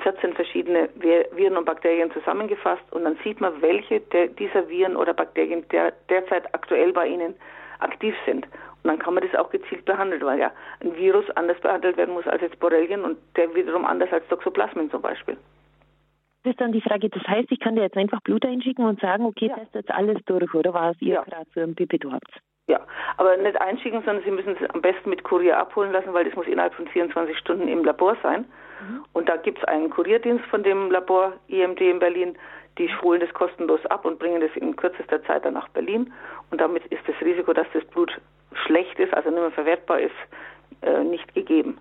14 0.03 0.33
verschiedene 0.35 0.89
Viren 0.95 1.57
und 1.57 1.64
Bakterien 1.64 2.11
zusammengefasst 2.12 2.85
und 2.93 3.05
dann 3.05 3.18
sieht 3.22 3.41
man, 3.41 3.61
welche 3.61 4.01
dieser 4.01 4.68
Viren 4.68 4.97
oder 4.97 5.12
Bakterien 5.12 5.66
der, 5.68 5.93
derzeit 6.09 6.55
aktuell 6.55 6.93
bei 6.93 7.07
Ihnen 7.07 7.35
aktiv 7.81 8.14
sind. 8.24 8.47
Und 8.83 8.89
dann 8.89 8.99
kann 8.99 9.14
man 9.14 9.22
das 9.22 9.39
auch 9.39 9.51
gezielt 9.51 9.85
behandeln, 9.85 10.22
weil 10.22 10.39
ja 10.39 10.53
ein 10.81 10.97
Virus 10.97 11.28
anders 11.37 11.61
behandelt 11.61 11.97
werden 11.99 12.14
muss 12.14 12.26
als 12.26 12.41
jetzt 12.41 12.59
Borrelien 12.61 13.05
und 13.05 13.18
der 13.37 13.55
wiederum 13.55 13.85
anders 13.85 14.11
als 14.12 14.26
Toxoplasmen 14.28 14.91
zum 14.91 15.03
Beispiel. 15.03 15.37
Das 16.43 16.53
ist 16.53 16.61
dann 16.61 16.72
die 16.72 16.81
Frage, 16.81 17.11
das 17.11 17.22
heißt, 17.24 17.53
ich 17.53 17.61
kann 17.61 17.76
dir 17.76 17.83
jetzt 17.83 17.99
einfach 17.99 18.22
Blut 18.22 18.47
einschicken 18.47 18.87
und 18.87 18.99
sagen, 19.01 19.26
okay, 19.26 19.49
ja. 19.49 19.57
test 19.57 19.74
jetzt 19.74 19.91
alles 19.91 20.16
durch, 20.24 20.55
oder 20.55 20.72
was 20.72 20.97
ihr 21.03 21.16
ja. 21.16 21.22
gerade 21.24 21.47
so 21.55 21.61
im 21.61 21.74
Pipito 21.74 22.11
habt? 22.11 22.41
Ja, 22.71 22.79
aber 23.16 23.37
nicht 23.37 23.61
einschicken, 23.61 24.01
sondern 24.05 24.23
Sie 24.23 24.31
müssen 24.31 24.57
es 24.57 24.71
am 24.71 24.81
besten 24.81 25.11
mit 25.11 25.25
Kurier 25.25 25.59
abholen 25.59 25.91
lassen, 25.91 26.14
weil 26.14 26.25
das 26.25 26.37
muss 26.37 26.47
innerhalb 26.47 26.73
von 26.73 26.87
24 26.87 27.37
Stunden 27.37 27.66
im 27.66 27.83
Labor 27.83 28.16
sein. 28.23 28.45
Mhm. 28.81 29.05
Und 29.12 29.29
da 29.29 29.37
gibt 29.39 29.59
es 29.59 29.64
einen 29.64 29.91
Kurierdienst 29.91 30.45
von 30.45 30.62
dem 30.62 30.89
Labor 30.89 31.33
IMD 31.49 31.81
in 31.81 31.99
Berlin, 31.99 32.39
die 32.79 32.89
holen 33.03 33.18
das 33.18 33.35
kostenlos 33.35 33.85
ab 33.87 34.05
und 34.05 34.21
bringen 34.21 34.41
das 34.41 34.55
in 34.55 34.77
kürzester 34.77 35.21
Zeit 35.25 35.45
dann 35.45 35.55
nach 35.55 35.68
Berlin. 35.71 36.12
Und 36.53 36.61
damit 36.61 36.87
ist 36.87 37.03
das 37.09 37.21
Risiko, 37.21 37.53
dass 37.53 37.66
das 37.75 37.85
Blut 37.87 38.21
schlecht 38.66 39.01
ist, 39.01 39.12
also 39.14 39.31
nicht 39.31 39.41
mehr 39.41 39.51
verwertbar 39.51 39.99
ist, 39.99 40.14
äh, 40.83 41.03
nicht 41.03 41.35
gegeben. 41.35 41.77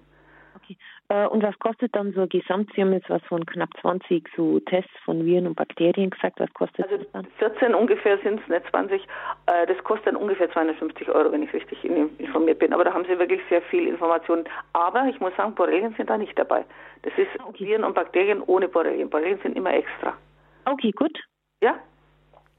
Okay. 0.70 0.78
Äh, 1.09 1.28
und 1.28 1.43
was 1.43 1.57
kostet 1.59 1.95
dann 1.95 2.13
so 2.13 2.28
gesamt? 2.28 2.72
Sie 2.76 2.82
haben 2.82 2.93
jetzt 2.93 3.09
was 3.09 3.24
von 3.24 3.45
knapp 3.45 3.70
20 3.82 4.28
so 4.36 4.59
Tests 4.59 4.91
von 5.03 5.26
Viren 5.26 5.47
und 5.47 5.55
Bakterien 5.55 6.09
gesagt. 6.09 6.39
Was 6.39 6.53
kostet 6.53 6.86
also 6.86 6.97
das 6.97 7.11
dann? 7.11 7.26
14 7.38 7.74
ungefähr 7.74 8.17
sind 8.20 8.41
es, 8.41 8.47
nicht 8.47 8.70
20. 8.70 9.01
Äh, 9.47 9.67
das 9.67 9.78
kostet 9.84 10.07
dann 10.07 10.15
ungefähr 10.15 10.51
250 10.51 11.09
Euro, 11.09 11.32
wenn 11.32 11.43
ich 11.43 11.53
richtig 11.53 11.84
informiert 11.84 12.59
bin. 12.59 12.74
Aber 12.74 12.84
da 12.84 12.93
haben 12.93 13.05
Sie 13.05 13.17
wirklich 13.17 13.41
sehr 13.49 13.61
viel 13.63 13.88
Informationen. 13.88 14.45
Aber 14.74 15.05
ich 15.07 15.20
muss 15.20 15.36
sagen, 15.36 15.55
Borrelien 15.55 15.93
sind 15.97 16.09
da 16.09 16.17
nicht 16.17 16.38
dabei. 16.38 16.65
Das 17.03 17.13
ist 17.17 17.30
okay. 17.43 17.65
Viren 17.65 17.84
und 17.84 17.95
Bakterien 17.95 18.41
ohne 18.41 18.67
Borrelien. 18.67 19.09
Borrelien 19.09 19.39
sind 19.41 19.57
immer 19.57 19.74
extra. 19.74 20.15
Okay, 20.65 20.91
gut. 20.91 21.17
Ja? 21.61 21.76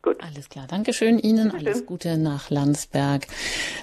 Gut. 0.03 0.17
Alles 0.23 0.49
klar. 0.49 0.67
Dankeschön 0.67 1.19
Ihnen. 1.19 1.51
Alles 1.51 1.85
Gute 1.85 2.17
nach 2.17 2.49
Landsberg. 2.49 3.27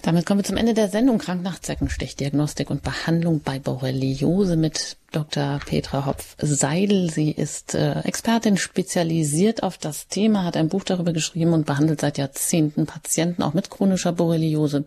Damit 0.02 0.26
kommen 0.26 0.40
wir 0.40 0.46
zum 0.46 0.58
Ende 0.58 0.74
der 0.74 0.90
Sendung. 0.90 1.20
Krank 1.20 1.44
nach 1.44 1.60
Zeckenstich, 1.60 2.16
Diagnostik 2.16 2.72
und 2.72 2.82
Behandlung 2.82 3.42
bei 3.42 3.60
Borreliose 3.60 4.58
mit 4.58 4.98
Dr. 5.12 5.60
Petra 5.66 6.06
Hopf-Seidel. 6.06 7.10
Sie 7.10 7.32
ist 7.32 7.74
äh, 7.74 8.02
Expertin, 8.02 8.58
spezialisiert 8.58 9.64
auf 9.64 9.78
das 9.78 10.08
Thema, 10.08 10.44
hat 10.44 10.58
ein 10.58 10.68
Buch 10.68 10.84
darüber 10.84 11.14
geschrieben 11.14 11.54
und 11.54 11.66
behandelt 11.66 12.02
seit 12.02 12.18
Jahrzehnten 12.18 12.86
Patienten 12.86 13.42
auch 13.42 13.54
mit 13.54 13.70
chronischer 13.70 14.12
Borreliose. 14.12 14.84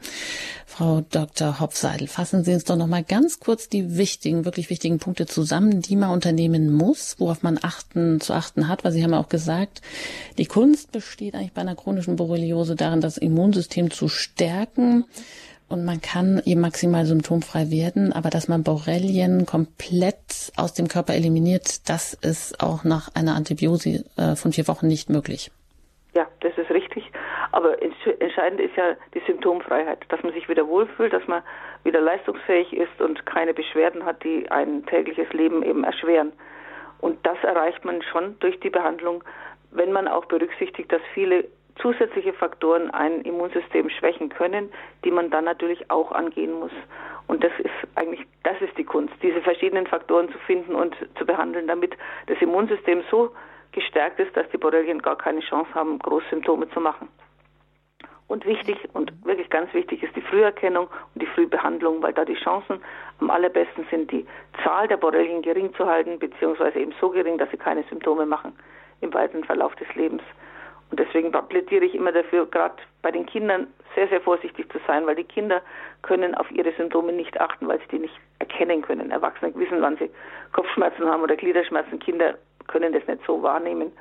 Frau 0.66 1.00
Dr. 1.10 1.58
Hopf-Seidel, 1.58 2.06
fassen 2.06 2.44
Sie 2.44 2.52
uns 2.52 2.64
doch 2.64 2.76
noch 2.76 2.86
mal 2.86 3.02
ganz 3.02 3.40
kurz 3.40 3.68
die 3.68 3.96
wichtigen, 3.96 4.44
wirklich 4.44 4.68
wichtigen 4.68 4.98
Punkte 4.98 5.26
zusammen, 5.26 5.80
die 5.80 5.96
man 5.96 6.10
unternehmen 6.10 6.70
muss, 6.70 7.16
worauf 7.18 7.42
man 7.42 7.58
achten, 7.60 8.20
zu 8.20 8.34
achten 8.34 8.68
hat, 8.68 8.84
weil 8.84 8.92
Sie 8.92 9.02
haben 9.02 9.12
ja 9.12 9.20
auch 9.20 9.30
gesagt, 9.30 9.80
die 10.36 10.46
Kunst 10.46 10.92
besteht 10.92 11.34
eigentlich 11.34 11.52
bei 11.52 11.62
einer 11.62 11.76
chronischen 11.76 12.16
Borreliose 12.16 12.76
darin, 12.76 13.00
das 13.00 13.16
Immunsystem 13.16 13.90
zu 13.90 14.08
stärken 14.08 15.06
und 15.70 15.84
man 15.84 16.00
kann 16.00 16.42
eben 16.44 16.60
maximal 16.60 17.04
symptomfrei 17.04 17.70
werden, 17.70 18.12
aber 18.12 18.28
dass 18.28 18.48
man 18.48 18.64
Borrelien 18.64 19.46
komplett 19.46 20.52
aus 20.56 20.74
dem 20.74 20.88
Körper 20.88 21.14
eliminiert, 21.14 21.88
das 21.88 22.14
ist 22.14 22.60
auch 22.62 22.84
nach 22.84 23.14
einer 23.14 23.36
Antibiose 23.36 24.04
äh, 24.16 24.34
von 24.36 24.52
vier 24.52 24.66
Wochen 24.68 24.88
nicht 24.88 25.08
möglich. 25.08 25.50
Ja, 26.14 26.26
das 26.40 26.52
ist 26.58 26.70
richtig. 26.70 27.04
Aber 27.52 27.80
entscheidend 27.82 28.60
ist 28.60 28.76
ja 28.76 28.96
die 29.14 29.22
Symptomfreiheit, 29.26 30.04
dass 30.08 30.22
man 30.22 30.32
sich 30.32 30.48
wieder 30.48 30.66
wohlfühlt, 30.66 31.12
dass 31.12 31.26
man 31.26 31.42
wieder 31.84 32.00
leistungsfähig 32.00 32.72
ist 32.72 33.00
und 33.00 33.24
keine 33.26 33.54
Beschwerden 33.54 34.04
hat, 34.04 34.22
die 34.24 34.50
ein 34.50 34.84
tägliches 34.86 35.32
Leben 35.32 35.62
eben 35.62 35.84
erschweren. 35.84 36.32
Und 37.00 37.24
das 37.24 37.38
erreicht 37.42 37.84
man 37.84 38.02
schon 38.02 38.38
durch 38.40 38.58
die 38.60 38.70
Behandlung, 38.70 39.24
wenn 39.70 39.92
man 39.92 40.08
auch 40.08 40.26
berücksichtigt, 40.26 40.92
dass 40.92 41.00
viele 41.14 41.44
zusätzliche 41.80 42.32
Faktoren 42.32 42.90
ein 42.90 43.22
Immunsystem 43.22 43.90
schwächen 43.90 44.28
können, 44.28 44.70
die 45.04 45.10
man 45.10 45.30
dann 45.30 45.44
natürlich 45.44 45.90
auch 45.90 46.12
angehen 46.12 46.52
muss. 46.52 46.72
Und 47.26 47.44
das 47.44 47.52
ist 47.58 47.70
eigentlich, 47.94 48.26
das 48.42 48.60
ist 48.60 48.76
die 48.76 48.84
Kunst, 48.84 49.14
diese 49.22 49.40
verschiedenen 49.40 49.86
Faktoren 49.86 50.30
zu 50.30 50.38
finden 50.38 50.74
und 50.74 50.96
zu 51.16 51.24
behandeln, 51.24 51.66
damit 51.68 51.96
das 52.26 52.40
Immunsystem 52.40 53.02
so 53.10 53.30
gestärkt 53.72 54.18
ist, 54.18 54.36
dass 54.36 54.48
die 54.50 54.58
Borrelien 54.58 55.00
gar 55.00 55.16
keine 55.16 55.40
Chance 55.40 55.72
haben, 55.74 55.98
Großsymptome 55.98 56.68
zu 56.70 56.80
machen. 56.80 57.08
Und 58.26 58.46
wichtig 58.46 58.78
und 58.92 59.12
wirklich 59.24 59.50
ganz 59.50 59.74
wichtig 59.74 60.04
ist 60.04 60.14
die 60.14 60.20
Früherkennung 60.20 60.86
und 60.86 61.22
die 61.22 61.26
Frühbehandlung, 61.26 62.00
weil 62.00 62.12
da 62.12 62.24
die 62.24 62.36
Chancen 62.36 62.80
am 63.20 63.28
allerbesten 63.28 63.86
sind, 63.90 64.10
die 64.12 64.24
Zahl 64.62 64.86
der 64.86 64.98
Borrelien 64.98 65.42
gering 65.42 65.74
zu 65.74 65.86
halten, 65.86 66.18
beziehungsweise 66.18 66.78
eben 66.78 66.94
so 67.00 67.10
gering, 67.10 67.38
dass 67.38 67.50
sie 67.50 67.56
keine 67.56 67.82
Symptome 67.84 68.26
machen 68.26 68.52
im 69.00 69.12
weiteren 69.14 69.42
Verlauf 69.42 69.74
des 69.76 69.92
Lebens. 69.96 70.22
Und 70.90 70.98
deswegen 70.98 71.30
plädiere 71.48 71.84
ich 71.84 71.94
immer 71.94 72.12
dafür, 72.12 72.46
gerade 72.46 72.74
bei 73.02 73.10
den 73.10 73.26
Kindern 73.26 73.68
sehr, 73.94 74.08
sehr 74.08 74.20
vorsichtig 74.20 74.70
zu 74.72 74.78
sein, 74.86 75.06
weil 75.06 75.14
die 75.14 75.24
Kinder 75.24 75.62
können 76.02 76.34
auf 76.34 76.50
ihre 76.50 76.72
Symptome 76.72 77.12
nicht 77.12 77.40
achten, 77.40 77.68
weil 77.68 77.78
sie 77.80 77.88
die 77.92 77.98
nicht 78.00 78.14
erkennen 78.40 78.82
können. 78.82 79.10
Erwachsene 79.10 79.54
wissen, 79.54 79.80
wann 79.80 79.96
sie 79.98 80.10
Kopfschmerzen 80.52 81.06
haben 81.06 81.22
oder 81.22 81.36
Gliederschmerzen. 81.36 81.98
Kinder 82.00 82.34
können 82.66 82.92
das 82.92 83.06
nicht 83.06 83.24
so 83.26 83.42
wahrnehmen 83.42 83.92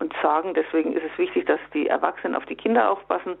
und 0.00 0.14
sagen. 0.22 0.54
Deswegen 0.54 0.94
ist 0.94 1.04
es 1.04 1.18
wichtig, 1.18 1.46
dass 1.46 1.60
die 1.74 1.86
Erwachsenen 1.86 2.34
auf 2.34 2.46
die 2.46 2.56
Kinder 2.56 2.90
aufpassen 2.90 3.36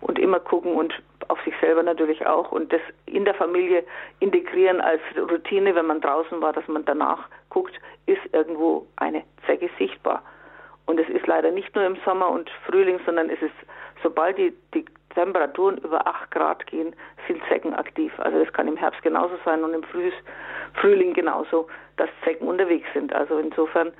und 0.00 0.18
immer 0.18 0.40
gucken 0.40 0.74
und 0.74 0.94
auf 1.28 1.40
sich 1.42 1.54
selber 1.60 1.82
natürlich 1.82 2.26
auch 2.26 2.52
und 2.52 2.72
das 2.72 2.80
in 3.06 3.24
der 3.24 3.34
Familie 3.34 3.84
integrieren 4.18 4.80
als 4.80 5.00
Routine, 5.16 5.74
wenn 5.74 5.86
man 5.86 6.00
draußen 6.00 6.40
war, 6.40 6.52
dass 6.52 6.66
man 6.68 6.84
danach 6.84 7.28
guckt, 7.50 7.78
ist 8.06 8.22
irgendwo 8.32 8.86
eine 8.96 9.22
Zecke 9.46 9.70
sichtbar. 9.78 10.22
Und 10.90 10.98
es 10.98 11.08
ist 11.08 11.24
leider 11.28 11.52
nicht 11.52 11.72
nur 11.76 11.86
im 11.86 11.96
Sommer 12.04 12.28
und 12.28 12.50
Frühling, 12.66 12.98
sondern 13.06 13.30
es 13.30 13.40
ist, 13.40 13.54
sobald 14.02 14.36
die, 14.36 14.52
die 14.74 14.84
Temperaturen 15.14 15.78
über 15.78 16.04
8 16.04 16.32
Grad 16.32 16.66
gehen, 16.66 16.96
sind 17.28 17.40
Zecken 17.48 17.74
aktiv. 17.74 18.12
Also 18.18 18.42
das 18.42 18.52
kann 18.52 18.66
im 18.66 18.76
Herbst 18.76 19.00
genauso 19.02 19.34
sein 19.44 19.62
und 19.62 19.72
im 19.72 19.84
Früh, 19.84 20.10
Frühling 20.74 21.14
genauso, 21.14 21.68
dass 21.96 22.08
Zecken 22.24 22.48
unterwegs 22.48 22.88
sind. 22.92 23.12
Also 23.12 23.38
insofern 23.38 23.92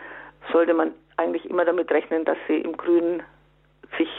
sollte 0.51 0.75
man 0.75 0.93
eigentlich 1.17 1.49
immer 1.49 1.65
damit 1.65 1.93
rechnen, 1.93 2.25
dass 2.25 2.39
sie 2.49 2.57
im 2.57 2.77
Grünen 2.77 3.23
sich 3.97 4.11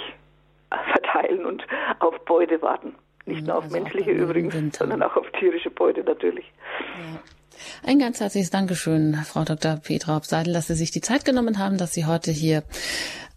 verteilen 0.94 1.46
und 1.46 1.68
auf 2.00 2.24
Beute 2.24 2.62
warten. 2.62 2.96
Nicht 3.26 3.48
nur 3.48 3.58
auf 3.58 3.66
also 3.66 3.78
menschliche 3.78 4.12
übrigens, 4.12 4.78
sondern 4.78 5.04
auch 5.04 5.18
auf 5.18 5.30
tierische 5.32 5.72
Beute 5.72 6.06
natürlich. 6.06 6.50
Ja. 6.80 7.20
Ein 7.86 8.00
ganz 8.00 8.20
herzliches 8.20 8.50
Dankeschön, 8.50 9.16
Frau 9.26 9.44
Dr. 9.44 9.78
Petra 9.78 10.18
Obseidel, 10.18 10.54
dass 10.54 10.68
Sie 10.68 10.76
sich 10.76 10.92
die 10.92 11.02
Zeit 11.02 11.26
genommen 11.26 11.58
haben, 11.58 11.78
dass 11.78 11.94
Sie 11.94 12.06
heute 12.06 12.32
hier 12.32 12.64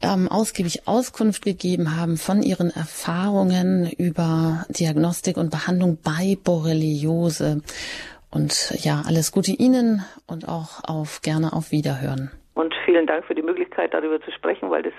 ähm, 0.03 0.29
ausgiebig 0.29 0.87
Auskunft 0.87 1.45
gegeben 1.45 1.97
haben 1.97 2.17
von 2.17 2.43
Ihren 2.43 2.71
Erfahrungen 2.71 3.91
über 3.91 4.65
Diagnostik 4.69 5.37
und 5.37 5.51
Behandlung 5.51 5.99
bei 6.03 6.37
Borreliose. 6.43 7.63
Und 8.31 8.73
ja, 8.85 9.03
alles 9.07 9.33
Gute 9.33 9.53
Ihnen 9.53 10.05
und 10.27 10.49
auch 10.49 10.83
auf 10.85 11.23
gerne 11.23 11.53
auf 11.53 11.71
Wiederhören. 11.71 12.31
Und 12.55 12.75
vielen 12.85 13.07
Dank 13.07 13.25
für 13.25 13.35
die 13.35 13.43
Möglichkeit, 13.43 13.95
darüber 13.95 14.21
zu 14.21 14.31
sprechen, 14.31 14.71
weil 14.71 14.83
das 14.83 14.93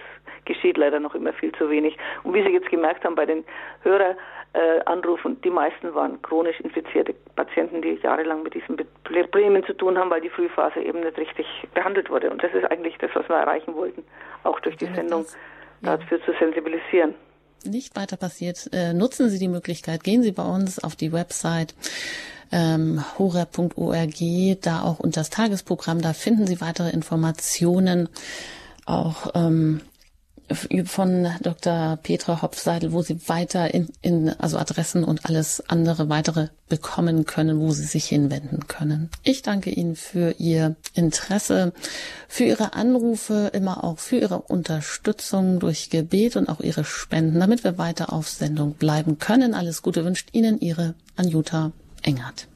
geschieht 0.46 0.78
leider 0.78 1.00
noch 1.00 1.16
immer 1.16 1.34
viel 1.34 1.52
zu 1.54 1.70
wenig. 1.70 1.98
Und 2.24 2.34
wie 2.34 2.44
Sie 2.44 2.50
jetzt 2.50 2.70
gemerkt 2.70 3.04
haben 3.04 3.16
bei 3.16 3.26
den 3.26 3.44
Höreranrufen, 4.56 5.42
die 5.42 5.50
meisten 5.50 5.94
waren 5.94 6.22
chronisch 6.22 6.60
infizierte 6.62 7.14
Patienten, 7.36 7.82
die 7.82 8.00
jahrelang 8.02 8.44
mit 8.44 8.54
diesen 8.54 8.78
Problemen 9.04 9.64
zu 9.66 9.74
tun 9.74 9.98
haben, 9.98 10.10
weil 10.10 10.22
die 10.22 10.30
Frühphase 10.30 10.82
eben 10.82 11.02
nicht 11.02 11.18
richtig 11.18 11.46
behandelt 11.74 12.10
wurde. 12.10 12.32
Und 12.32 12.44
das 12.44 12.54
ist 12.54 12.66
eigentlich 12.72 12.98
das, 13.00 13.12
was 13.14 13.28
wir 13.28 13.36
erreichen 13.36 13.76
wollten, 13.76 14.04
auch 14.44 14.60
durch 14.62 14.78
die 14.78 14.88
Sendung 14.96 15.26
dafür 15.82 16.24
zu 16.24 16.32
sensibilisieren. 16.40 17.16
Nicht 17.66 17.96
weiter 17.96 18.18
passiert, 18.18 18.70
äh, 18.74 18.94
nutzen 18.94 19.30
Sie 19.30 19.40
die 19.40 19.48
Möglichkeit, 19.48 20.04
gehen 20.04 20.24
Sie 20.24 20.32
bei 20.32 20.44
uns 20.44 20.84
auf 20.84 20.96
die 20.96 21.12
Website 21.12 21.74
ähm, 22.52 23.04
horeb.org, 23.18 24.62
da 24.62 24.84
auch 24.84 25.00
unter 25.00 25.22
das 25.22 25.30
Tagesprogramm, 25.32 26.02
da 26.02 26.14
finden 26.14 26.46
Sie 26.46 26.62
weitere 26.62 26.92
Informationen, 26.92 28.08
auch 28.86 29.32
ähm, 29.34 29.82
von 30.86 31.28
Dr. 31.42 31.98
Petra 32.02 32.42
Hopfseidel, 32.42 32.92
wo 32.92 33.02
Sie 33.02 33.28
weiter 33.28 33.74
in, 33.74 33.90
in, 34.02 34.30
also 34.30 34.58
Adressen 34.58 35.04
und 35.04 35.26
alles 35.26 35.64
andere 35.70 36.10
weitere 36.10 36.50
bekommen 36.70 37.26
können, 37.26 37.60
wo 37.60 37.72
Sie 37.72 37.86
sich 37.86 38.06
hinwenden 38.06 38.68
können. 38.68 39.10
Ich 39.24 39.42
danke 39.42 39.70
Ihnen 39.70 39.96
für 39.96 40.36
Ihr 40.38 40.76
Interesse, 40.94 41.74
für 42.28 42.44
Ihre 42.44 42.74
Anrufe, 42.74 43.50
immer 43.54 43.84
auch 43.84 44.00
für 44.00 44.18
Ihre 44.18 44.42
Unterstützung 44.42 45.60
durch 45.60 45.90
Gebet 45.90 46.36
und 46.36 46.50
auch 46.50 46.62
Ihre 46.62 46.86
Spenden, 46.86 47.40
damit 47.40 47.64
wir 47.64 47.78
weiter 47.78 48.14
auf 48.14 48.30
Sendung 48.30 48.74
bleiben 48.74 49.18
können. 49.20 49.54
Alles 49.54 49.82
Gute 49.82 50.06
wünscht 50.06 50.30
Ihnen 50.32 50.60
Ihre 50.60 50.94
Anjuta 51.16 51.72
Engert. 52.02 52.48